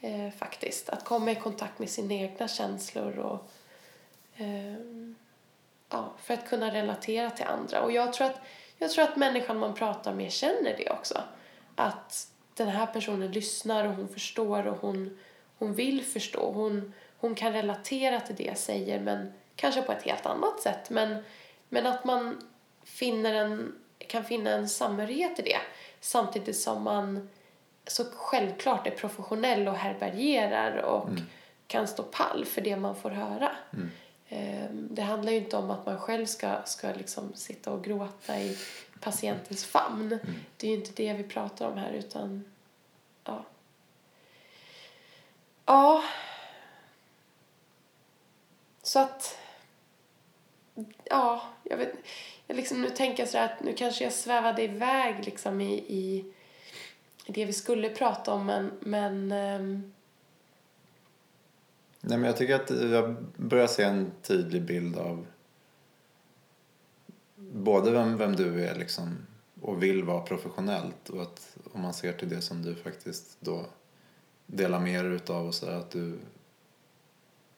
eh, 0.00 0.30
faktiskt. 0.38 0.88
Att 0.88 1.04
komma 1.04 1.30
i 1.30 1.34
kontakt 1.34 1.78
med 1.78 1.90
sina 1.90 2.14
egna 2.14 2.48
känslor 2.48 3.18
och 3.18 3.50
eh, 4.36 4.74
ja, 5.88 6.12
för 6.22 6.34
att 6.34 6.48
kunna 6.48 6.74
relatera 6.74 7.30
till 7.30 7.46
andra. 7.46 7.82
Och 7.82 7.92
jag 7.92 8.12
tror, 8.12 8.26
att, 8.26 8.40
jag 8.78 8.90
tror 8.90 9.04
att 9.04 9.16
människan 9.16 9.58
man 9.58 9.74
pratar 9.74 10.14
med 10.14 10.32
känner 10.32 10.76
det 10.76 10.90
också. 10.90 11.20
Att 11.74 12.28
den 12.54 12.68
här 12.68 12.86
personen 12.86 13.32
lyssnar 13.32 13.84
och 13.84 13.94
hon 13.94 14.08
förstår 14.08 14.66
och 14.66 14.76
hon, 14.76 15.18
hon 15.58 15.74
vill 15.74 16.04
förstå. 16.04 16.52
Hon, 16.52 16.92
hon 17.18 17.34
kan 17.34 17.52
relatera 17.52 18.20
till 18.20 18.36
det 18.36 18.44
jag 18.44 18.58
säger 18.58 19.00
men 19.00 19.32
kanske 19.56 19.82
på 19.82 19.92
ett 19.92 20.02
helt 20.02 20.26
annat 20.26 20.60
sätt. 20.60 20.90
Men, 20.90 21.24
men 21.68 21.86
att 21.86 22.04
man 22.04 22.50
finner 22.84 23.34
en, 23.34 23.74
kan 23.98 24.24
finna 24.24 24.50
en 24.50 24.68
samhörighet 24.68 25.38
i 25.38 25.42
det 25.42 25.60
samtidigt 26.00 26.58
som 26.58 26.82
man 26.82 27.28
så 27.86 28.04
självklart 28.04 28.86
är 28.86 28.90
professionell 28.90 29.68
och 29.68 29.74
härbärgerar 29.74 30.76
och 30.76 31.08
kan 31.66 31.88
stå 31.88 32.02
pall 32.02 32.44
för 32.44 32.60
det 32.60 32.76
man 32.76 32.96
får 32.96 33.10
höra. 33.10 33.52
Ehm, 34.28 34.88
Det 34.90 35.02
handlar 35.02 35.32
ju 35.32 35.38
inte 35.38 35.56
om 35.56 35.70
att 35.70 35.86
man 35.86 35.98
själv 35.98 36.26
ska, 36.26 36.62
ska 36.64 36.88
liksom 36.92 37.32
sitta 37.34 37.70
och 37.72 37.84
gråta 37.84 38.40
i 38.40 38.58
patientens 39.00 39.64
famn. 39.64 40.18
Det 40.56 40.66
är 40.66 40.70
ju 40.70 40.76
inte 40.76 40.92
det 41.02 41.12
vi 41.12 41.24
pratar 41.24 41.68
om 41.68 41.78
här 41.78 41.92
utan 41.92 42.44
ja. 43.24 43.44
Ja. 45.66 46.02
Så 48.82 48.98
att 48.98 49.38
ja, 51.04 51.42
jag 51.62 51.76
vet 51.76 51.92
liksom, 52.56 52.82
nu 52.82 52.90
tänker 52.90 53.22
jag 53.22 53.28
så 53.30 53.38
att 53.38 53.62
nu 53.62 53.72
kanske 53.72 54.04
jag 54.04 54.12
svävade 54.12 54.62
iväg 54.62 55.24
liksom 55.24 55.60
i, 55.60 55.72
i, 55.74 56.24
det 57.26 57.44
vi 57.44 57.52
skulle 57.52 57.88
prata 57.88 58.32
om 58.32 58.46
men, 58.46 58.70
men 58.80 59.32
um... 59.32 59.92
Nej, 62.00 62.18
men 62.18 62.26
jag 62.26 62.36
tycker 62.36 62.54
att 62.54 62.70
jag 62.90 63.16
börjar 63.36 63.66
se 63.66 63.82
en 63.82 64.12
tydlig 64.22 64.62
bild 64.62 64.96
av 64.96 65.26
både 67.36 67.90
vem, 67.90 68.16
vem 68.16 68.36
du 68.36 68.64
är 68.64 68.74
liksom 68.74 69.26
och 69.60 69.82
vill 69.82 70.04
vara 70.04 70.20
professionellt 70.20 71.08
och 71.08 71.22
att 71.22 71.56
om 71.72 71.80
man 71.80 71.94
ser 71.94 72.12
till 72.12 72.28
det 72.28 72.40
som 72.40 72.62
du 72.62 72.74
faktiskt 72.74 73.36
då 73.40 73.66
delar 74.46 74.80
med 74.80 75.04
dig 75.04 75.14
utav 75.14 75.46
och 75.46 75.54
så 75.54 75.66
att 75.66 75.90
du 75.90 76.18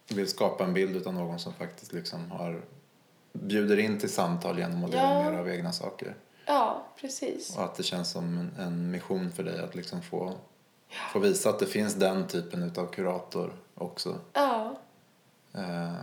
vill 0.09 0.29
skapa 0.29 0.65
en 0.65 0.75
bild 0.75 0.97
utav 0.97 1.15
någon 1.15 1.39
som 1.39 1.53
faktiskt 1.53 1.93
liksom 1.93 2.31
har 2.31 2.63
bjuder 3.33 3.79
in 3.79 3.99
till 3.99 4.13
samtal 4.13 4.59
genom 4.59 4.85
att 4.85 4.91
dela 4.91 5.03
Ja. 5.15 5.23
med 5.23 5.33
dig 5.33 5.41
av 5.41 5.49
egna 5.51 5.73
saker. 5.73 6.15
ja, 6.47 6.87
precis. 7.01 7.57
Och 7.57 7.65
att 7.65 7.75
det 7.75 7.83
känns 7.83 8.11
som 8.11 8.39
en, 8.39 8.55
en 8.67 8.91
mission 8.91 9.33
för 9.33 9.43
dig 9.43 9.61
att 9.61 9.75
liksom 9.75 10.03
få, 10.03 10.33
få 11.13 11.19
visa 11.19 11.51
att 11.51 11.59
det 11.59 11.67
finns 11.67 11.95
den 11.95 12.27
typen 12.29 12.63
utav 12.63 12.87
kurator 12.87 13.53
också. 13.75 14.19
Ja, 14.33 14.77
Eh, 15.55 15.95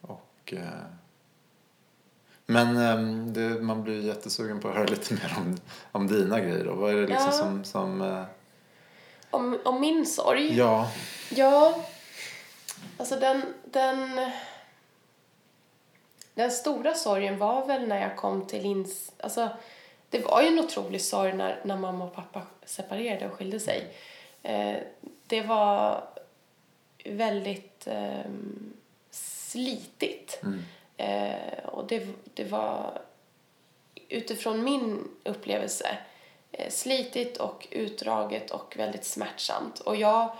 och, 0.00 0.52
eh, 0.56 0.68
men 2.46 2.76
eh, 2.76 3.26
det, 3.32 3.62
man 3.62 3.82
blir 3.82 4.00
jättesugen 4.04 4.60
på 4.60 4.68
att 4.68 4.74
höra 4.74 4.86
lite 4.86 5.14
mer 5.14 5.34
om, 5.38 5.56
om 5.92 6.06
dina 6.06 6.40
grejer. 6.40 6.64
Då. 6.64 6.74
Vad 6.74 6.90
är 6.90 6.94
det 6.96 7.06
liksom 7.06 7.26
Ja. 7.26 7.32
som... 7.32 7.64
som 7.64 8.00
eh, 8.02 8.24
om, 9.30 9.58
om 9.64 9.80
min 9.80 10.06
sorg. 10.06 10.56
ja, 10.56 10.90
Ja, 11.30 11.84
alltså 12.98 13.16
den, 13.20 13.42
den, 13.64 14.30
den 16.34 16.50
stora 16.50 16.94
sorgen 16.94 17.38
var 17.38 17.66
väl 17.66 17.88
när 17.88 18.00
jag 18.00 18.16
kom 18.16 18.46
till 18.46 18.64
ins... 18.64 19.12
Alltså, 19.20 19.48
det 20.10 20.18
var 20.18 20.42
ju 20.42 20.48
en 20.48 20.58
otrolig 20.58 21.02
sorg 21.02 21.32
när, 21.32 21.60
när 21.64 21.76
mamma 21.76 22.04
och 22.04 22.14
pappa 22.14 22.42
separerade 22.64 23.26
och 23.26 23.32
skilde 23.32 23.60
sig. 23.60 23.94
Eh, 24.42 24.76
det 25.26 25.42
var 25.42 26.04
väldigt 27.04 27.86
eh, 27.86 28.30
slitigt. 29.10 30.40
Eh, 30.96 31.64
och 31.64 31.86
det, 31.86 32.06
det 32.34 32.44
var 32.44 33.00
utifrån 34.08 34.64
min 34.64 35.08
upplevelse 35.24 35.98
eh, 36.52 36.70
slitigt 36.70 37.36
och 37.36 37.68
utdraget 37.70 38.50
och 38.50 38.74
väldigt 38.76 39.04
smärtsamt. 39.04 39.80
Och 39.80 39.96
jag 39.96 40.36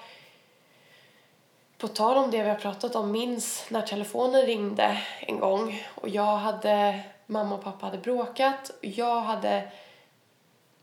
på 1.79 1.89
tal 1.89 2.17
om 2.17 2.31
det 2.31 2.43
vi 2.43 2.49
har 2.49 2.57
pratat 2.57 2.97
om, 2.97 3.13
minns 3.13 3.67
när 3.71 3.83
telefonen 3.83 4.43
ringde 4.43 5.03
en 5.21 5.41
gång 5.41 5.83
och 5.95 6.09
jag 6.09 6.37
hade, 6.37 7.01
mamma 7.27 7.55
och 7.55 7.65
pappa 7.65 7.87
hade 7.87 7.99
bråkat. 7.99 8.71
Jag 8.81 9.21
hade, 9.21 9.73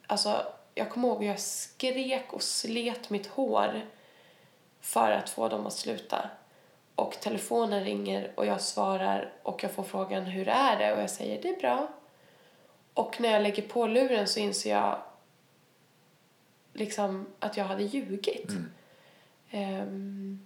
alltså 0.08 0.46
jag 0.76 0.90
kommer 0.90 1.08
ihåg 1.08 1.22
hur 1.22 1.30
jag 1.30 1.40
skrek 1.40 2.34
och 2.34 2.44
slet 2.44 3.10
mitt 3.10 3.28
hår 3.28 3.82
för 4.82 5.12
att 5.12 5.30
få 5.30 5.48
dem 5.48 5.68
att 5.68 5.74
sluta. 5.74 6.30
Och 6.96 7.18
telefonen 7.22 7.84
ringer 7.84 8.32
och 8.36 8.46
jag 8.46 8.62
svarar 8.62 9.34
och 9.44 9.64
jag 9.64 9.72
får 9.72 9.84
frågan 9.84 10.24
hur 10.24 10.48
är 10.48 10.80
det? 10.80 10.94
Och 10.94 11.02
jag 11.02 11.10
säger 11.10 11.42
det 11.42 11.50
är 11.50 11.60
bra. 11.60 11.88
Och 12.94 13.22
när 13.22 13.32
jag 13.32 13.44
lägger 13.44 13.64
på 13.64 13.88
luren 13.88 14.28
så 14.28 14.40
inser 14.40 14.70
jag 14.70 15.02
liksom 16.74 17.28
att 17.40 17.58
jag 17.58 17.66
hade 17.66 17.84
ljugit. 17.84 18.50
Ehm, 19.52 20.46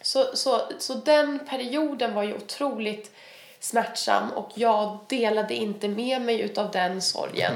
så, 0.00 0.24
så, 0.36 0.60
så 0.78 0.94
den 0.94 1.38
perioden 1.48 2.14
var 2.14 2.22
ju 2.22 2.34
otroligt 2.34 3.12
smärtsam 3.60 4.30
och 4.30 4.50
jag 4.54 4.98
delade 5.08 5.54
inte 5.54 5.88
med 5.88 6.22
mig 6.22 6.40
utav 6.40 6.70
den 6.70 7.02
sorgen. 7.02 7.52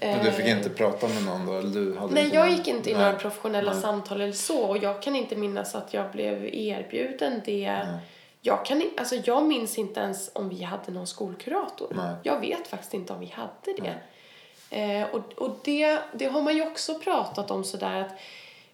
men 0.00 0.24
du 0.24 0.32
fick 0.32 0.46
Eh, 0.46 0.56
inte 0.58 0.70
prata 0.70 1.08
med 1.08 1.22
någon 1.24 1.46
då? 1.46 1.52
Eller 1.52 1.70
du 1.70 1.98
hade 1.98 2.14
Nej, 2.14 2.30
jag 2.34 2.50
gick 2.50 2.68
inte 2.68 2.90
i 2.90 2.92
Nej. 2.94 3.02
några 3.02 3.18
professionella 3.18 3.72
Nej. 3.72 3.82
samtal 3.82 4.20
eller 4.20 4.32
så 4.32 4.62
och 4.62 4.78
jag 4.78 5.02
kan 5.02 5.16
inte 5.16 5.36
minnas 5.36 5.74
att 5.74 5.94
jag 5.94 6.10
blev 6.12 6.54
erbjuden 6.54 7.42
det. 7.44 7.86
Jag, 8.40 8.66
kan, 8.66 8.82
alltså, 8.96 9.16
jag 9.24 9.46
minns 9.46 9.78
inte 9.78 10.00
ens 10.00 10.30
om 10.32 10.48
vi 10.48 10.62
hade 10.62 10.92
någon 10.92 11.06
skolkurator. 11.06 11.88
Nej. 11.96 12.14
Jag 12.22 12.40
vet 12.40 12.68
faktiskt 12.68 12.94
inte 12.94 13.12
om 13.12 13.20
vi 13.20 13.26
hade 13.26 13.76
det. 13.82 13.94
Eh, 14.70 15.02
och 15.14 15.32
och 15.36 15.58
det, 15.64 15.98
det 16.12 16.26
har 16.26 16.42
man 16.42 16.56
ju 16.56 16.66
också 16.66 16.98
pratat 16.98 17.50
om 17.50 17.64
sådär 17.64 18.00
att 18.00 18.12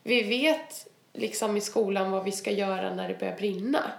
vi 0.03 0.23
vet 0.23 0.87
liksom 1.13 1.57
i 1.57 1.61
skolan 1.61 2.11
vad 2.11 2.25
vi 2.25 2.33
ska 2.33 2.51
göra 2.51 2.95
när 2.95 3.09
det 3.09 3.19
börjar 3.19 3.37
brinna. 3.37 3.93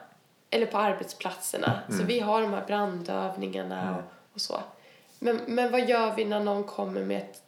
Eller 0.49 0.65
på 0.65 0.77
arbetsplatserna. 0.77 1.81
Så 1.89 2.03
vi 2.03 2.19
har 2.19 2.41
de 2.41 2.53
här 2.53 2.65
brandövningarna 2.67 3.97
och, 3.97 4.03
och 4.33 4.41
så. 4.41 4.59
Men, 5.19 5.39
men 5.47 5.71
vad 5.71 5.89
gör 5.89 6.15
vi 6.15 6.25
när 6.25 6.39
någon 6.39 6.63
kommer 6.63 7.01
med 7.03 7.17
ett 7.17 7.41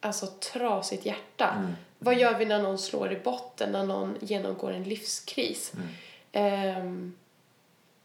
alltså, 0.00 0.26
trasigt 0.26 1.06
hjärta? 1.06 1.72
Vad 1.98 2.14
gör 2.18 2.38
vi 2.38 2.44
när 2.44 2.62
någon 2.62 2.78
slår 2.78 3.12
i 3.12 3.16
botten, 3.16 3.72
när 3.72 3.86
någon 3.86 4.16
genomgår 4.20 4.72
en 4.72 4.84
livskris? 4.84 5.72
Ehm, 6.32 7.14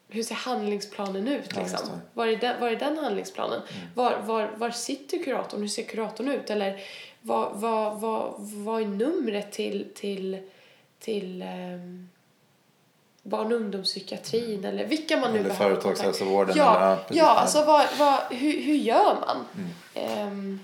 hur 0.08 0.24
ser 0.24 0.36
handlingsplanen 0.36 1.28
ut? 1.28 1.52
Ja, 1.56 1.62
Liksom? 1.62 1.90
det. 1.90 2.00
Var, 2.14 2.28
är 2.28 2.36
den, 2.36 2.62
var 2.62 2.68
är 2.68 2.76
den 2.76 2.98
handlingsplanen? 2.98 3.62
Var, 3.96 4.18
var, 4.18 4.52
var 4.56 4.70
sitter 4.70 5.24
kuratorn? 5.24 5.62
Hur 5.62 5.68
ser 5.68 5.84
kuratorn 5.84 6.28
ut? 6.28 6.50
Eller 6.50 6.80
vad, 7.22 7.56
vad, 7.56 8.00
vad, 8.00 8.34
vad 8.38 8.82
är 8.82 8.86
numret 8.86 9.52
till, 9.52 9.88
till, 9.96 10.50
till 11.00 11.42
ehm, 11.42 12.10
barn 13.24 13.52
och 13.52 13.58
ungdomspsykiatrin? 13.58 14.66
Eller 14.66 14.86
vilka 14.86 15.18
man 15.18 15.34
nu 15.34 15.40
Eller 15.40 15.50
behöver 15.50 15.76
företagshälsovården. 15.76 16.58
Ja, 16.58 16.78
eller, 16.78 16.96
precis. 16.96 17.18
ja 17.18 17.28
alltså 17.28 17.64
vad, 17.64 17.86
vad, 18.00 18.20
hur, 18.30 18.62
hur 18.62 18.76
gör 18.76 19.18
man? 19.26 19.46
Ehm, 19.94 20.60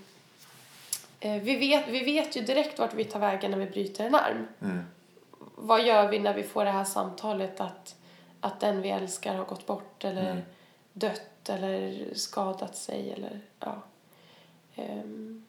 eh, 1.19 1.41
vi, 1.41 1.55
vet, 1.55 1.88
vi 1.88 2.03
vet 2.03 2.36
ju 2.36 2.41
direkt 2.41 2.79
vart 2.79 2.93
vi 2.93 3.05
tar 3.05 3.19
vägen 3.19 3.51
när 3.51 3.57
vi 3.57 3.65
bryter 3.65 4.05
en 4.05 4.15
arm. 4.15 4.47
Vad 5.55 5.86
gör 5.86 6.07
vi 6.07 6.19
när 6.19 6.34
vi 6.34 6.43
får 6.43 6.65
det 6.65 6.71
här 6.71 6.84
samtalet 6.84 7.59
att, 7.61 7.95
att 8.39 8.59
den 8.59 8.81
vi 8.81 8.89
älskar 8.89 9.36
har 9.36 9.45
gått 9.45 9.65
bort 9.65 10.03
eller 10.03 10.43
dött 10.93 11.49
eller 11.49 12.05
skadat 12.13 12.75
sig 12.75 13.11
eller 13.11 13.39
ja. 13.59 13.81
Ehm, 14.75 15.45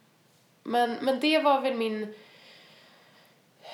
men, 0.63 0.97
men 1.01 1.21
det 1.21 1.39
var 1.39 1.61
väl 1.61 1.75
min 1.75 2.15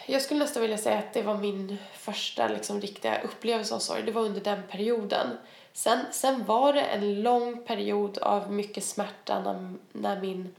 jag 0.06 0.22
skulle 0.22 0.40
nästan 0.40 0.62
vilja 0.62 0.78
säga 0.78 0.98
att 0.98 1.12
det 1.12 1.22
var 1.22 1.36
min 1.36 1.78
första 1.92 2.48
liksom, 2.48 2.80
riktiga 2.80 3.20
upplevelse 3.22 3.74
av 3.74 3.78
sorg. 3.78 4.02
Det 4.02 4.12
var 4.12 4.22
under 4.22 4.40
den 4.40 4.62
perioden. 4.68 5.26
Sen, 5.72 5.98
sen 6.12 6.44
var 6.44 6.72
det 6.72 6.82
en 6.82 7.22
lång 7.22 7.64
period 7.64 8.18
av 8.18 8.52
mycket 8.52 8.84
smärta 8.84 9.40
när, 9.40 9.74
när 9.92 10.20
min... 10.20 10.54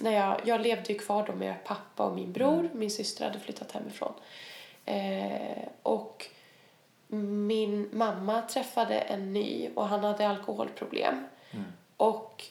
När 0.00 0.12
jag, 0.12 0.40
jag 0.44 0.60
levde 0.60 0.92
ju 0.92 0.98
kvar 0.98 1.26
då 1.26 1.32
med 1.32 1.64
pappa 1.64 2.04
och 2.04 2.14
min 2.14 2.32
bror. 2.32 2.70
Min 2.72 2.90
syster 2.90 3.24
hade 3.24 3.40
flyttat 3.40 3.72
hemifrån. 3.72 4.12
Eh, 4.84 5.68
och 5.82 6.26
min 7.06 7.88
mamma 7.92 8.42
träffade 8.42 8.98
en 8.98 9.32
ny 9.32 9.68
och 9.74 9.88
han 9.88 10.04
hade 10.04 10.28
alkoholproblem. 10.28 11.26
Och 11.96 12.44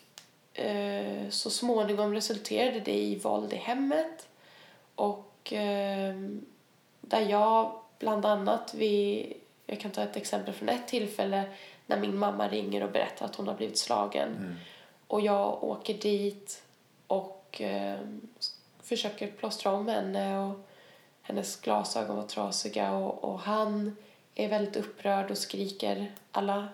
eh, 0.54 1.30
så 1.30 1.50
småningom 1.50 2.14
resulterade 2.14 2.80
det 2.80 2.98
i 2.98 3.20
våld 3.20 3.54
i 3.54 3.56
hemmet. 3.56 4.28
Och 4.96 5.37
eh, 5.54 6.16
där 7.02 7.22
jag 7.30 7.80
bland 8.00 8.26
annat 8.26 8.74
vid, 8.74 9.34
jag 9.66 9.80
kan 9.80 9.92
ta 9.92 10.02
ett 10.04 10.18
exempel 10.18 10.54
från 10.54 10.70
ett 10.70 10.88
tillfälle 10.88 11.44
när 11.86 12.00
min 12.00 12.18
mamma 12.18 12.48
ringer 12.48 12.84
och 12.84 12.92
berättar 12.92 13.26
att 13.26 13.36
hon 13.36 13.48
har 13.48 13.56
blivit 13.56 13.78
slagen. 13.78 14.60
Och 15.08 15.22
jag 15.22 15.64
åker 15.64 15.94
dit 15.94 16.64
och 17.08 17.62
eh, 17.62 18.00
försöker 18.82 19.28
plåstra 19.28 19.72
om 19.72 19.88
henne 19.88 20.40
och 20.40 20.68
hennes 21.22 21.62
glasögon 21.62 22.16
var 22.16 22.24
trasiga 22.24 22.92
och, 22.92 23.24
och 23.24 23.40
han 23.40 23.98
är 24.36 24.48
väldigt 24.48 24.76
upprörd 24.76 25.32
och 25.32 25.38
skriker 25.38 26.12
alla 26.32 26.68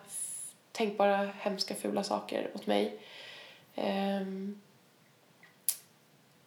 tänkbara 0.71 1.29
hemska 1.39 1.75
fula 1.75 2.03
saker 2.03 2.51
åt 2.55 2.67
mig. 2.67 2.99
Ehm, 3.75 4.61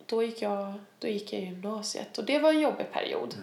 då 0.06 0.22
gick 0.22 0.42
jag, 0.42 0.74
då 0.98 1.08
gick 1.08 1.32
jag 1.32 1.42
i 1.42 1.44
gymnasiet 1.44 2.18
och 2.18 2.24
det 2.24 2.38
var 2.38 2.52
en 2.52 2.60
jobbig 2.60 2.92
period. 2.92 3.34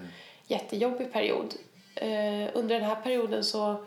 Jättejobbig 0.48 1.14
period. 1.14 1.54
Eh, 1.96 2.50
under 2.54 2.80
den 2.80 2.84
här 2.84 3.02
perioden 3.02 3.44
så, 3.44 3.86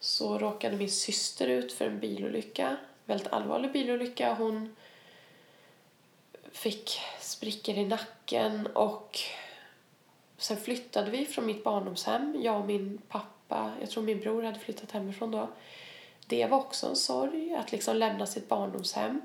så 0.00 0.38
råkade 0.38 0.76
min 0.76 0.90
syster 0.90 1.48
ut 1.48 1.72
för 1.72 1.86
en 1.86 2.00
bilolycka. 2.00 2.76
Väldigt 3.04 3.32
allvarlig 3.32 3.72
bilolycka. 3.72 4.34
Hon 4.34 4.76
fick 6.52 7.00
sprickor 7.20 7.74
i 7.74 7.84
nacken 7.84 8.66
och 8.66 9.18
sen 10.38 10.56
flyttade 10.56 11.10
vi 11.10 11.24
från 11.24 11.46
mitt 11.46 11.64
barndomshem, 11.64 12.36
jag 12.42 12.60
och 12.60 12.66
min 12.66 12.98
pappa. 13.08 13.72
Jag 13.80 13.90
tror 13.90 14.02
min 14.02 14.20
bror 14.20 14.42
hade 14.42 14.58
flyttat 14.58 14.92
hemifrån 14.92 15.30
då. 15.30 15.48
Det 16.26 16.46
var 16.46 16.58
också 16.58 16.86
en 16.86 16.96
sorg, 16.96 17.54
att 17.54 17.72
liksom 17.72 17.96
lämna 17.96 18.26
sitt 18.26 18.48
barndomshem. 18.48 19.22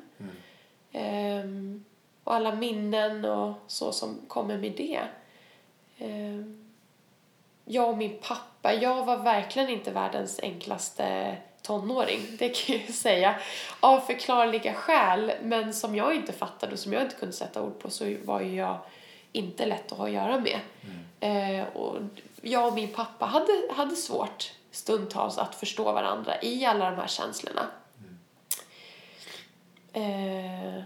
Ehm, 0.92 1.86
och 2.24 2.34
alla 2.34 2.56
minnen 2.56 3.26
och 3.26 3.54
så 3.68 3.92
som 3.92 4.20
kommer 4.28 4.58
med 4.58 4.72
det. 4.72 5.02
Ehm, 5.98 6.72
jag 7.66 7.90
och 7.90 7.98
min 7.98 8.18
pappa, 8.22 8.74
jag 8.74 9.06
var 9.06 9.18
verkligen 9.18 9.70
inte 9.70 9.92
världens 9.92 10.40
enklaste 10.44 11.38
tonåring, 11.62 12.22
det 12.40 12.50
kan 12.50 12.76
jag 12.76 12.94
säga. 12.94 13.36
Av 13.80 14.00
förklarliga 14.00 14.74
skäl, 14.74 15.32
men 15.42 15.74
som 15.74 15.96
jag 15.96 16.16
inte 16.16 16.34
fattade 16.34 16.74
och 16.74 16.80
som 16.80 16.94
jag 16.94 17.02
inte 17.02 17.16
kunde 17.16 17.36
sätta 17.36 17.62
ord 17.62 17.80
på 17.80 17.90
så 17.90 18.16
var 18.24 18.42
ju 18.42 18.56
jag 18.56 18.78
inte 19.32 19.66
lätt 19.66 19.92
att 19.92 19.98
ha 19.98 20.06
att 20.06 20.12
göra 20.12 20.40
med. 20.40 20.60
Eh, 21.20 21.68
och 21.68 21.98
jag 22.42 22.68
och 22.68 22.74
min 22.74 22.94
pappa 22.94 23.26
hade, 23.26 23.54
hade 23.72 23.96
svårt 23.96 24.52
stundtals 24.72 25.38
att 25.38 25.56
förstå 25.56 25.84
varandra 25.84 26.42
i 26.42 26.66
alla 26.66 26.90
de 26.90 26.96
här 26.96 27.08
känslorna. 27.08 27.68
Eh, 29.94 30.84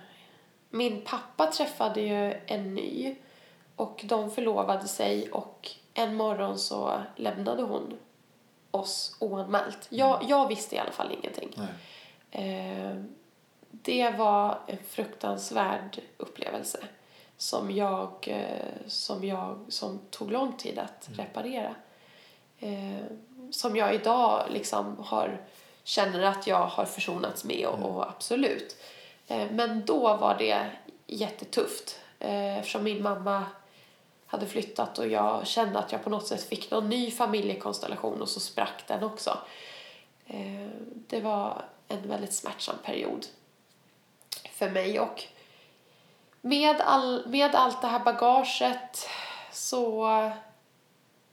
min 0.76 1.02
pappa 1.02 1.46
träffade 1.46 2.02
ju 2.02 2.34
en 2.46 2.76
ny 2.76 3.16
och 3.76 4.02
de 4.04 4.32
förlovade 4.32 4.88
sig 4.88 5.32
och 5.32 5.70
en 5.94 6.16
morgon 6.16 6.60
så 6.60 7.02
lämnade 7.16 7.64
hon 7.64 7.98
oss 8.72 9.18
oanmält. 9.20 9.88
Jag, 9.90 10.26
jag 10.28 10.48
visste 10.48 10.76
i 10.76 10.80
alla 10.80 10.92
fall 10.92 11.12
ingenting. 11.20 11.54
Eh, 12.32 13.04
det 13.72 14.10
var 14.10 14.60
en 14.68 14.78
fruktansvärd 14.90 16.00
upplevelse 16.18 16.84
som 17.38 17.72
jag, 17.72 18.28
eh, 18.28 18.88
som 18.88 19.24
jag 19.24 19.60
som 19.70 20.00
tog 20.10 20.32
lång 20.32 20.58
tid 20.58 20.80
att 20.80 21.10
reparera. 21.18 21.76
Eh, 22.60 23.06
som 23.52 23.76
jag 23.76 23.96
idag 23.96 24.46
liksom 24.50 24.98
har, 25.00 25.42
känner 25.84 26.24
att 26.24 26.48
jag 26.48 26.66
har 26.66 26.86
försonats 26.86 27.44
med 27.44 27.68
och, 27.68 27.90
och 27.90 28.10
absolut. 28.10 28.78
Eh, 29.28 29.52
men 29.52 29.86
då 29.86 30.18
var 30.18 30.36
det 30.38 30.70
jättetufft 31.08 32.00
eh, 32.20 32.58
eftersom 32.58 32.84
min 32.84 33.04
mamma 33.04 33.46
hade 34.26 34.46
flyttat 34.46 35.00
och 35.00 35.08
jag 35.08 35.48
kände 35.48 35.80
att 35.80 35.92
jag 35.92 36.04
på 36.04 36.10
något 36.10 36.28
sätt 36.28 36.44
fick 36.44 36.72
någon 36.72 36.90
ny 36.90 37.12
familjekonstellation 37.12 38.22
och 38.22 38.30
så 38.30 38.40
sprack 38.40 38.84
den 38.88 39.04
också. 39.04 39.38
Eh, 40.28 40.70
det 41.08 41.22
var 41.22 41.66
en 41.88 42.10
väldigt 42.10 42.34
smärtsam 42.34 42.76
period 42.84 43.26
för 44.52 44.70
mig 44.70 45.00
och 45.00 45.24
med, 46.42 46.82
all, 46.82 47.28
med 47.28 47.56
allt 47.56 47.82
det 47.82 47.88
här 47.88 48.00
bagaget 48.00 49.10
så 49.52 50.06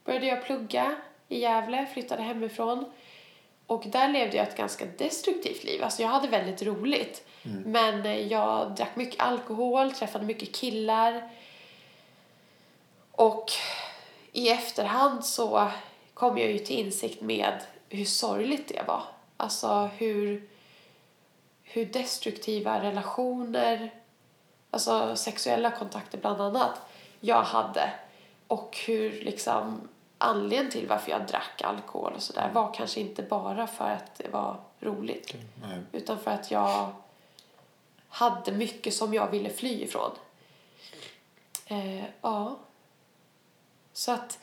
började 0.04 0.26
jag 0.26 0.44
plugga 0.44 0.96
i 1.28 1.38
Gävle, 1.38 1.86
flyttade 1.86 2.22
hemifrån 2.22 2.92
och 3.66 3.84
där 3.86 4.08
levde 4.08 4.36
jag 4.36 4.48
ett 4.48 4.56
ganska 4.56 4.86
destruktivt 4.98 5.64
liv. 5.64 5.82
Alltså 5.84 6.02
jag 6.02 6.08
hade 6.08 6.28
väldigt 6.28 6.62
roligt. 6.62 7.26
Men 7.42 8.28
jag 8.28 8.70
drack 8.74 8.96
mycket 8.96 9.20
alkohol, 9.20 9.92
träffade 9.92 10.24
mycket 10.24 10.54
killar. 10.54 11.30
Och 13.12 13.50
i 14.32 14.48
efterhand 14.48 15.24
så 15.24 15.70
kom 16.14 16.38
jag 16.38 16.50
ju 16.50 16.58
till 16.58 16.78
insikt 16.78 17.20
med 17.20 17.60
hur 17.88 18.04
sorgligt 18.04 18.68
det 18.68 18.82
var. 18.86 19.02
Alltså 19.36 19.90
hur, 19.96 20.48
hur 21.62 21.86
destruktiva 21.86 22.82
relationer, 22.82 23.90
alltså 24.70 25.16
sexuella 25.16 25.70
kontakter 25.70 26.18
bland 26.18 26.40
annat, 26.40 26.80
jag 27.20 27.42
hade. 27.42 27.90
Och 28.46 28.78
hur 28.86 29.10
liksom 29.24 29.88
anledningen 30.18 30.70
till 30.70 30.88
varför 30.88 31.10
jag 31.10 31.26
drack 31.26 31.62
alkohol 31.64 32.12
och 32.16 32.22
sådär 32.22 32.50
var 32.52 32.74
kanske 32.74 33.00
inte 33.00 33.22
bara 33.22 33.66
för 33.66 33.90
att 33.90 34.14
det 34.14 34.28
var 34.28 34.56
roligt. 34.80 35.34
Nej. 35.62 35.80
Utan 35.92 36.18
för 36.18 36.30
att 36.30 36.50
jag 36.50 36.92
hade 38.12 38.52
mycket 38.52 38.94
som 38.94 39.14
jag 39.14 39.30
ville 39.30 39.50
fly 39.50 39.82
ifrån. 39.82 40.10
Eh, 41.66 42.04
ja. 42.20 42.58
Så 43.92 44.12
att 44.12 44.38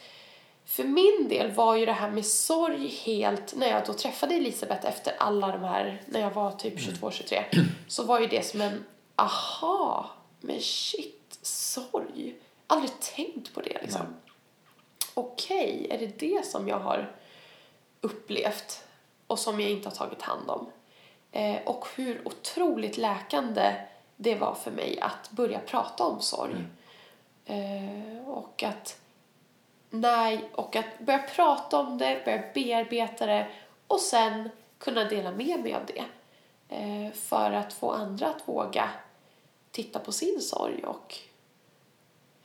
för 0.66 0.84
min 0.84 1.28
del 1.30 1.52
var 1.52 1.76
ju 1.76 1.86
det 1.86 1.92
här 1.94 2.10
med 2.10 2.26
sorg 2.26 2.88
helt, 2.88 3.56
när 3.56 3.68
jag 3.68 3.86
då 3.86 3.94
träffade 3.94 4.36
Elisabeth 4.36 4.88
efter 4.88 5.16
alla 5.20 5.48
de 5.48 5.64
här, 5.64 6.02
när 6.06 6.20
jag 6.20 6.32
var 6.32 6.52
typ 6.52 6.78
22-23, 6.78 7.44
så 7.88 8.04
var 8.04 8.20
ju 8.20 8.28
det 8.28 8.46
som 8.46 8.62
en 8.62 8.86
aha, 9.16 10.10
men 10.42 10.62
shit, 10.62 11.40
sorg. 11.42 12.36
Aldrig 12.68 13.00
tänkt 13.00 13.54
på 13.54 13.62
det 13.62 13.82
liksom. 13.82 14.16
Okej, 15.14 15.88
är 15.90 15.98
det 15.98 16.20
det 16.20 16.46
som 16.46 16.68
jag 16.68 16.80
har 16.80 17.16
upplevt 18.02 18.84
och 19.28 19.40
som 19.40 19.60
jag 19.60 19.70
inte 19.70 19.90
har 19.90 19.96
tagit 19.96 20.22
hand 20.22 20.50
om? 20.50 20.72
Eh, 21.32 21.58
och 21.66 21.88
hur 21.96 22.28
otroligt 22.28 22.98
läkande 22.98 23.76
det 24.16 24.36
var 24.36 24.56
för 24.56 24.72
mig 24.72 25.00
att 25.02 25.32
börja 25.32 25.60
prata 25.60 26.04
om 26.04 26.22
sorg. 26.22 26.56
Eh, 27.46 28.30
och 28.30 28.64
att 28.64 29.00
nej, 29.90 30.50
och 30.56 30.76
att 30.76 31.00
börja 31.00 31.20
prata 31.20 31.80
om 31.80 31.98
det, 31.98 32.22
börja 32.26 32.44
bearbeta 32.54 33.26
det 33.26 33.48
och 33.88 34.00
sen 34.00 34.50
kunna 34.78 35.04
dela 35.04 35.32
med 35.32 35.60
mig 35.60 35.74
av 35.74 35.82
det. 35.86 36.06
Eh, 36.76 37.14
för 37.14 37.52
att 37.52 37.74
få 37.74 37.92
andra 37.92 38.28
att 38.28 38.48
våga 38.48 38.90
titta 39.72 40.00
på 40.00 40.12
sin 40.12 40.42
sorg 40.42 40.84
och 40.84 41.16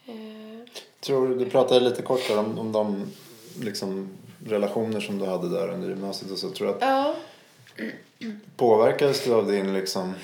eh, 0.07 0.68
Tror 1.01 1.28
du, 1.28 1.35
du 1.35 1.51
pratade 1.51 1.80
lite 1.80 2.03
kort 2.03 2.30
om, 2.30 2.59
om 2.59 2.72
de 2.72 3.12
liksom, 3.61 4.09
relationer 4.47 5.01
som 5.01 5.18
du 5.18 5.26
hade 5.26 5.49
där 5.49 5.68
under 5.68 5.89
gymnasiet 5.89 6.32
och 6.32 6.39
så. 6.39 6.51
Tror 6.51 6.70
att 6.70 6.76
ja. 6.80 7.14
Påverkades 8.57 9.25
du 9.25 9.35
av 9.35 9.47
din 9.47 9.75
liksom, 9.75 10.14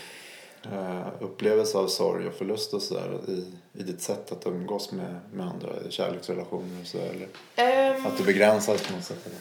eh, 0.72 1.06
upplevelse 1.20 1.78
av 1.78 1.88
sorg 1.88 2.26
och 2.26 2.34
förlust 2.34 2.74
och 2.74 2.82
sådär 2.82 3.20
i, 3.28 3.52
i 3.72 3.82
ditt 3.82 4.02
sätt 4.02 4.32
att 4.32 4.46
umgås 4.46 4.92
med, 4.92 5.20
med 5.32 5.46
andra 5.46 5.68
i 5.88 5.90
kärleksrelationer 5.90 6.80
och 6.80 6.86
så 6.86 6.98
eller 6.98 7.28
Ehm, 7.56 8.06
att 8.06 8.18
du 8.18 8.24
begränsades 8.24 8.86
på 8.86 8.92
något 8.92 9.04
sätt? 9.04 9.26
Eller? 9.26 9.38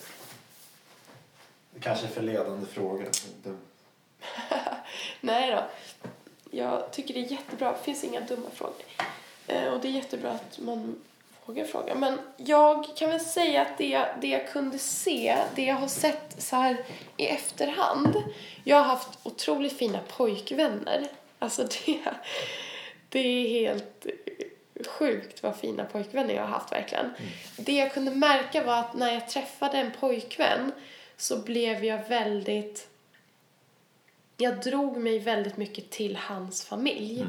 Det 1.74 1.80
kanske 1.80 2.06
är 2.06 2.10
för 2.10 2.22
ledande 2.22 2.66
fråga. 2.66 3.06
Nej 5.22 5.52
då. 5.52 5.64
Jag 6.52 6.92
tycker 6.92 7.14
det 7.14 7.20
är 7.20 7.32
jättebra. 7.32 7.72
Det 7.72 7.84
finns 7.84 8.04
inga 8.04 8.22
dumma 8.22 8.50
frågor. 8.54 8.76
Eh, 9.48 9.74
och 9.74 9.80
det 9.82 9.88
är 9.88 9.92
jättebra 9.92 10.32
att 10.32 10.60
man 10.60 10.96
vågar 11.50 11.66
fråga. 11.66 11.96
Men 11.96 12.20
jag 12.38 12.86
kan 12.96 13.10
väl 13.10 13.20
säga 13.20 13.62
att 13.62 13.78
det, 13.78 14.06
det 14.22 14.28
jag 14.28 14.48
kunde 14.48 14.80
se, 14.80 15.38
det 15.56 15.66
jag 15.66 15.76
har 15.76 15.88
sett 15.88 16.36
så 16.38 16.56
här 16.56 16.78
i 17.18 17.28
efterhand. 17.28 18.24
Jag 18.64 18.78
har 18.78 18.84
haft 18.84 19.20
otroligt 19.24 19.78
fina 19.78 20.00
pojkvänner. 20.18 21.08
Alltså 21.40 21.64
det, 21.86 22.00
det 23.10 23.20
är 23.20 23.50
helt 23.50 24.06
sjukt 24.88 25.44
vad 25.44 25.56
fina 25.56 25.86
pojkvänner 25.86 26.34
jag 26.34 26.42
har 26.42 26.50
haft 26.50 26.72
verkligen. 26.72 27.14
Det 27.58 27.74
jag 27.74 27.94
kunde 27.94 28.12
märka 28.12 28.64
var 28.64 28.80
att 28.80 28.94
när 28.94 29.14
jag 29.14 29.30
träffade 29.30 29.78
en 29.78 29.92
pojkvän 30.00 30.72
så 31.18 31.38
blev 31.38 31.86
jag 31.86 32.10
väldigt 32.10 32.88
jag 34.38 34.62
drog 34.62 34.98
mig 34.98 35.20
väldigt 35.20 35.58
mycket 35.58 35.90
till 35.90 36.16
hans 36.16 36.66
familj. 36.66 37.26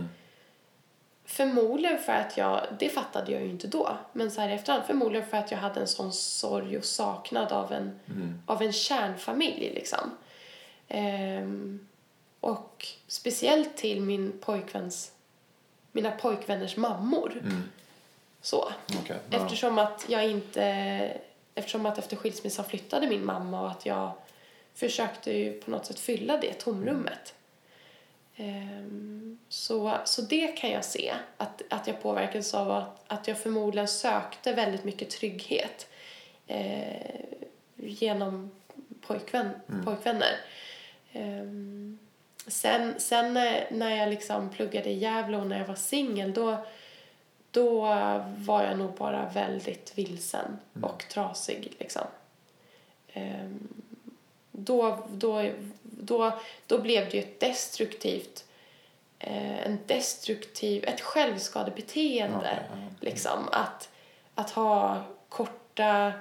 Förmodligen 1.30 1.98
för 1.98 2.12
att 2.12 2.36
jag, 2.36 2.66
det 2.78 2.88
fattade 2.88 3.32
jag 3.32 3.42
ju 3.42 3.50
inte 3.50 3.66
då, 3.66 3.98
men 4.12 4.30
så 4.30 4.40
här 4.40 4.48
i 4.48 4.52
efterhand, 4.52 4.84
förmodligen 4.86 5.26
för 5.28 5.36
att 5.36 5.50
jag 5.50 5.58
hade 5.58 5.80
en 5.80 5.86
sån 5.86 6.12
sorg 6.12 6.78
och 6.78 6.84
saknad 6.84 7.52
av 7.52 7.72
en, 7.72 8.00
av 8.46 8.62
en 8.62 8.72
kärnfamilj 8.72 9.70
liksom. 9.74 10.10
Ehm, 10.88 11.88
och 12.40 12.86
speciellt 13.06 13.76
till 13.76 14.00
min 14.00 14.32
pojkväns, 14.40 15.12
mina 15.92 16.10
pojkvänners 16.10 16.76
mammor. 16.76 17.42
Så. 18.40 18.72
okej, 19.00 19.18
ja. 19.30 19.38
Eftersom 19.38 19.78
att 19.78 20.04
jag 20.08 20.30
inte, 20.30 20.62
eftersom 21.54 21.86
att 21.86 21.98
efter 21.98 22.16
skilsmässan 22.16 22.64
flyttade 22.64 23.06
min 23.06 23.24
mamma 23.24 23.60
och 23.60 23.70
att 23.70 23.86
jag 23.86 24.12
försökte 24.74 25.32
ju 25.32 25.52
på 25.52 25.70
något 25.70 25.86
sätt 25.86 25.98
fylla 25.98 26.36
det 26.36 26.52
tomrummet. 26.52 27.34
Ehm, 28.40 29.38
så, 29.48 29.96
så 30.04 30.22
det 30.22 30.46
kan 30.46 30.70
jag 30.70 30.84
se, 30.84 31.14
att, 31.36 31.62
att 31.70 31.86
jag 31.86 32.02
påverkades 32.02 32.54
av 32.54 32.70
att, 32.70 33.04
att 33.06 33.28
jag 33.28 33.38
förmodligen 33.38 33.88
sökte 33.88 34.52
väldigt 34.52 34.84
mycket 34.84 35.10
trygghet 35.10 35.88
eh, 36.46 37.20
genom 37.76 38.50
pojkvän, 39.00 39.50
pojkvänner. 39.84 40.36
Ehm, 41.12 41.98
sen 42.46 43.00
sen 43.00 43.34
när, 43.34 43.66
när 43.70 43.96
jag 43.96 44.08
liksom 44.08 44.50
pluggade 44.50 44.90
i 44.90 44.98
Gävle 44.98 45.36
och 45.36 45.46
när 45.46 45.58
jag 45.58 45.66
var 45.66 45.74
singel 45.74 46.32
då, 46.32 46.66
då 47.50 47.80
var 48.36 48.64
jag 48.64 48.78
nog 48.78 48.94
bara 48.94 49.28
väldigt 49.28 49.98
vilsen 49.98 50.58
och 50.82 51.04
trasig. 51.08 51.72
Liksom. 51.78 52.06
Ehm, 53.12 53.68
då, 54.52 55.06
då, 55.10 55.50
då, 56.00 56.32
då 56.66 56.78
blev 56.78 57.10
det 57.10 57.16
ju 57.16 57.22
ett 57.22 57.40
destruktivt 57.40 58.44
eh, 59.18 59.66
en 59.66 59.78
destruktiv, 59.86 60.84
ett 60.84 61.00
självskadebeteende. 61.00 62.38
Okej, 62.38 62.68
ja. 62.70 62.94
Liksom 63.00 63.48
att, 63.52 63.88
att 64.34 64.50
ha 64.50 65.02
korta 65.28 66.12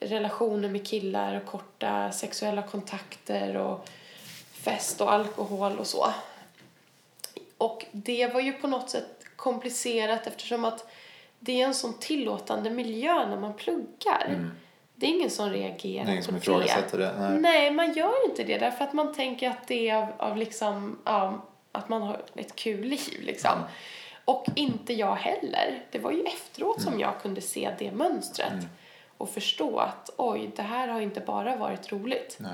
relationer 0.00 0.68
med 0.68 0.86
killar 0.86 1.36
och 1.36 1.46
korta 1.46 2.12
sexuella 2.12 2.62
kontakter 2.62 3.56
och 3.56 3.88
fest 4.52 5.00
och 5.00 5.12
alkohol 5.12 5.78
och 5.78 5.86
så. 5.86 6.06
Och 7.58 7.84
det 7.92 8.26
var 8.34 8.40
ju 8.40 8.52
på 8.52 8.66
något 8.66 8.90
sätt 8.90 9.24
komplicerat 9.36 10.26
eftersom 10.26 10.64
att 10.64 10.86
det 11.38 11.62
är 11.62 11.66
en 11.66 11.74
sån 11.74 11.98
tillåtande 11.98 12.70
miljö 12.70 13.26
när 13.26 13.36
man 13.36 13.54
pluggar. 13.54 14.50
Det 14.96 15.06
är 15.06 15.10
ingen 15.10 15.30
som 15.30 15.50
reagerar 15.50 15.94
Mm. 16.02 16.06
Det 16.06 16.12
ingen 16.12 16.24
som 16.24 16.34
på 16.34 16.40
ifrågasätter 16.40 16.98
det. 16.98 17.14
Nej. 17.18 17.38
Nej, 17.40 17.70
man 17.70 17.92
gör 17.92 18.24
inte 18.30 18.44
det 18.44 18.58
därför 18.58 18.84
att 18.84 18.92
man 18.92 19.14
tänker 19.14 19.50
att 19.50 19.68
det 19.68 19.88
är 19.88 19.96
av, 19.96 20.08
av 20.18 20.36
liksom, 20.36 20.98
ja, 21.04 21.44
att 21.72 21.88
man 21.88 22.02
har 22.02 22.22
ett 22.34 22.56
kul 22.56 22.80
liv 22.86 23.20
liksom. 23.22 23.52
Mm. 23.52 23.64
Och 24.24 24.46
inte 24.56 24.92
jag 24.92 25.14
heller. 25.14 25.82
Det 25.90 25.98
var 25.98 26.10
ju 26.10 26.22
efteråt 26.22 26.80
Mm. 26.80 26.90
som 26.92 27.00
jag 27.00 27.20
kunde 27.22 27.40
se 27.40 27.74
det 27.78 27.92
mönstret 27.92 28.52
och 29.18 29.30
förstå 29.30 29.78
att 29.78 30.10
oj, 30.16 30.50
det 30.56 30.62
här 30.62 30.88
har 30.88 31.00
inte 31.00 31.20
bara 31.20 31.56
varit 31.56 31.92
roligt. 31.92 32.36
Nej. 32.40 32.52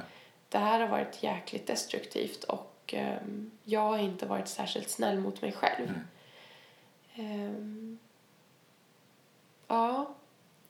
Det 0.48 0.58
här 0.58 0.80
har 0.80 0.88
varit 0.88 1.22
jäkligt 1.22 1.66
destruktivt 1.66 2.44
och 2.44 2.94
ehm, 2.96 3.50
jag 3.64 3.80
har 3.80 3.98
inte 3.98 4.26
varit 4.26 4.48
särskilt 4.48 4.90
snäll 4.90 5.18
mot 5.18 5.42
mig 5.42 5.52
själv. 5.52 6.00
Ehm, 7.14 7.98
ja, 9.68 10.14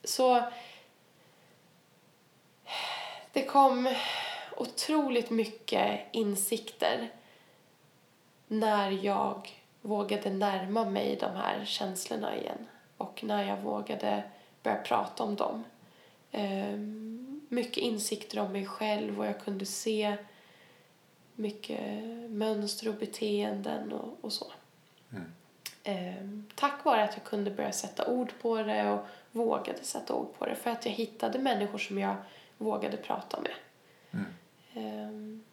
så 0.03 0.33
det 0.35 0.51
kom 3.51 3.95
otroligt 4.57 5.29
mycket 5.29 5.99
insikter 6.11 7.09
när 8.47 8.91
jag 8.91 9.49
vågade 9.81 10.29
närma 10.29 10.85
mig 10.85 11.17
de 11.19 11.35
här 11.35 11.65
känslorna 11.65 12.37
igen 12.37 12.67
och 12.97 13.23
när 13.23 13.47
jag 13.47 13.57
vågade 13.57 14.23
börja 14.63 14.77
prata 14.77 15.23
om 15.23 15.35
dem. 15.35 15.63
Ehm, 16.31 17.41
mycket 17.49 17.77
insikter 17.77 18.39
om 18.39 18.51
mig 18.51 18.65
själv 18.65 19.19
och 19.19 19.25
jag 19.25 19.39
kunde 19.39 19.65
se 19.65 20.17
mycket 21.35 21.81
mönster 22.29 22.89
och 22.89 22.95
beteenden 22.95 23.93
och, 23.93 24.17
och 24.21 24.33
så. 24.33 24.51
Ehm, 25.83 26.45
tack 26.55 26.85
vare 26.85 27.03
att 27.03 27.13
jag 27.13 27.23
kunde 27.23 27.51
börja 27.51 27.71
sätta 27.71 28.07
ord 28.07 28.33
på 28.41 28.63
det 28.63 28.89
och 28.89 29.05
vågade 29.31 29.83
sätta 29.83 30.13
ord 30.13 30.33
på 30.37 30.45
det 30.45 30.55
för 30.55 30.69
att 30.69 30.85
jag 30.85 30.93
hittade 30.93 31.39
människor 31.39 31.77
som 31.77 31.97
jag 31.97 32.15
vågade 32.63 32.97
prata 32.97 33.39
med. 33.41 33.51
Ehm, 34.73 35.43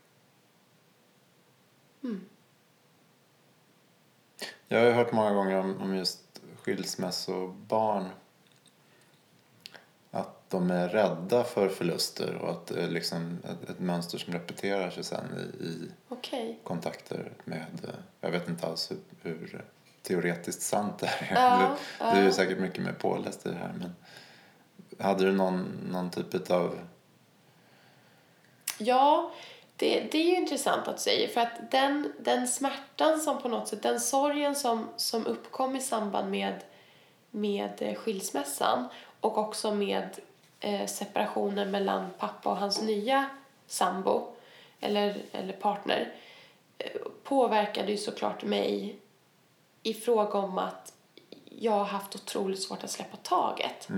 Jag 4.69 4.85
har 4.85 4.91
hört 4.93 5.13
många 5.13 5.33
gånger 5.33 5.57
om, 5.59 5.81
om 5.81 5.95
just 5.97 6.41
skilsmässobarn. 6.63 8.09
Att 10.11 10.51
de 10.51 10.71
är 10.71 10.89
rädda 10.89 11.45
för 11.45 11.69
förluster 11.69 12.35
och 12.35 12.51
att 12.51 12.67
det 12.67 12.83
är 12.83 12.89
liksom 12.89 13.39
ett, 13.45 13.71
ett 13.71 13.79
mönster 13.81 14.19
som 14.19 14.33
repeterar 14.33 14.91
sig 14.91 15.05
sen 15.05 15.25
i, 15.39 15.65
i 15.67 15.91
Okej. 16.09 16.59
kontakter 16.65 17.33
med... 17.45 17.67
eh, 17.85 17.91
Jag 18.21 18.31
vet 18.31 18.49
inte 18.49 18.67
alls 18.67 18.91
hur, 18.91 18.99
hur 19.23 19.65
teoretiskt 20.03 20.63
sant 20.63 20.99
det 20.99 21.07
här 21.07 21.37
är. 21.37 21.77
Ja, 22.01 22.15
du, 22.15 22.21
du 22.21 22.27
är 22.27 22.31
säkert 22.31 22.59
mycket 22.59 22.85
mer 22.85 22.93
påläst 22.93 23.47
i 23.47 23.49
det 23.49 23.55
här. 23.57 23.73
Men 23.79 23.95
hade 24.99 25.25
du 25.25 25.33
någon, 25.33 25.65
någon 25.91 26.11
typ 26.11 26.51
av... 26.51 26.79
Ja, 28.79 29.31
det, 29.77 30.01
det 30.01 30.19
är 30.19 30.25
ju 30.25 30.37
intressant 30.37 30.89
att 30.89 30.97
du 30.97 31.03
säger 31.03 31.29
för 31.29 31.41
att 31.41 31.71
den, 31.71 32.13
den 32.19 32.49
smärtan 32.49 33.21
som 33.21 33.43
på 33.43 33.49
något 33.49 33.69
sätt, 33.69 33.83
den 33.83 34.01
sorgen 34.01 34.57
som, 34.57 34.89
som 34.97 35.27
uppkom 35.27 35.77
i 35.77 35.81
samband 35.81 36.31
med, 36.31 36.55
med 37.31 37.73
eh, 37.79 37.95
skilsmässan 37.95 38.89
och 39.21 39.39
också 39.39 39.75
med 39.75 40.09
eh, 40.61 40.87
separationen 40.87 41.71
mellan 41.71 42.07
pappa 42.19 42.51
och 42.51 42.57
hans 42.57 42.83
nya 42.83 43.27
sambo 43.67 44.27
eller, 44.81 45.17
eller 45.33 45.53
partner 45.53 46.13
eh, 46.79 47.01
påverkade 47.25 47.91
ju 47.91 47.99
såklart 47.99 48.45
mig 48.45 48.97
i 49.83 49.95
fråga 49.95 50.39
om 50.39 50.59
att 50.59 50.93
jag 51.45 51.73
har 51.73 51.85
haft 51.85 52.15
otroligt 52.15 52.63
svårt 52.63 52.85
att 52.85 52.91
släppa 52.91 53.17
taget. 53.17 53.89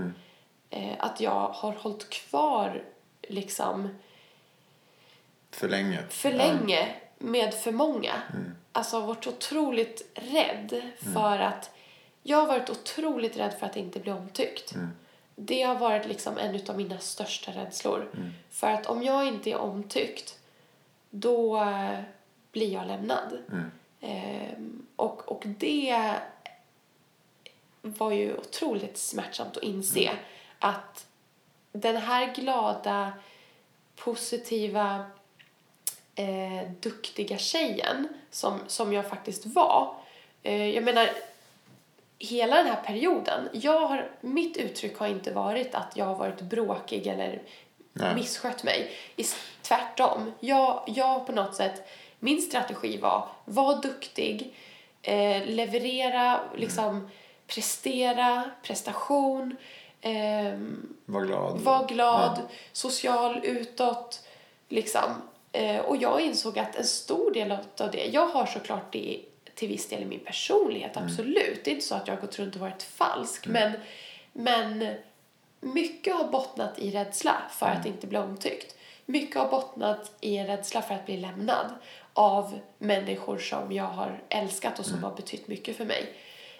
Eh, 0.69 0.93
att 0.99 1.21
jag 1.21 1.47
har 1.47 1.71
hållit 1.71 2.09
kvar 2.09 2.83
liksom 3.21 3.89
För 5.51 5.67
länge? 5.67 6.03
för 6.09 6.31
länge 6.31 6.95
med 7.17 7.53
för 7.53 7.71
många. 7.71 8.21
Alltså 8.71 8.99
har 8.99 9.07
varit 9.07 9.27
otroligt 9.27 10.11
rädd 10.15 10.81
för 11.13 11.39
att... 11.39 11.71
Jag 12.23 12.37
har 12.37 12.47
varit 12.47 12.69
otroligt 12.69 13.37
rädd 13.37 13.53
för 13.59 13.65
att 13.65 13.75
inte 13.77 13.99
bli 13.99 14.11
omtyckt. 14.11 14.73
Det 15.35 15.61
har 15.61 15.75
varit 15.75 16.07
liksom 16.07 16.37
en 16.37 16.61
av 16.69 16.77
mina 16.77 16.99
största 16.99 17.51
rädslor. 17.51 18.09
För 18.49 18.67
att 18.71 18.85
om 18.85 19.03
jag 19.03 19.27
inte 19.27 19.51
är 19.51 19.57
omtyckt, 19.57 20.39
då 21.09 21.57
eh, 21.63 21.99
blir 22.51 22.73
jag 22.73 22.87
lämnad. 22.87 23.37
Ehm, 24.01 24.87
och, 24.95 25.31
och 25.31 25.43
det 25.45 26.15
var 27.81 28.11
ju 28.11 28.37
otroligt 28.37 28.97
smärtsamt 28.97 29.57
att 29.57 29.63
inse 29.63 30.11
att 30.59 31.07
den 31.71 31.97
här 31.97 32.35
glada, 32.35 33.13
positiva, 33.95 35.05
eh, 36.21 36.69
duktiga 36.79 37.37
tjejen 37.37 38.07
som, 38.31 38.59
som 38.67 38.93
jag 38.93 39.09
faktiskt 39.09 39.45
var. 39.45 39.95
Eh, 40.43 40.69
jag 40.69 40.83
menar, 40.83 41.09
hela 42.19 42.55
den 42.55 42.65
här 42.67 42.81
perioden, 42.85 43.49
jag 43.53 43.79
har, 43.87 44.11
mitt 44.21 44.57
uttryck 44.57 44.97
har 44.97 45.07
inte 45.07 45.31
varit 45.33 45.75
att 45.75 45.91
jag 45.97 46.05
har 46.05 46.15
varit 46.15 46.41
bråkig 46.41 47.07
eller 47.07 47.41
Nej. 47.93 48.15
misskött 48.15 48.63
mig. 48.63 48.91
I, 49.15 49.23
tvärtom. 49.61 50.31
Jag, 50.39 50.83
jag 50.87 51.25
på 51.25 51.31
något 51.31 51.55
sätt, 51.55 51.87
min 52.19 52.41
strategi 52.41 52.97
var, 52.97 53.27
var 53.45 53.81
duktig, 53.81 54.53
eh, 55.01 55.45
leverera, 55.45 56.39
liksom 56.55 57.09
prestera, 57.47 58.51
prestation, 58.63 59.55
ehm, 60.01 60.93
Var 61.05 61.21
glad? 61.21 61.59
var 61.59 61.87
glad, 61.87 62.37
Ja. 62.37 62.55
social 62.71 63.39
utåt. 63.43 64.27
Liksom. 64.69 65.01
Eh, 65.51 65.79
och 65.79 65.97
jag 65.97 66.21
insåg 66.21 66.59
att 66.59 66.75
en 66.75 66.83
stor 66.85 67.31
del 67.33 67.51
av 67.51 67.91
det, 67.91 68.05
jag 68.05 68.27
har 68.27 68.45
såklart 68.45 68.91
det 68.93 69.19
till 69.55 69.67
viss 69.67 69.89
del 69.89 70.01
i 70.01 70.05
min 70.05 70.19
personlighet, 70.19 70.97
absolut. 70.97 71.61
Det 71.65 71.71
är 71.71 71.75
inte 71.75 71.85
så 71.87 71.95
att 71.95 72.07
jag 72.07 72.15
har 72.15 72.21
gått 72.21 72.39
runt 72.39 72.55
och 72.55 72.61
varit 72.61 72.83
falsk. 72.83 73.47
Men, 73.47 73.71
men 74.33 74.93
mycket 75.59 76.15
har 76.15 76.23
bottnat 76.23 76.79
i 76.79 76.91
rädsla 76.91 77.35
för 77.51 77.65
att 77.65 77.85
inte 77.85 78.07
bli 78.07 78.17
omtyckt. 78.17 78.75
Mycket 79.05 79.35
har 79.41 79.47
bottnat 79.49 80.11
i 80.21 80.37
en 80.37 80.47
rädsla 80.47 80.81
för 80.81 80.95
att 80.95 81.05
bli 81.05 81.17
lämnad 81.17 81.65
av 82.13 82.59
människor 82.77 83.37
som 83.37 83.71
jag 83.71 83.83
har 83.83 84.21
älskat 84.29 84.79
och 84.79 84.85
som 84.85 85.03
har 85.03 85.11
betytt 85.15 85.47
mycket 85.47 85.77
för 85.77 85.85
mig. 85.85 86.13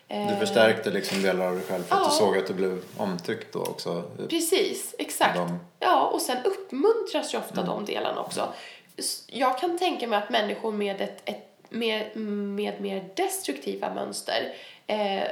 Du 0.07 0.35
förstärkte 0.39 0.89
liksom 0.89 1.21
delar 1.21 1.45
av 1.47 1.55
dig 1.55 1.63
själv 1.63 1.83
för 1.83 1.95
att 1.95 2.01
Ja. 2.01 2.09
du 2.09 2.15
såg 2.15 2.37
att 2.37 2.47
du 2.47 2.53
blev 2.53 2.83
omtyckt 2.97 3.53
då 3.53 3.59
också? 3.61 4.03
Precis, 4.29 4.95
exakt. 4.99 5.35
De- 5.35 5.59
Ja, 5.79 6.07
och 6.07 6.21
sen 6.21 6.37
uppmuntras 6.45 7.33
ju 7.33 7.37
ofta 7.37 7.63
de 7.63 7.85
delarna 7.85 8.21
också. 8.21 8.53
Jag 9.27 9.57
kan 9.57 9.77
tänka 9.77 10.07
mig 10.07 10.19
att 10.19 10.29
människor 10.29 10.71
med 10.71 11.01
ett, 11.01 11.29
ett 11.29 11.47
med, 11.69 12.17
med 12.17 12.81
mer 12.81 13.09
destruktiva 13.15 13.93
mönster, 13.93 14.53
eh, 14.87 15.23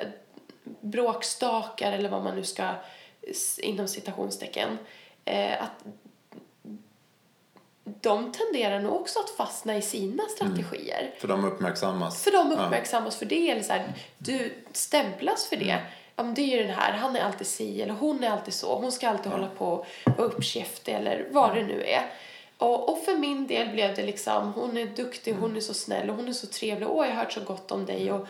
bråkstakar 0.82 1.91
eller 1.91 2.09
vad 2.09 2.24
man 2.24 2.36
nu 2.36 2.43
ska 2.43 2.74
inom 3.57 3.88
citationstecken, 3.88 4.78
eh, 5.26 5.63
att 5.63 5.86
de 8.01 8.32
tenderar 8.32 8.80
nog 8.80 8.93
också 8.95 9.20
att 9.20 9.30
fastna 9.30 9.78
i 9.78 9.82
sina 9.82 10.24
strategier. 10.24 11.13
För 11.17 11.28
de 11.28 11.45
uppmärksammas? 11.45 12.24
För 12.24 12.32
de 12.32 12.51
uppmärksammas 12.51 13.17
för 13.17 13.26
det. 13.26 13.49
Eller 13.51 13.63
så 13.63 13.74
här, 13.74 13.93
du 14.17 14.53
stämplas 14.72 15.45
för 15.45 15.55
det. 15.55 15.78
Ja, 16.15 16.24
men 16.24 16.34
det 16.34 16.41
är 16.41 16.57
ju 16.57 16.63
den 16.63 16.76
här, 16.76 16.91
han 16.91 17.15
är 17.15 17.22
alltid 17.22 17.47
si 17.47 17.82
eller 17.82 17.93
hon 17.93 18.24
är 18.24 18.30
alltid 18.30 18.53
så. 18.53 18.80
Hon 18.80 18.91
ska 18.91 19.09
alltid 19.09 19.32
hålla 19.32 19.47
på 19.47 19.65
och 19.65 19.86
vara 20.17 20.28
uppkäftig 20.28 20.93
eller 20.93 21.28
vad 21.32 21.55
det 21.55 21.63
nu 21.63 21.84
är. 21.84 22.11
Och, 22.60 22.89
och 22.89 23.03
för 23.03 23.16
min 23.16 23.47
del 23.47 23.70
blev 23.70 23.95
det 23.95 24.05
liksom, 24.05 24.53
hon 24.53 24.78
är 24.78 24.86
duktig, 24.86 25.34
hon 25.34 25.55
är 25.55 25.60
så 25.60 25.74
snäll 25.74 26.10
och 26.10 26.16
hon 26.16 26.28
är 26.28 26.34
så 26.34 26.47
trevlig. 26.47 26.89
Åh, 26.89 27.07
jag 27.07 27.16
har 27.16 27.24
hört 27.24 27.32
så 27.32 27.41
gott 27.41 27.72
om 27.72 27.86
dig. 27.86 28.12
Och 28.12 28.28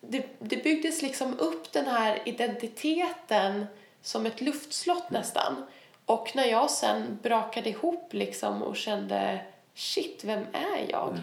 det, 0.00 0.26
det 0.38 0.56
byggdes 0.64 1.02
liksom 1.02 1.38
upp 1.38 1.72
den 1.72 1.86
här 1.86 2.18
identiteten 2.24 3.66
som 4.02 4.26
ett 4.26 4.40
luftslott 4.40 5.10
nästan. 5.10 5.66
Och 6.06 6.32
när 6.34 6.44
jag 6.44 6.70
sen 6.70 7.18
brakade 7.22 7.68
ihop 7.68 8.08
liksom 8.10 8.62
och 8.62 8.76
kände 8.76 9.40
shit, 9.74 10.24
vem 10.24 10.46
är 10.52 10.90
jag? 10.90 11.18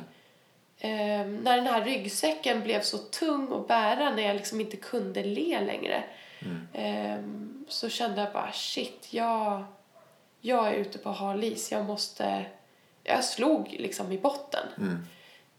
Ehm, 0.80 1.36
när 1.36 1.58
den 1.58 1.68
här 1.68 1.86
ryggsäcken 1.86 2.64
blev 2.64 2.82
så 2.82 2.98
tung 2.98 3.54
att 3.54 3.68
bära 3.68 4.10
när 4.10 4.24
jag 4.24 4.36
liksom 4.36 4.62
inte 4.62 4.78
kunde 4.78 5.24
le 5.24 5.62
längre 5.62 6.04
ehm, 6.74 7.66
så 7.68 7.90
kände 7.90 8.22
jag 8.22 8.34
bara 8.34 8.52
shit, 8.52 9.08
jag, 9.10 9.64
jag 10.42 10.68
är 10.68 10.74
ute 10.74 10.98
på 10.98 11.10
hal 11.10 11.44
is. 11.44 11.72
Jag 11.72 11.86
måste... 11.86 12.46
Jag 13.04 13.24
slog 13.24 13.76
liksom 13.80 14.12
i 14.12 14.18
botten. 14.18 14.68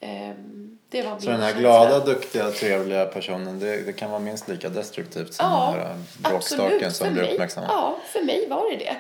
Ehm, 0.00 0.78
det 0.88 1.02
var 1.02 1.10
min 1.10 1.20
Så 1.20 1.30
den 1.30 1.40
här 1.40 1.46
känsla. 1.48 1.60
glada, 1.60 2.04
duktiga, 2.04 2.50
trevliga 2.50 3.04
personen, 3.06 3.58
det, 3.58 3.82
det 3.82 3.92
kan 3.92 4.10
vara 4.10 4.20
minst 4.20 4.48
lika 4.48 4.68
destruktivt 4.68 5.34
som 5.34 5.46
Ja, 5.46 5.74
den 5.76 5.86
här 5.86 6.30
bråkstaken 6.30 6.92
som 6.92 7.12
blir 7.12 7.32
uppmärksammad. 7.32 7.70
Ja, 7.72 7.98
för 8.06 8.22
mig 8.22 8.48
var 8.48 8.70
det 8.70 8.76
det. 8.76 8.96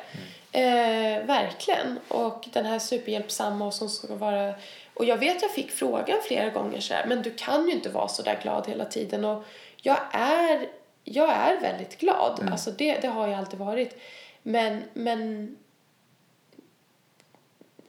Eh, 0.52 1.26
verkligen. 1.26 1.98
Och 2.08 2.48
den 2.52 2.66
här 2.66 2.78
superhjälpsamma 2.78 3.66
och 3.66 3.74
som 3.74 3.88
ska 3.88 4.14
vara... 4.14 4.54
Och 4.94 5.04
jag 5.04 5.16
vet 5.16 5.42
jag 5.42 5.50
fick 5.50 5.70
frågan 5.70 6.18
flera 6.26 6.50
gånger 6.50 6.80
så 6.80 6.94
här, 6.94 7.06
men 7.06 7.22
du 7.22 7.30
kan 7.30 7.66
ju 7.66 7.72
inte 7.72 7.88
vara 7.88 8.08
så 8.08 8.22
där 8.22 8.38
glad 8.42 8.66
hela 8.68 8.84
tiden. 8.84 9.24
Och 9.24 9.44
jag 9.76 9.98
är, 10.12 10.68
jag 11.04 11.30
är 11.30 11.60
väldigt 11.60 11.98
glad. 11.98 12.48
Alltså 12.52 12.70
det, 12.70 12.98
det 13.00 13.08
har 13.08 13.28
jag 13.28 13.38
alltid 13.38 13.58
varit. 13.58 13.98
Men, 14.42 14.82
men 14.94 15.56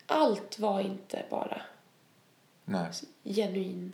allt 0.09 0.59
var 0.59 0.79
inte 0.81 1.23
bara 1.29 1.61
Nej. 2.65 2.87
genuin 3.23 3.93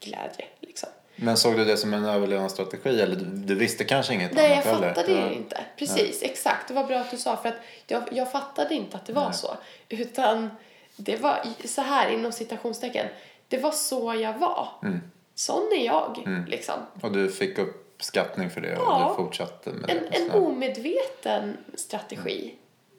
glädje 0.00 0.44
liksom. 0.60 0.88
Men 1.16 1.36
såg 1.36 1.56
du 1.56 1.64
det 1.64 1.76
som 1.76 1.94
en 1.94 2.04
överlevnadsstrategi 2.04 3.00
eller 3.00 3.16
du, 3.16 3.24
du 3.24 3.54
visste 3.54 3.84
kanske 3.84 4.14
inget 4.14 4.32
Nej, 4.34 4.44
jag 4.44 4.52
annat 4.52 4.64
heller? 4.64 4.88
fattade 4.94 5.12
Ja. 5.12 5.26
det 5.28 5.34
inte. 5.34 5.64
Precis, 5.76 6.22
exakt. 6.22 6.68
Det 6.68 6.74
var 6.74 6.84
bra 6.84 6.98
att 6.98 7.10
du 7.10 7.16
sa 7.16 7.36
för 7.36 7.48
att 7.48 7.54
jag, 7.86 8.02
jag 8.12 8.32
fattade 8.32 8.74
inte 8.74 8.96
att 8.96 9.06
det 9.06 9.12
var 9.12 9.24
Nej. 9.24 9.34
så. 9.34 9.56
Utan 9.88 10.50
det 10.96 11.16
var 11.16 11.42
så 11.64 11.82
här 11.82 12.10
inom 12.10 12.32
citationstecken. 12.32 13.06
Det 13.48 13.58
var 13.58 13.72
så 13.72 14.14
jag 14.14 14.38
var. 14.38 14.68
Mm. 14.82 15.00
Sån 15.34 15.72
är 15.78 15.84
jag 15.86 16.44
liksom. 16.48 16.74
Och 17.02 17.12
du 17.12 17.30
fick 17.30 17.58
uppskattning 17.58 18.50
för 18.50 18.60
det 18.60 18.68
Ja. 18.72 19.04
och 19.04 19.10
du 19.10 19.24
fortsatte 19.24 19.70
med 19.70 19.90
En, 19.90 19.98
det? 20.10 20.16
en 20.16 20.30
omedveten 20.30 21.56
strategi 21.74 22.54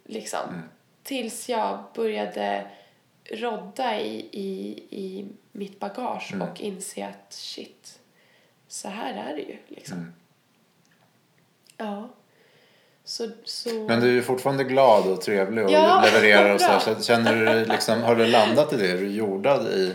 liksom. 0.05 0.39
Tills 1.03 1.49
jag 1.49 1.83
började 1.95 2.65
rodda 3.31 3.99
i, 4.01 4.29
i, 4.31 4.79
i 4.89 5.25
mitt 5.51 5.79
bagage 5.79 6.33
Mm. 6.33 6.49
och 6.49 6.61
inse 6.61 7.05
att 7.07 7.33
shit, 7.33 7.99
så 8.67 8.87
här 8.87 9.29
är 9.29 9.35
det 9.35 9.41
ju 9.41 9.57
liksom. 9.67 9.97
Mm. 9.97 10.13
Ja. 11.77 12.09
Så, 13.03 13.29
så... 13.43 13.69
Men 13.69 13.99
du 13.99 14.17
är 14.17 14.21
fortfarande 14.21 14.63
glad 14.63 15.07
och 15.07 15.21
trevlig 15.21 15.65
och 15.65 15.71
Ja, 15.71 16.03
levererar 16.05 16.53
och 16.53 16.61
så, 16.61 16.67
här, 16.67 16.79
så 16.95 17.03
känner 17.03 17.35
du 17.35 17.65
liksom, 17.65 18.01
har 18.01 18.15
du 18.15 18.25
landat 18.25 18.73
i 18.73 18.77
det? 18.77 18.91
Är 18.91 18.97
du 18.97 19.11
jordad 19.11 19.67
i, 19.67 19.93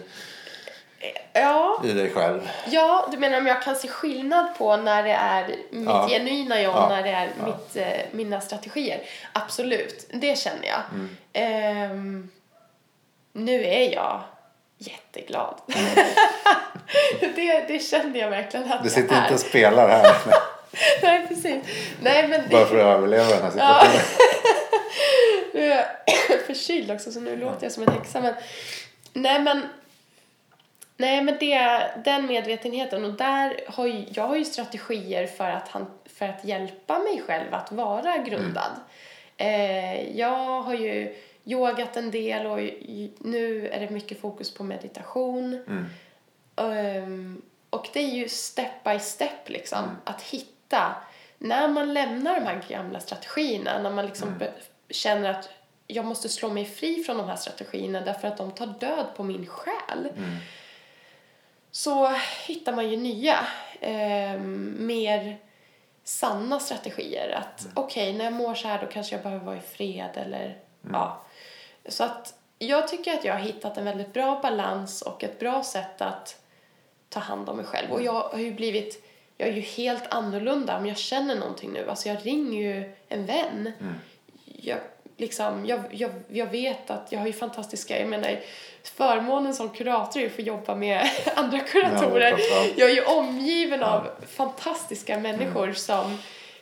Ja, 1.33 1.83
i 1.85 1.93
dig 1.93 2.11
själv? 2.11 2.51
ja, 2.67 3.09
du 3.13 3.19
menar 3.19 3.39
om 3.39 3.47
jag 3.47 3.63
kan 3.63 3.77
se 3.77 3.89
skillnad 3.89 4.47
på 4.59 4.77
när 4.77 5.03
det 5.03 5.11
är 5.13 5.47
mitt 5.71 5.89
Ja. 5.89 6.09
genuina 6.09 6.61
jag 6.61 6.71
och 6.77 6.83
Ja. 6.83 6.89
när 6.89 7.03
det 7.03 7.09
är 7.11 7.29
Ja. 7.41 7.47
mitt, 7.47 7.77
eh, 7.77 8.01
mina 8.13 8.41
strategier? 8.41 9.01
Absolut, 9.33 10.07
det 10.13 10.39
känner 10.39 10.67
jag. 10.67 10.81
Mm. 10.93 11.17
Ehm, 11.33 12.31
nu 13.33 13.65
är 13.65 13.93
jag 13.95 14.23
jätteglad. 14.79 15.55
det, 17.21 17.65
det 17.69 17.79
kände 17.79 18.19
jag 18.19 18.31
verkligen 18.31 18.73
att 18.73 18.83
Du 18.83 18.87
jag 18.89 18.93
sitter 18.93 19.15
är. 19.17 19.23
inte 19.23 19.35
och 19.35 19.41
spelar 19.41 19.89
här 19.89 20.17
Nej, 21.03 21.27
precis. 21.29 21.65
Nej, 22.01 22.29
men 22.29 22.43
bara 22.51 22.67
för 22.67 22.77
att 22.79 22.97
överleva 22.97 23.25
den 23.29 23.43
här 23.43 23.51
situationen. 23.51 24.03
Nu 25.55 25.73
är 25.73 25.77
jag 25.77 25.87
förkyld 26.47 26.91
också 26.91 27.13
så 27.13 27.21
nu 27.21 27.37
låter 27.37 27.63
jag 27.65 27.73
som 27.73 27.83
en 27.83 27.89
häxa. 27.93 28.21
Men, 28.21 28.35
nej 29.13 29.41
men, 29.43 29.63
nej, 30.97 31.23
men 31.23 31.37
det, 31.41 31.91
den 32.05 32.27
medvetenheten 32.27 33.05
och 33.05 33.13
där 33.13 33.61
har 33.69 33.87
ju, 33.87 34.05
jag 34.11 34.27
har 34.29 34.37
ju 34.37 34.45
strategier 34.45 35.27
för 35.27 35.51
att, 35.51 35.69
han, 35.69 35.87
för 36.05 36.29
att 36.29 36.45
hjälpa 36.45 36.99
mig 36.99 37.23
själv 37.27 37.55
att 37.55 37.73
vara 37.73 38.19
grundad. 38.19 38.71
Eh, 39.37 40.19
jag 40.19 40.63
har 40.63 40.75
ju 40.75 41.15
yogat 41.45 41.97
en 41.97 42.11
del 42.11 42.47
och 42.47 42.59
nu 43.19 43.69
är 43.69 43.81
det 43.81 43.91
mycket 43.91 44.21
fokus 44.21 44.55
på 44.55 44.65
meditation. 44.65 45.65
Mm. 45.69 45.87
Ehm, 46.57 47.43
och 47.71 47.89
det 47.93 48.01
är 48.01 48.15
ju 48.15 48.29
step 48.29 48.85
by 48.85 48.99
step 48.99 49.49
liksom. 49.49 49.97
Att 50.05 50.23
hitta, 50.23 50.95
när 51.39 51.69
man 51.69 51.95
lämnar 51.95 52.35
de 52.35 52.47
här 52.47 52.65
gamla 52.69 53.01
strategierna, 53.01 53.83
när 53.83 53.91
man 53.91 54.07
liksom 54.07 54.39
be- 54.39 54.53
känner 54.91 55.31
att 55.31 55.49
jag 55.87 56.05
måste 56.05 56.29
slå 56.29 56.49
mig 56.49 56.65
fri 56.65 57.03
från 57.03 57.17
de 57.17 57.29
här 57.29 57.37
strategierna 57.37 58.01
därför 58.01 58.29
att 58.29 58.37
de 58.37 58.51
tar 58.53 58.67
död 58.67 59.07
på 59.17 59.23
min 59.23 59.47
själ. 59.47 60.09
Så 61.77 62.09
hittar 62.47 62.72
man 62.72 62.91
ju 62.91 62.97
nya, 62.97 63.47
ehm, 63.81 64.87
mer 64.87 65.39
sanna 66.05 66.61
strategier. 66.61 67.31
Att 67.31 67.68
okej, 67.74 68.12
när 68.12 68.24
jag 68.24 68.35
mår 68.35 68.55
så 68.55 68.68
här 68.68 68.81
då 68.81 68.87
kanske 68.87 69.14
jag 69.14 69.22
behöver 69.22 69.45
vara 69.45 69.57
i 69.57 69.61
fred 69.61 70.11
eller 70.14 70.59
ja. 70.93 71.22
Så 71.89 72.05
att 72.05 72.35
jag 72.59 72.89
tycker 72.89 73.14
att 73.14 73.24
jag 73.24 73.33
har 73.33 73.41
hittat 73.41 73.79
en 73.79 73.85
väldigt 73.85 74.12
bra 74.12 74.41
balans 74.43 75.03
och 75.03 75.24
ett 75.24 75.39
bra 75.39 75.64
sätt 75.64 76.01
att 76.01 76.41
ta 77.09 77.20
hand 77.20 77.49
om 77.49 77.57
mig 77.57 77.66
själv. 77.66 77.93
Och 77.93 78.03
jag 78.03 78.20
har 78.20 78.39
ju 78.39 78.55
blivit, 78.55 79.05
jag 79.37 79.49
är 79.49 79.53
ju 79.53 79.61
helt 79.61 80.14
annorlunda 80.14 80.79
om 80.79 80.87
jag 80.87 80.97
känner 80.97 81.37
någonting 81.37 81.72
nu. 81.72 81.91
Alltså 81.91 82.09
jag 82.09 82.27
ringer 82.27 82.61
ju 82.61 82.95
en 83.09 83.27
vän. 83.27 83.72
Jag, 84.45 84.79
liksom, 85.17 85.67
jag, 85.67 85.81
jag, 85.91 86.11
jag 86.29 86.47
vet 86.47 86.91
att 86.91 87.12
jag 87.12 87.19
har 87.19 87.27
ju 87.27 87.33
fantastiska, 87.33 88.01
jag 88.01 88.09
menar 88.09 88.41
förmånen 88.83 89.55
som 89.55 89.71
kurator 89.71 90.21
är 90.21 90.27
att 90.27 90.33
få 90.33 90.43
jobba 90.43 90.75
med 90.75 91.11
andra 91.35 91.61
kuratorer. 91.61 92.31
Ja, 92.31 92.39
ja. 92.39 92.67
jag 92.77 92.91
är 92.91 92.95
ju 92.95 93.05
omgiven 93.05 93.83
av 93.83 94.09
fantastiska 94.29 95.19
människor 95.19 95.73
som 95.73 96.19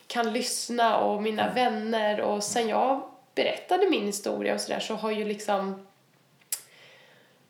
kan 0.07 0.33
lyssna 0.33 0.97
och 0.97 1.23
mina 1.23 1.53
vänner 1.53 2.21
och 2.21 2.43
sen 2.43 2.67
jag 2.67 3.01
berättade 3.35 3.89
min 3.89 4.05
historia 4.05 4.53
och 4.53 4.61
sådär 4.61 4.79
så 4.79 4.95
har 4.95 5.11
ju 5.11 5.25
liksom 5.25 5.87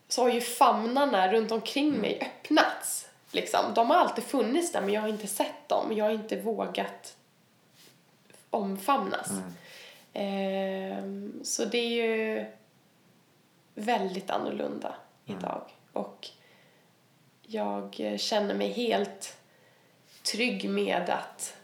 så 0.08 0.22
har 0.22 0.30
ju 0.30 0.42
famnarna 0.42 1.34
runt 1.34 1.52
omkring 1.52 1.92
mig 1.92 2.20
öppnats. 2.22 3.08
Liksom. 3.32 3.60
De 3.76 3.90
har 3.90 3.98
alltid 3.98 4.24
funnits 4.24 4.72
där 4.72 4.82
men 4.82 4.94
jag 4.94 5.02
har 5.02 5.08
inte 5.08 5.28
sett 5.28 5.70
dem. 5.70 5.94
Jag 5.98 6.06
har 6.06 6.12
inte 6.12 6.36
vågat 6.36 7.16
omfamnas. 8.50 9.30
Ehm, 10.16 11.40
så 11.44 11.66
det 11.66 11.78
är 11.78 12.06
ju 12.06 12.46
väldigt 13.76 14.30
annorlunda 14.30 14.96
idag. 15.26 15.62
Och 15.94 16.28
jag 17.42 17.96
känner 18.18 18.54
mig 18.56 18.72
helt 18.72 19.38
trygg 20.24 20.70
med 20.70 21.10
att 21.10 21.56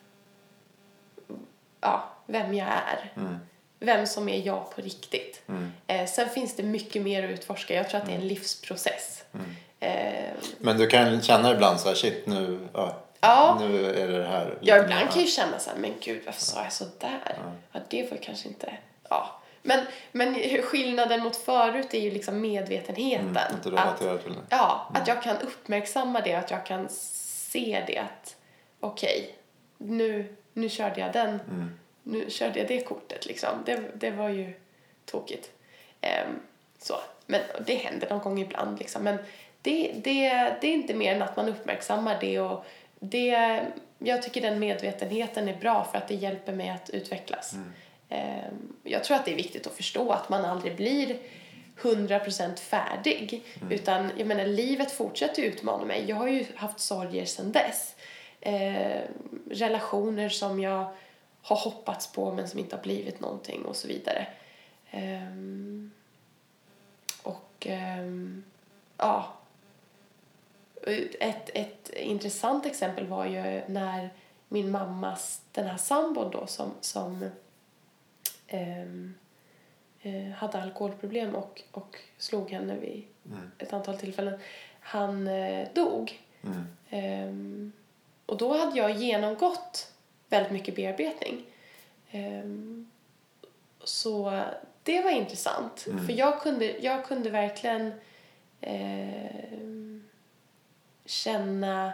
ja, 1.82 2.10
vem 2.26 2.54
jag 2.54 2.68
är. 2.68 3.14
Vem 3.80 4.08
som 4.08 4.30
är 4.30 4.46
jag 4.48 4.76
på 4.76 4.82
riktigt. 4.82 5.42
Eh, 5.88 6.06
sen 6.06 6.30
finns 6.30 6.56
det 6.56 6.64
mycket 6.64 7.02
mer 7.02 7.24
att 7.24 7.30
utforska. 7.30 7.74
Jag 7.74 7.90
tror 7.90 8.00
att 8.02 8.06
det 8.08 8.12
är 8.12 8.16
en 8.20 8.28
livsprocess. 8.28 9.24
Eh, 9.80 10.34
Men 10.58 10.78
du 10.78 10.88
kan 10.88 11.22
känna 11.22 11.52
ibland 11.52 11.80
så 11.80 11.88
här, 11.88 11.96
shit 11.96 12.26
nu, 12.28 12.60
ja, 12.74 12.96
Ja. 13.22 13.58
nu 13.60 13.86
är 13.86 14.08
det 14.08 14.28
här. 14.28 14.58
Ja, 14.62 14.76
ibland 14.76 15.00
kan 15.00 15.08
jag 15.16 15.22
ju 15.22 15.28
känna 15.28 15.60
så 15.60 15.70
här, 15.70 15.78
men 15.78 15.94
gud, 16.02 16.22
varför 16.26 16.42
sa 16.42 16.64
jag 16.64 16.74
så 16.74 16.86
där? 17.00 17.38
Ja, 17.72 17.80
det 17.90 18.12
var 18.12 18.18
kanske 18.18 18.48
inte... 18.48 18.74
Ja. 19.10 19.38
Men, 19.64 19.86
men 20.12 20.36
skillnaden 20.62 21.24
mot 21.24 21.36
förut 21.36 21.94
är 21.94 22.00
ju 22.00 22.12
liksom 22.12 22.42
medvetenheten. 22.42 23.28
Mm, 23.28 23.38
att 23.56 23.64
du 23.64 23.70
relaterar 23.70 24.18
till 24.18 24.32
det. 24.34 24.40
Ja, 24.50 24.92
att 24.94 25.08
jag 25.08 25.24
kan 25.24 25.38
uppmärksamma 25.38 26.22
det, 26.22 26.34
att 26.36 26.52
jag 26.52 26.66
kan 26.66 26.88
se 26.90 27.84
det 27.88 27.98
att 27.98 28.36
okej, 28.80 29.36
nu, 29.78 30.36
nu 30.54 30.70
körde 30.70 31.00
jag 31.02 31.14
den, 31.14 31.30
Mm. 31.30 31.80
nu 32.04 32.30
körde 32.30 32.60
jag 32.60 32.68
det 32.68 32.82
kortet 32.82 33.26
liksom. 33.26 33.50
Det, 33.66 33.82
det 33.96 34.12
var 34.12 34.30
ju 34.30 34.54
tokigt. 35.06 35.50
Ehm, 36.02 36.40
så. 36.80 36.96
Men 37.26 37.42
det 37.66 37.76
händer 37.76 38.10
någon 38.10 38.20
gång 38.20 38.40
ibland 38.42 38.80
liksom. 38.80 39.04
Men 39.04 39.18
det, 39.62 39.92
det, 39.96 40.30
det 40.62 40.68
är 40.68 40.74
inte 40.74 40.94
mer 40.94 41.16
än 41.16 41.22
att 41.22 41.36
man 41.36 41.50
uppmärksammar 41.50 42.18
det 42.22 42.40
och 42.40 42.66
det, 43.04 43.60
jag 44.00 44.22
tycker 44.24 44.42
den 44.42 44.60
medvetenheten 44.60 45.48
är 45.50 45.56
bra 45.58 45.84
för 45.92 45.98
att 45.98 46.08
det 46.08 46.16
hjälper 46.16 46.54
mig 46.54 46.70
att 46.70 46.90
utvecklas. 46.90 47.54
Ehm, 48.10 48.74
Jag 48.84 49.04
tror 49.04 49.18
att 49.18 49.26
det 49.26 49.32
är 49.32 49.36
viktigt 49.36 49.68
att 49.68 49.74
förstå 49.74 50.12
att 50.12 50.30
man 50.30 50.46
aldrig 50.46 50.76
blir 50.76 51.18
100% 51.82 52.56
färdig. 52.60 53.44
Utan 53.70 54.12
jag 54.18 54.28
menar, 54.28 54.46
livet 54.46 54.92
fortsätter 54.92 55.42
utmana 55.44 55.86
mig. 55.86 56.06
Jag 56.08 56.16
har 56.16 56.28
ju 56.28 56.46
haft 56.56 56.80
sorger 56.80 57.26
sedan 57.26 57.52
dess. 57.52 57.96
Eh, 58.42 59.02
relationer 59.52 60.30
som 60.30 60.60
jag 60.60 60.94
har 61.42 61.56
hoppats 61.56 62.12
på 62.12 62.32
men 62.34 62.48
som 62.48 62.60
inte 62.60 62.76
har 62.76 62.84
blivit 62.84 63.20
någonting 63.20 63.66
och 63.66 63.76
så 63.76 63.88
vidare. 63.88 64.28
Ehm, 64.92 65.92
och 67.24 67.68
ehm, 67.70 68.44
ja. 68.98 69.34
Ett, 71.20 71.50
ett 71.54 71.90
intressant 71.90 72.66
exempel 72.66 73.08
var 73.08 73.26
ju 73.26 73.62
när 73.68 74.10
min 74.48 74.72
mammas, 74.72 75.42
den 75.52 75.68
här 75.68 75.78
sambon 75.78 76.32
då 76.32 76.48
som, 76.48 76.72
som 76.82 77.30
ehm, 78.48 79.14
eh, 80.02 80.32
hade 80.32 80.62
alkoholproblem 80.62 81.36
och, 81.36 81.62
och 81.72 81.98
slog 82.18 82.50
henne 82.50 82.78
vid 82.78 83.04
ett 83.58 83.74
antal 83.74 83.98
tillfällen. 83.98 84.40
Han 84.80 85.28
eh, 85.28 85.68
dog. 85.74 86.22
Mm. 86.44 86.66
Ehm, 86.90 87.72
och 88.26 88.38
då 88.38 88.58
hade 88.58 88.78
jag 88.78 88.92
genomgått 88.92 89.94
väldigt 90.30 90.52
mycket 90.52 90.76
bearbetning. 90.76 91.46
Ehm, 92.12 92.92
så 93.84 94.44
det 94.84 95.02
var 95.02 95.12
intressant. 95.12 95.80
För 95.80 96.14
jag 96.14 96.42
kunde, 96.42 96.66
jag 96.66 97.06
kunde 97.06 97.30
verkligen 97.30 97.94
eh, 98.62 99.62
känna... 101.12 101.86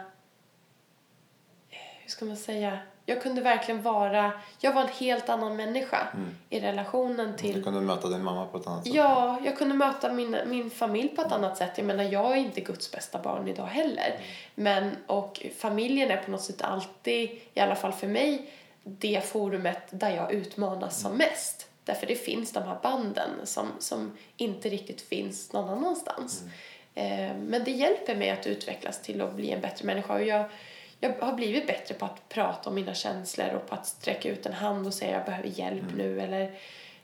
eh, 1.70 1.78
Hur 2.02 2.10
ska 2.10 2.24
man 2.24 2.36
säga? 2.36 2.78
Jag 3.06 3.22
kunde 3.22 3.40
verkligen 3.40 3.82
vara... 3.82 4.32
Jag 4.60 4.72
var 4.72 4.82
en 4.82 4.88
helt 4.88 5.28
annan 5.28 5.56
människa 5.56 6.08
i 6.50 6.60
relationen 6.60 7.36
till... 7.36 7.54
Du 7.54 7.62
kunde 7.62 7.80
möta 7.80 8.08
din 8.08 8.24
mamma 8.24 8.46
på 8.46 8.58
ett 8.58 8.66
annat 8.66 8.84
sätt. 8.84 8.94
Ja, 8.94 9.38
jag 9.44 9.56
kunde 9.58 9.74
möta 9.74 10.12
min, 10.12 10.36
min 10.46 10.70
familj 10.70 11.08
på 11.08 11.22
ett 11.22 11.32
annat 11.32 11.56
sätt. 11.56 11.70
Jag 11.76 11.86
menar, 11.86 12.04
jag 12.04 12.32
är 12.32 12.36
inte 12.36 12.60
Guds 12.60 12.92
bästa 12.92 13.18
barn 13.18 13.48
idag 13.48 13.66
heller. 13.66 14.20
Men, 14.54 14.96
och 15.06 15.46
familjen 15.58 16.10
är 16.10 16.16
på 16.16 16.30
något 16.30 16.42
sätt 16.42 16.62
alltid, 16.62 17.30
i 17.54 17.60
alla 17.60 17.76
fall 17.76 17.92
för 17.92 18.06
mig, 18.06 18.50
det 18.84 19.24
forumet 19.26 19.82
där 19.90 20.10
jag 20.10 20.32
utmanas 20.32 21.00
som 21.00 21.16
mest. 21.16 21.68
Därför 21.84 22.06
det 22.06 22.14
finns 22.16 22.52
de 22.52 22.62
här 22.62 22.78
banden 22.82 23.30
som, 23.44 23.66
som 23.78 24.16
inte 24.36 24.68
riktigt 24.68 25.00
finns 25.00 25.52
någon 25.52 25.68
annanstans. 25.70 26.42
Eh, 26.98 27.36
men 27.36 27.64
det 27.64 27.70
hjälper 27.70 28.16
mig 28.16 28.30
att 28.30 28.46
utvecklas 28.46 29.02
till 29.02 29.20
att 29.20 29.34
bli 29.34 29.50
en 29.50 29.60
bättre 29.60 29.86
människa. 29.86 30.14
Och 30.14 30.24
jag, 30.24 30.44
jag 31.00 31.12
har 31.20 31.32
blivit 31.32 31.66
bättre 31.66 31.94
på 31.94 32.04
att 32.04 32.28
prata 32.28 32.68
om 32.68 32.74
mina 32.74 32.94
känslor 32.94 33.54
och 33.54 33.68
på 33.68 33.74
att 33.74 33.86
sträcka 33.86 34.28
ut 34.28 34.46
en 34.46 34.52
hand 34.52 34.86
och 34.86 34.94
säga 34.94 35.12
jag 35.12 35.24
behöver 35.24 35.48
hjälp 35.48 35.84
nu 35.96 36.20
eller 36.20 36.52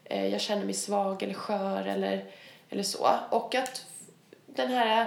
eh, 0.04 0.26
jag 0.26 0.40
känner 0.40 0.64
mig 0.64 0.74
svag 0.74 1.22
eller 1.22 1.34
skör 1.34 1.86
eller, 1.86 2.24
eller 2.70 2.82
så. 2.82 3.08
Och 3.30 3.54
att 3.54 3.86
den 4.46 4.70
här 4.70 5.06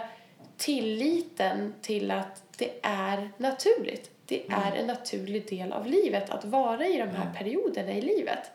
tilliten 0.58 1.74
till 1.82 2.12
att 2.12 2.44
det 2.58 2.72
är 2.82 3.30
naturligt. 3.38 4.12
Det 4.26 4.48
är 4.50 4.76
en 4.76 4.88
naturlig 4.88 5.50
del 5.50 5.72
av 5.72 5.86
livet 5.86 6.30
att 6.30 6.46
vara 6.46 6.88
i 6.88 6.98
de 6.98 7.10
här 7.10 7.34
perioderna 7.38 7.92
i 7.92 8.02
livet. 8.02 8.52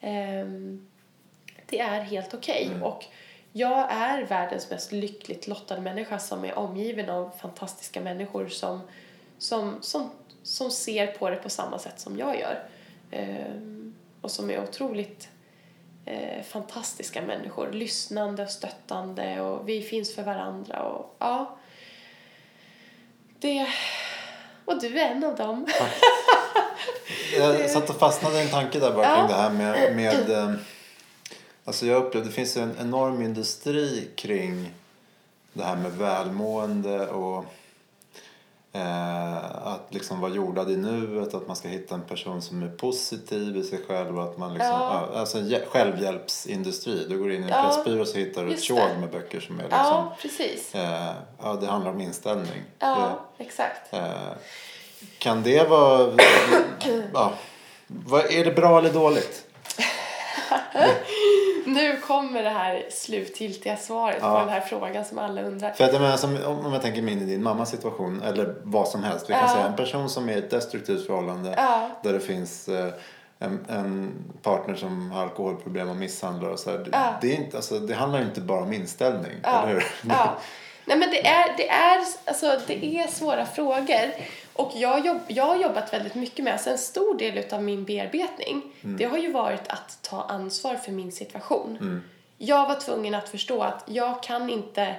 Ehm, 0.00 0.90
det 1.66 1.80
är 1.80 2.00
helt 2.00 2.34
okej. 2.34 2.70
Och 2.82 3.04
jag 3.58 3.92
är 3.92 4.22
världens 4.22 4.70
mest 4.70 4.92
lyckligt 4.92 5.46
lottade 5.46 5.80
människa 5.80 6.18
som 6.18 6.44
är 6.44 6.58
omgiven 6.58 7.10
av 7.10 7.30
fantastiska 7.40 8.00
människor 8.00 8.48
som, 8.48 8.80
som, 9.38 9.76
som, 9.80 10.10
som 10.42 10.70
ser 10.70 11.06
på 11.06 11.30
det 11.30 11.36
på 11.36 11.50
samma 11.50 11.78
sätt 11.78 12.00
som 12.00 12.18
jag 12.18 12.40
gör. 12.40 12.68
Ehm, 13.10 13.94
och 14.20 14.30
som 14.30 14.50
är 14.50 14.62
otroligt 14.62 15.28
eh, 16.04 16.42
fantastiska 16.42 17.22
människor. 17.22 17.72
Lyssnande 17.72 18.42
och 18.42 18.50
stöttande 18.50 19.40
och 19.40 19.68
vi 19.68 19.82
finns 19.82 20.14
för 20.14 20.22
varandra. 20.22 20.82
Och, 20.82 21.16
ja, 21.18 21.58
det... 23.38 23.66
Och 24.64 24.80
du 24.80 25.00
är 25.00 25.10
en 25.10 25.24
av 25.24 25.36
dem. 25.36 25.66
Jag 27.36 27.70
satt 27.70 27.90
och 27.90 27.96
fastnade 27.96 28.38
i 28.38 28.42
en 28.42 28.48
tanke 28.48 28.78
där 28.78 28.92
bara 28.92 29.04
Ja. 29.04 29.16
kring 29.16 29.28
det 29.28 29.34
här 29.34 29.50
med, 29.50 29.96
med 29.96 30.30
eh, 30.30 30.54
Alltså 31.68 31.86
jag 31.86 32.04
upplevde 32.04 32.28
det 32.28 32.34
finns 32.34 32.56
en 32.56 32.74
enorm 32.80 33.22
industri 33.22 34.08
kring 34.16 34.70
det 35.52 35.62
här 35.64 35.76
med 35.76 35.92
välmående 35.92 37.06
och 37.08 37.44
eh, 38.72 39.36
att 39.66 39.86
liksom 39.88 40.20
vara 40.20 40.32
jordad 40.32 40.70
i 40.70 40.76
nuet, 40.76 41.34
att 41.34 41.46
man 41.46 41.56
ska 41.56 41.68
hitta 41.68 41.94
en 41.94 42.02
person 42.02 42.42
som 42.42 42.62
är 42.62 42.68
positiv 42.68 43.56
i 43.56 43.62
sig 43.62 43.78
själv 43.88 44.18
och 44.18 44.24
att 44.24 44.38
man 44.38 44.54
liksom, 44.54 44.70
Ja. 44.70 45.08
ja. 45.12 45.18
alltså 45.18 45.38
en 45.38 45.54
självhjälpsindustri. 45.68 47.06
Du 47.08 47.18
går 47.18 47.32
in 47.32 47.40
i 47.40 47.44
en 47.44 47.48
Ja, 47.48 47.62
pressbyrå 47.62 48.04
så 48.04 48.18
hittar 48.18 48.44
du 48.44 48.54
ett 48.54 48.62
tjog 48.62 48.78
det. 48.78 48.98
med 49.00 49.10
böcker 49.10 49.40
som 49.40 49.58
är 49.58 49.62
liksom, 49.62 49.78
Ja, 49.80 50.16
precis. 50.22 50.74
eh, 50.74 51.12
ja 51.42 51.54
det 51.60 51.66
handlar 51.66 51.90
om 51.90 52.00
inställning. 52.00 52.62
Ja, 52.78 53.20
exakt. 53.38 53.92
Eh, 53.94 54.10
kan 55.18 55.42
det 55.42 55.68
vara, 55.68 56.12
ja, 57.14 57.32
är 58.30 58.44
det 58.44 58.52
bra 58.56 58.78
eller 58.78 58.92
dåligt? 58.92 59.44
Nu 61.66 61.96
kommer 62.00 62.42
det 62.42 62.50
här 62.50 62.84
slutgiltiga 62.90 63.76
svaret 63.76 64.18
Ja. 64.20 64.32
på 64.32 64.38
den 64.40 64.48
här 64.48 64.60
frågan 64.60 65.04
som 65.04 65.18
alla 65.18 65.42
undrar. 65.42 65.70
För 65.72 65.84
att 65.84 65.92
jag 65.92 66.02
menar, 66.02 66.16
som, 66.16 66.38
om 66.46 66.72
jag 66.72 66.82
tänker 66.82 67.02
mig 67.02 67.12
in 67.14 67.22
i 67.22 67.24
din 67.24 67.42
mammas 67.42 67.70
situation 67.70 68.22
eller 68.22 68.54
vad 68.62 68.88
som 68.88 69.04
helst. 69.04 69.24
Vi 69.30 69.32
kan 69.34 69.42
Ja. 69.42 69.48
säga 69.54 69.66
en 69.66 69.76
person 69.76 70.08
som 70.08 70.28
är 70.28 70.32
i 70.32 70.38
ett 70.38 70.50
destruktivt 70.50 71.06
förhållande 71.06 71.54
Ja. 71.56 71.90
där 72.02 72.12
det 72.12 72.20
finns 72.20 72.68
eh, 72.68 72.92
en, 73.38 73.64
en 73.68 74.12
partner 74.42 74.74
som 74.74 75.10
har 75.10 75.22
alkoholproblem 75.22 75.88
och 75.90 75.96
misshandlar 75.96 76.48
och 76.48 76.58
så 76.58 76.70
här. 76.70 76.78
Det- 76.78 76.90
Ja. 76.92 77.14
Det, 77.20 77.32
är 77.32 77.36
inte, 77.36 77.56
alltså, 77.56 77.78
det 77.78 77.94
handlar 77.94 78.22
inte 78.22 78.40
bara 78.40 78.62
om 78.62 78.72
inställning, 78.72 79.32
Ja. 79.42 79.62
eller 79.62 79.72
hur? 79.72 79.84
Ja. 80.08 80.36
Nej 80.84 80.96
men 80.98 81.10
det 81.10 81.26
är, 81.26 81.56
det 81.56 81.68
är, 81.68 81.98
alltså, 82.24 82.58
det 82.66 82.84
är 83.00 83.06
svåra 83.06 83.46
frågor. 83.46 84.10
Och 84.58 84.72
jag, 84.74 85.06
jobb, 85.06 85.18
jag 85.28 85.44
har 85.44 85.56
jobbat 85.56 85.92
väldigt 85.92 86.14
mycket 86.14 86.44
med, 86.44 86.52
alltså 86.52 86.70
en 86.70 86.78
stor 86.78 87.18
del 87.18 87.54
av 87.54 87.62
min 87.62 87.84
bearbetning, 87.84 88.62
det 88.82 89.04
har 89.04 89.18
ju 89.18 89.32
varit 89.32 89.68
att 89.68 89.98
ta 90.02 90.22
ansvar 90.22 90.74
för 90.76 90.92
min 90.92 91.12
situation. 91.12 92.02
Jag 92.38 92.68
var 92.68 92.74
tvungen 92.74 93.14
att 93.14 93.28
förstå 93.28 93.62
att 93.62 93.84
jag 93.86 94.22
kan 94.22 94.50
inte, 94.50 94.96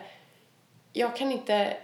jag 0.93 1.15
kan 1.15 1.31
inte 1.31 1.77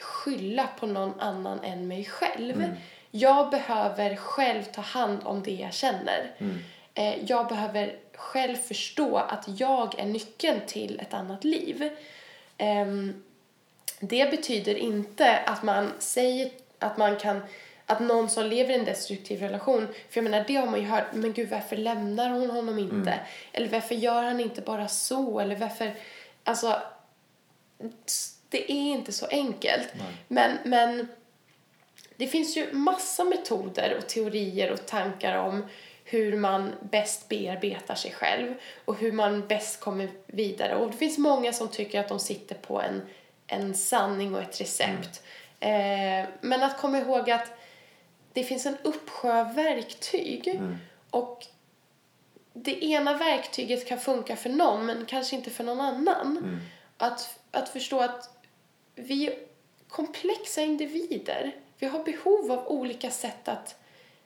skylla 0.00 0.68
på 0.80 0.86
någon 0.86 1.20
annan 1.20 1.64
än 1.64 1.88
mig 1.88 2.04
själv. 2.04 2.76
Jag 3.10 3.50
behöver 3.50 4.16
själv 4.16 4.62
ta 4.62 4.80
hand 4.80 5.20
om 5.24 5.42
det 5.42 5.54
jag 5.54 5.72
känner. 5.74 6.30
Eh, 6.94 7.24
Jag 7.24 7.48
behöver 7.48 7.96
själv 8.14 8.56
förstå 8.56 9.16
att 9.16 9.44
jag 9.60 9.98
är 9.98 10.06
nyckeln 10.06 10.60
till 10.66 11.00
ett 11.00 11.14
annat 11.14 11.44
liv. 11.44 11.90
Ehm, 12.58 13.22
det 14.00 14.30
betyder 14.30 14.74
inte 14.74 15.36
att 15.38 15.62
man 15.62 15.92
säger 15.98 16.50
att 16.78 16.96
man 16.96 17.16
kan 17.16 17.40
att 17.90 18.00
någon 18.00 18.30
som 18.30 18.46
lever 18.46 18.70
i 18.70 18.78
en 18.78 18.84
destruktiv 18.84 19.40
relation, 19.40 19.86
för 19.86 20.20
jag 20.20 20.24
menar 20.30 20.44
det 20.46 20.54
har 20.54 20.66
man 20.66 20.80
ju 20.80 20.86
hört, 20.86 21.04
men 21.12 21.32
gud 21.32 21.50
varför 21.50 21.76
lämnar 21.76 22.30
hon 22.30 22.50
honom 22.50 22.78
inte? 22.78 23.20
Eller 23.52 23.68
varför 23.68 23.94
gör 23.94 24.22
han 24.22 24.40
inte 24.40 24.60
bara 24.60 24.88
så? 24.88 25.40
Eller 25.40 25.56
varför, 25.56 25.94
alltså 26.44 26.82
det 28.48 28.72
är 28.72 28.92
inte 28.92 29.12
så 29.12 29.26
enkelt. 29.26 29.88
Men, 30.28 30.58
men 30.64 31.08
det 32.16 32.26
finns 32.26 32.56
ju 32.56 32.72
massa 32.72 33.24
metoder 33.24 33.96
och 33.98 34.06
teorier 34.06 34.72
och 34.72 34.86
tankar 34.86 35.36
om 35.36 35.66
hur 36.04 36.36
man 36.36 36.72
bäst 36.80 37.28
bearbetar 37.28 37.94
sig 37.94 38.12
själv 38.12 38.54
och 38.84 38.96
hur 38.96 39.12
man 39.12 39.46
bäst 39.46 39.80
kommer 39.80 40.08
vidare. 40.26 40.76
Och 40.76 40.90
det 40.90 40.96
finns 40.96 41.18
många 41.18 41.52
som 41.52 41.68
tycker 41.68 42.00
att 42.00 42.08
de 42.08 42.18
sitter 42.18 42.54
på 42.54 42.80
en, 42.82 43.02
en 43.46 43.74
sanning 43.74 44.34
och 44.34 44.42
ett 44.42 44.60
recept. 44.60 45.22
Eh, 45.60 46.28
men 46.40 46.62
att 46.62 46.78
komma 46.78 46.98
ihåg 46.98 47.30
att 47.30 47.52
det 48.32 48.44
finns 48.44 48.66
en 48.66 48.76
uppsjö 48.82 49.44
verktyg 49.44 50.60
och 51.10 51.46
det 52.52 52.84
ena 52.84 53.14
verktyget 53.14 53.86
kan 53.86 53.98
funka 53.98 54.36
för 54.36 54.50
någon 54.50 54.86
men 54.86 55.06
kanske 55.06 55.36
inte 55.36 55.50
för 55.50 55.64
någon 55.64 55.80
annan. 55.80 56.38
Att, 56.96 57.38
att 57.50 57.68
förstå 57.68 58.00
att 58.00 58.30
vi 58.94 59.26
är 59.26 59.34
komplexa 59.88 60.62
individer. 60.62 61.56
Vi 61.78 61.86
har 61.86 62.04
behov 62.04 62.52
av 62.52 62.68
olika 62.68 63.10
sätt 63.10 63.48
att 63.48 63.76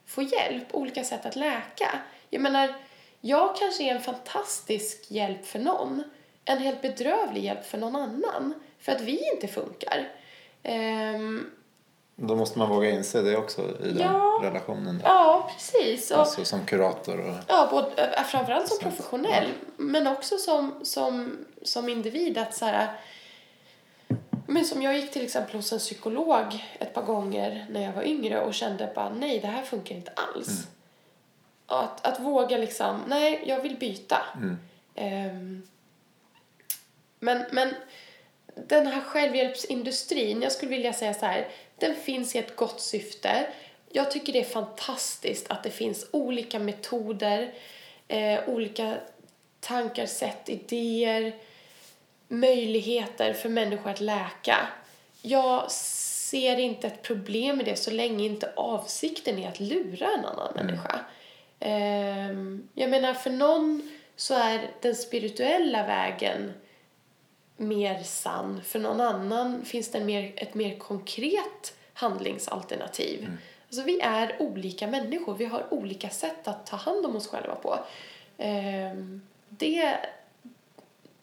få 0.06 0.22
hjälp, 0.22 0.66
olika 0.70 1.04
sätt 1.04 1.26
att 1.26 1.36
läka. 1.36 2.00
Jag 2.30 2.42
menar, 2.42 2.74
jag 3.20 3.56
kanske 3.56 3.84
är 3.84 3.94
en 3.94 4.02
fantastisk 4.02 5.10
hjälp 5.10 5.46
för 5.46 5.58
någon, 5.58 6.02
en 6.44 6.58
helt 6.58 6.82
bedrövlig 6.82 7.44
hjälp 7.44 7.66
för 7.66 7.78
någon 7.78 7.96
annan, 7.96 8.54
för 8.78 8.92
att 8.92 9.00
vi 9.00 9.30
inte 9.34 9.48
funkar. 9.48 10.08
Ehm, 10.62 11.50
Då 12.16 12.36
måste 12.36 12.58
man 12.58 12.68
våga 12.68 12.90
inse 12.90 13.22
det 13.22 13.36
också 13.36 13.62
i 13.62 13.88
den 13.92 13.98
Ja. 13.98 14.40
relationen. 14.42 15.00
ja, 15.04 15.50
precis. 15.54 16.10
Och, 16.10 16.18
Alltså 16.18 16.44
som 16.44 16.66
kurator 16.66 17.20
och... 17.20 17.34
Ja, 17.48 17.68
både, 17.70 18.04
äh, 18.16 18.22
framförallt 18.24 18.68
som 18.68 18.78
professionell, 18.78 19.46
men 19.76 20.06
också 20.06 20.36
som, 20.38 20.74
som, 20.82 21.38
som 21.62 21.88
individ. 21.88 22.38
Att 22.38 22.54
så 22.54 22.64
här, 22.64 22.92
men 24.46 24.64
som 24.64 24.82
jag 24.82 24.96
gick 24.96 25.10
till 25.12 25.24
exempel 25.24 25.56
hos 25.56 25.72
en 25.72 25.78
psykolog 25.78 26.64
ett 26.80 26.94
par 26.94 27.02
gånger 27.02 27.66
när 27.70 27.82
jag 27.82 27.92
var 27.92 28.02
yngre 28.02 28.40
och 28.40 28.54
kände 28.54 28.92
bara 28.94 29.08
nej, 29.10 29.40
det 29.40 29.46
här 29.46 29.62
funkar 29.62 29.94
inte 29.94 30.12
alls. 30.14 30.66
Att, 31.66 32.06
att 32.06 32.20
våga 32.20 32.58
liksom, 32.58 33.00
nej, 33.06 33.42
jag 33.46 33.60
vill 33.62 33.76
byta. 33.76 34.18
Ehm, 34.94 35.62
men, 37.20 37.44
men 37.52 37.74
den 38.54 38.86
här 38.86 39.00
självhjälpsindustrin, 39.00 40.42
jag 40.42 40.52
skulle 40.52 40.70
vilja 40.70 40.92
säga 40.92 41.14
så 41.14 41.26
här, 41.26 41.48
den 41.78 41.94
finns 41.94 42.34
i 42.34 42.38
ett 42.38 42.56
gott 42.56 42.80
syfte. 42.80 43.46
Jag 43.92 44.10
tycker 44.10 44.32
det 44.32 44.40
är 44.40 44.44
fantastiskt 44.44 45.50
att 45.50 45.62
det 45.62 45.70
finns 45.70 46.06
olika 46.10 46.58
metoder, 46.58 47.52
eh, 48.08 48.48
olika 48.48 48.96
tankar, 49.60 50.06
sätt, 50.06 50.48
idéer, 50.48 51.32
möjligheter 52.28 53.32
för 53.32 53.48
människor 53.48 53.90
att 53.90 54.00
läka. 54.00 54.68
Jag 55.22 55.70
ser 55.70 56.58
inte 56.58 56.86
ett 56.86 57.02
problem 57.02 57.56
med 57.56 57.66
det 57.66 57.76
så 57.76 57.90
länge 57.90 58.24
inte 58.24 58.52
avsikten 58.56 59.38
är 59.38 59.48
att 59.48 59.60
lura 59.60 60.06
en 60.18 60.24
annan 60.24 60.54
människa. 60.54 61.00
Ehm, 61.60 62.68
jag 62.74 62.90
menar, 62.90 63.14
för 63.14 63.30
någon 63.30 63.90
så 64.16 64.34
är 64.34 64.70
den 64.80 64.94
spirituella 64.94 65.86
vägen 65.86 66.52
mer 67.62 68.02
sann. 68.02 68.62
För 68.64 68.78
någon 68.78 69.00
annan 69.00 69.64
finns 69.64 69.90
det 69.90 70.00
mer, 70.00 70.32
ett 70.36 70.54
mer 70.54 70.78
konkret 70.78 71.74
handlingsalternativ. 71.92 73.28
Alltså 73.66 73.82
vi 73.82 74.00
är 74.00 74.36
olika 74.42 74.86
människor. 74.86 75.34
Vi 75.34 75.44
har 75.44 75.74
olika 75.74 76.10
sätt 76.10 76.48
att 76.48 76.66
ta 76.66 76.76
hand 76.76 77.06
om 77.06 77.16
oss 77.16 77.28
själva 77.28 77.54
på. 77.54 77.78
Ehm, 78.38 79.22
det, 79.48 79.98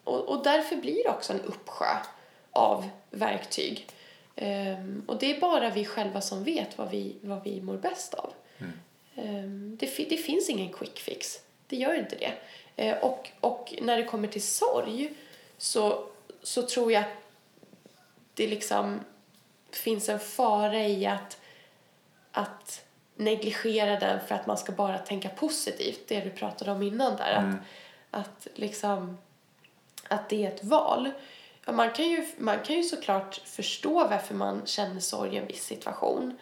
och, 0.04 0.30
och 0.30 0.44
därför 0.44 0.76
blir 0.76 1.04
det 1.04 1.10
också 1.10 1.34
en 1.34 1.42
uppsjö 1.42 1.96
av 2.52 2.90
verktyg. 3.10 3.88
Ehm, 4.36 5.04
och 5.08 5.20
det 5.20 5.36
är 5.36 5.40
bara 5.40 5.70
vi 5.70 5.86
själva 5.86 6.22
som 6.22 6.44
vet 6.44 6.78
vad 6.78 6.92
vi, 6.92 7.16
vad 7.22 7.44
vi 7.44 7.62
mår 7.62 7.78
bäst 7.78 8.14
av. 8.14 8.34
Ehm, 9.16 9.78
det, 9.80 10.10
det 10.10 10.18
finns 10.18 10.50
ingen 10.50 10.74
quick 10.74 11.00
fix. 11.00 11.40
Det 11.68 11.76
gör 11.76 11.94
inte 11.94 12.16
det. 12.16 12.32
Eh, 12.76 12.98
och, 12.98 13.30
och 13.40 13.74
när 13.82 13.98
det 13.98 14.04
kommer 14.04 14.28
till 14.28 14.44
sorg 14.44 15.14
så, 15.58 16.06
så 16.44 16.62
tror 16.62 16.92
jag 16.92 17.02
att 17.02 17.10
det 18.34 18.48
liksom 18.48 19.00
finns 19.72 20.10
en 20.10 20.20
fara 20.20 20.84
i 20.88 21.06
att, 21.06 21.42
att 22.32 22.86
negligera 23.16 24.00
den 24.00 24.20
för 24.28 24.36
att 24.36 24.48
man 24.48 24.58
ska 24.58 24.72
bara 24.72 24.98
tänka 24.98 25.30
positivt. 25.30 26.08
Det 26.08 26.22
du 26.22 26.30
pratade 26.30 26.72
om 26.72 26.84
innan 26.84 27.16
där. 27.16 27.34
Att, 27.34 27.56
att, 28.22 28.48
liksom, 28.56 29.18
att 30.08 30.30
det 30.30 30.46
är 30.46 30.52
ett 30.52 30.64
val. 30.64 31.12
Ja, 31.66 31.72
man, 31.72 31.92
kan 31.92 32.10
ju, 32.10 32.28
man 32.38 32.60
kan 32.60 32.76
ju 32.76 32.84
såklart 32.84 33.36
förstå 33.46 34.08
varför 34.08 34.36
man 34.36 34.62
känner 34.66 35.00
sorg 35.00 35.36
i 35.36 35.38
en 35.38 35.48
viss 35.48 35.64
situation. 35.64 36.38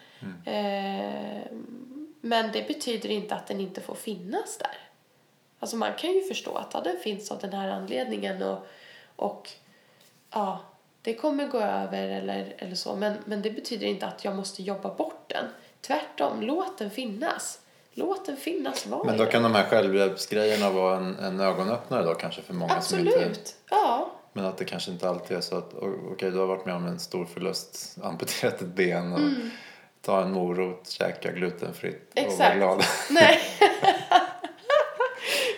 Eh, 0.46 1.42
men 2.22 2.52
det 2.52 2.68
betyder 2.68 3.10
inte 3.10 3.36
att 3.36 3.48
den 3.48 3.60
inte 3.60 3.82
får 3.82 3.96
finnas 3.96 4.58
där. 4.58 4.78
Alltså 5.60 5.78
man 5.78 5.94
kan 5.94 6.12
ju 6.12 6.22
förstå 6.22 6.56
att 6.56 6.74
ja, 6.74 6.82
den 6.82 6.98
finns 6.98 7.32
av 7.32 7.40
den 7.40 7.54
här 7.54 7.70
anledningen 7.70 8.44
och, 8.44 8.68
och 9.16 9.50
ja, 10.34 10.60
det 11.02 11.14
kommer 11.14 11.48
gå 11.48 11.60
över 11.60 12.08
eller, 12.10 12.56
eller 12.58 12.76
så. 12.76 12.96
Men, 12.96 13.14
men 13.26 13.42
det 13.42 13.50
betyder 13.52 13.88
inte 13.88 14.06
att 14.08 14.26
jag 14.26 14.36
måste 14.36 14.64
jobba 14.64 14.94
bort 14.94 15.24
den. 15.28 15.46
Tvärtom, 15.82 16.42
låt 16.42 16.78
den 16.78 16.90
finnas. 16.92 17.60
Låt 17.94 18.26
den 18.26 18.38
finnas 18.38 18.86
var 18.86 19.04
Men 19.06 19.18
då 19.18 19.26
kan 19.26 19.44
de 19.44 19.56
här 19.56 19.64
självhjälpsgrejerna 19.64 20.70
vara 20.70 20.98
en, 20.98 21.20
en 21.20 21.40
ögonöppnare 21.40 22.04
då 22.04 22.14
kanske 22.14 22.42
för 22.42 22.54
många 22.54 22.82
som 22.82 23.00
inte... 23.00 23.12
Absolut. 23.12 23.56
Ja, 23.70 24.12
Men 24.34 24.46
att 24.46 24.58
det 24.58 24.66
kanske 24.66 24.92
inte 24.92 25.10
alltid 25.10 25.38
är 25.38 25.42
så 25.42 25.58
att 25.58 25.74
okej 26.12 26.32
du 26.32 26.38
har 26.38 26.46
varit 26.46 26.66
med 26.66 26.76
om 26.76 26.86
en 26.86 27.00
stor 27.00 27.26
förlust, 27.26 27.98
amputerat 28.04 28.62
ett 28.62 28.68
ben 28.68 29.14
och 29.14 29.20
Mm. 29.20 29.50
ta 30.02 30.22
en 30.22 30.32
morot, 30.32 30.90
käka 30.90 31.32
glutenfritt 31.32 32.12
och 32.16 32.22
vara 32.22 32.28
Exakt. 32.32 32.56
glad. 32.56 32.84
nej. 33.10 33.40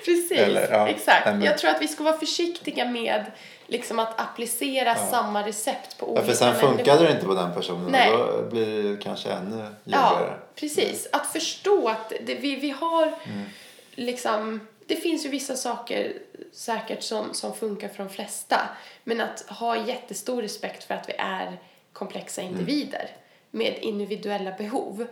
Precis, 0.06 0.32
Eller, 0.32 0.72
ja, 0.72 0.88
exakt. 0.88 1.26
men- 1.26 1.42
Jag 1.42 1.58
tror 1.58 1.72
att 1.72 1.82
vi 1.82 1.88
ska 1.88 2.04
vara 2.04 2.18
försiktiga 2.18 2.86
med 2.86 3.26
liksom, 3.70 4.00
att 4.00 4.20
applicera 4.22 4.96
samma 4.96 5.48
recept 5.48 5.98
på 5.98 6.06
olika 6.06 6.22
Ja, 6.22 6.28
för 6.28 6.34
sen 6.34 6.48
människor. 6.48 6.68
funkade 6.78 7.04
det 7.04 7.12
inte 7.12 7.26
på 7.26 7.34
den 7.34 7.54
personen 7.54 7.92
Nej. 7.92 8.12
då 8.18 8.44
blir 8.52 8.84
det 8.84 8.98
kanske 9.04 9.32
ännu 9.32 9.58
Ja, 9.84 10.12
jobbigare. 10.12 10.40
precis. 10.56 11.08
Att 11.12 11.28
förstå 11.28 11.88
att 11.90 12.14
det, 12.26 12.36
vi, 12.36 12.56
vi 12.56 12.70
har 12.70 13.04
Mm. 13.24 13.46
liksom... 13.92 14.68
Det 14.86 14.96
finns 14.96 15.26
ju 15.26 15.30
vissa 15.30 15.56
saker 15.56 16.14
säkert 16.54 17.04
som, 17.04 17.34
som 17.34 17.54
funkar 17.54 17.88
för 17.90 17.98
de 18.04 18.10
flesta. 18.10 18.70
Men 19.04 19.22
att 19.22 19.42
ha 19.50 19.78
jättestor 19.88 20.42
respekt 20.42 20.84
för 20.84 20.94
att 20.94 21.10
vi 21.10 21.14
är 21.18 21.58
komplexa 21.94 22.42
Mm. 22.42 22.54
individer 22.54 23.10
med 23.52 23.78
individuella 23.82 24.52
behov. 24.52 25.08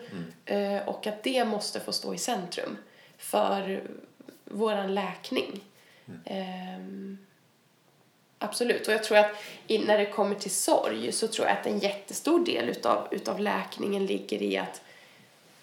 Eh, 0.46 0.88
och 0.88 1.08
att 1.08 1.24
det 1.24 1.46
måste 1.46 1.80
få 1.80 1.92
stå 1.92 2.14
i 2.14 2.18
centrum 2.18 2.78
för 3.18 3.84
våran 4.46 4.96
läkning. 4.96 5.64
Mm. 6.28 7.18
Absolut. 8.40 8.88
Och 8.88 8.94
jag 8.94 9.04
tror 9.04 9.18
att 9.18 9.32
när 9.68 9.98
det 9.98 10.06
kommer 10.06 10.36
till 10.36 10.52
sorg 10.52 11.12
så 11.12 11.28
tror 11.28 11.48
jag 11.48 11.58
att 11.58 11.66
en 11.66 11.80
jättestor 11.80 12.46
del 12.46 12.70
utav, 12.70 13.08
utav 13.12 13.40
läkningen 13.40 14.06
ligger 14.06 14.42
i 14.42 14.58
att 14.58 14.82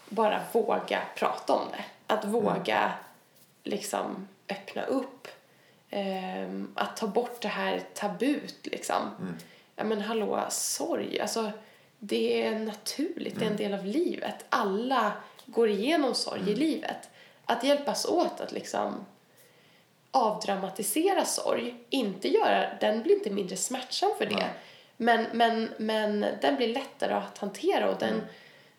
bara 0.09 0.40
våga 0.52 1.02
prata 1.16 1.52
om 1.52 1.66
det. 1.72 1.84
Att 2.06 2.24
våga 2.24 2.92
liksom 3.64 4.28
öppna 4.48 4.84
upp. 4.84 5.28
Ehm, 5.90 6.72
att 6.74 6.96
ta 6.96 7.06
bort 7.06 7.40
det 7.40 7.48
här 7.48 7.82
tabut 7.94 8.66
liksom. 8.66 9.10
Ja 9.76 9.84
men 9.84 10.01
hallå, 10.01 10.44
sorg. 10.51 11.20
Alltså 11.20 11.51
det 11.98 12.42
är 12.46 12.59
naturligt, 12.59 13.38
det 13.38 13.44
är 13.44 13.51
en 13.51 13.56
del 13.56 13.74
av 13.74 13.84
livet. 13.84 14.44
Alla 14.48 15.12
går 15.46 15.68
igenom 15.68 16.14
sorg 16.14 16.51
i 16.51 16.55
livet. 16.55 17.09
Att 17.44 17.64
hjälpas 17.64 18.06
åt 18.06 18.40
att 18.40 18.52
liksom 18.52 19.06
avdramatisera 20.14 21.24
sorg. 21.24 21.74
Inte 21.90 22.28
göra, 22.28 22.66
den 22.80 23.02
blir 23.02 23.14
inte 23.14 23.30
mindre 23.30 23.56
smärtsam 23.56 24.10
för 24.18 24.26
det. 24.26 24.46
Men, 24.96 25.26
men, 25.32 25.70
men 25.76 26.26
den 26.40 26.56
blir 26.56 26.74
lättare 26.74 27.14
att 27.14 27.38
hantera 27.38 27.90
och 27.90 27.98
den, 27.98 28.22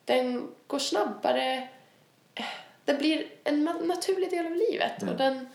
den 0.06 0.48
går 0.68 0.80
snabbare. 0.80 1.68
Den 2.86 2.98
blir 2.98 3.28
en 3.44 3.64
naturlig 3.64 4.30
del 4.30 4.46
av 4.46 4.52
livet. 4.56 5.04
Och 5.04 5.16
den, 5.18 5.48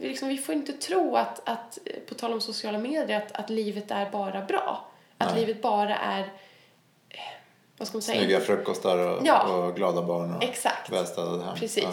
liksom, 0.00 0.28
vi 0.28 0.38
får 0.38 0.54
inte 0.54 0.72
tro 0.72 1.16
att, 1.16 1.48
att, 1.48 1.78
på 2.08 2.14
tal 2.14 2.32
om 2.32 2.40
sociala 2.40 2.78
medier, 2.78 3.16
att, 3.16 3.32
att 3.32 3.50
livet 3.50 3.90
är 3.90 4.10
bara 4.10 4.42
bra. 4.42 4.88
Att 5.18 5.34
Nej. 5.34 5.40
livet 5.40 5.62
bara 5.62 5.96
är, 5.96 6.20
eh, 7.08 7.18
vad 7.78 7.88
ska 7.88 7.96
man 7.96 8.02
säga? 8.02 8.20
Snygga 8.20 8.40
frukostar 8.40 8.98
och, 8.98 9.26
Ja. 9.26 9.54
och 9.54 9.76
glada 9.76 10.02
barn 10.02 10.34
och 10.34 10.42
Exakt. 10.42 10.90
välstädade 10.92 11.44
hem. 11.44 11.54
Precis. 11.56 11.84
Ja. 11.84 11.92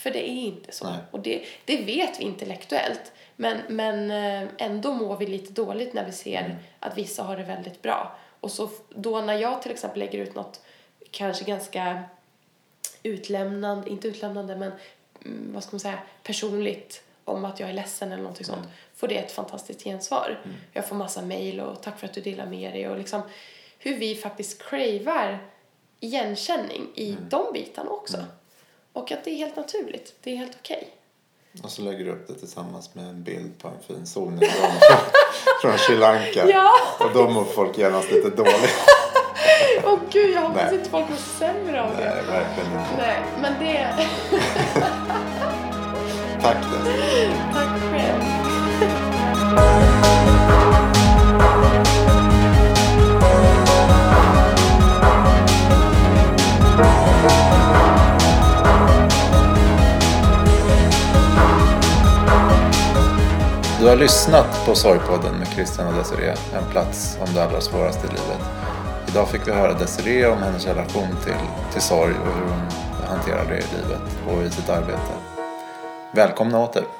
För 0.00 0.10
det 0.10 0.30
är 0.30 0.46
inte 0.46 0.72
så. 0.72 0.90
Nej. 0.90 0.98
Och 1.10 1.20
det, 1.20 1.44
det 1.64 1.76
vet 1.76 2.20
vi 2.20 2.24
intellektuellt. 2.24 3.12
Men, 3.36 3.58
men 3.68 4.10
eh, 4.10 4.48
ändå 4.58 4.94
mår 4.94 5.16
vi 5.16 5.26
lite 5.26 5.52
dåligt 5.52 5.92
när 5.94 6.06
vi 6.06 6.12
ser 6.12 6.44
Mm. 6.44 6.56
att 6.80 6.98
vissa 6.98 7.22
har 7.22 7.36
det 7.36 7.42
väldigt 7.42 7.82
bra. 7.82 8.16
Och 8.40 8.50
så 8.50 8.70
då 8.88 9.20
när 9.20 9.34
jag 9.34 9.62
till 9.62 9.70
exempel 9.70 9.98
lägger 9.98 10.18
ut 10.18 10.34
något 10.34 10.60
kanske 11.10 11.44
ganska 11.44 12.02
utlämnande, 13.02 13.90
inte 13.90 14.08
utlämnande 14.08 14.56
men 14.56 14.72
mm, 15.24 15.52
vad 15.54 15.62
ska 15.62 15.72
man 15.72 15.80
säga, 15.80 15.98
personligt 16.22 17.02
om 17.24 17.44
att 17.44 17.60
jag 17.60 17.68
är 17.68 17.72
ledsen 17.72 18.12
eller 18.12 18.22
någonting 18.22 18.46
sånt. 18.46 18.68
Får 18.94 19.08
det 19.08 19.18
ett 19.18 19.32
fantastiskt 19.32 19.84
gensvar. 19.84 20.40
Jag 20.72 20.86
får 20.88 20.96
massa 20.96 21.22
mejl 21.22 21.60
och 21.60 21.82
tack 21.82 21.98
för 21.98 22.06
att 22.06 22.14
du 22.14 22.20
delar 22.20 22.46
med 22.46 22.72
dig 22.72 22.88
och 22.88 22.98
liksom 22.98 23.22
hur 23.78 23.96
vi 23.96 24.14
faktiskt 24.14 24.62
cravar 24.62 25.38
igenkänning 26.00 26.88
i 26.94 27.16
de 27.28 27.52
bitarna 27.52 27.90
också. 27.90 28.24
Och 28.92 29.12
att 29.12 29.24
det 29.24 29.30
är 29.30 29.36
helt 29.36 29.56
naturligt. 29.56 30.14
Det 30.22 30.32
är 30.32 30.36
helt 30.36 30.56
okej. 30.60 30.88
Och 31.62 31.70
så 31.70 31.82
lägger 31.82 32.04
du 32.04 32.10
upp 32.10 32.28
det 32.28 32.34
tillsammans 32.34 32.94
med 32.94 33.04
en 33.04 33.22
bild 33.22 33.58
på 33.58 33.68
en 33.68 33.82
fin 33.86 34.06
solnedgång 34.06 34.72
från, 35.62 35.78
Sri 35.78 35.96
Lanka. 35.96 36.48
Ja! 36.48 36.72
Och 36.98 37.10
då 37.14 37.30
mår 37.30 37.44
folk 37.44 37.78
genast 37.78 38.10
lite 38.10 38.30
dåligt. 38.30 38.74
Åh 39.84 39.98
gud, 40.10 40.34
jag 40.34 40.40
hoppas 40.40 40.62
Nej. 40.70 40.74
inte 40.74 40.90
folk 40.90 41.08
mår 41.08 41.16
sämre 41.16 41.82
av 41.82 41.96
det. 41.96 42.04
Nej, 42.04 42.24
verkligen 42.24 42.80
inte. 42.80 42.96
Nej, 42.96 43.22
men 43.40 43.52
det... 43.60 43.94
Tack. 46.42 46.56
Tack 47.52 47.80
själv. 47.90 48.22
Du 63.80 63.88
har 63.88 63.96
lyssnat 63.96 64.66
på 64.66 64.74
Sorgpodden 64.74 65.38
med 65.38 65.48
Christian 65.48 65.86
och 65.86 65.94
Desiree. 65.94 66.34
En 66.54 66.70
plats 66.70 67.18
om 67.20 67.34
det 67.34 67.44
allra 67.44 67.60
svåraste 67.60 68.06
i 68.06 68.10
livet. 68.10 68.40
Idag 69.08 69.28
fick 69.28 69.48
vi 69.48 69.52
höra 69.52 69.72
Desiree 69.72 70.26
om 70.26 70.38
hennes 70.38 70.66
relation 70.66 71.16
till, 71.24 71.34
till 71.72 71.82
sorg 71.82 72.14
och 72.14 72.34
hur 72.34 72.42
hon 72.42 72.66
hanterar 73.08 73.44
det 73.44 73.58
i 73.58 73.64
livet 73.76 74.02
och 74.28 74.42
i 74.42 74.50
sitt 74.50 74.68
arbete. 74.68 75.12
Välkomna 76.12 76.58
åter! 76.58 76.99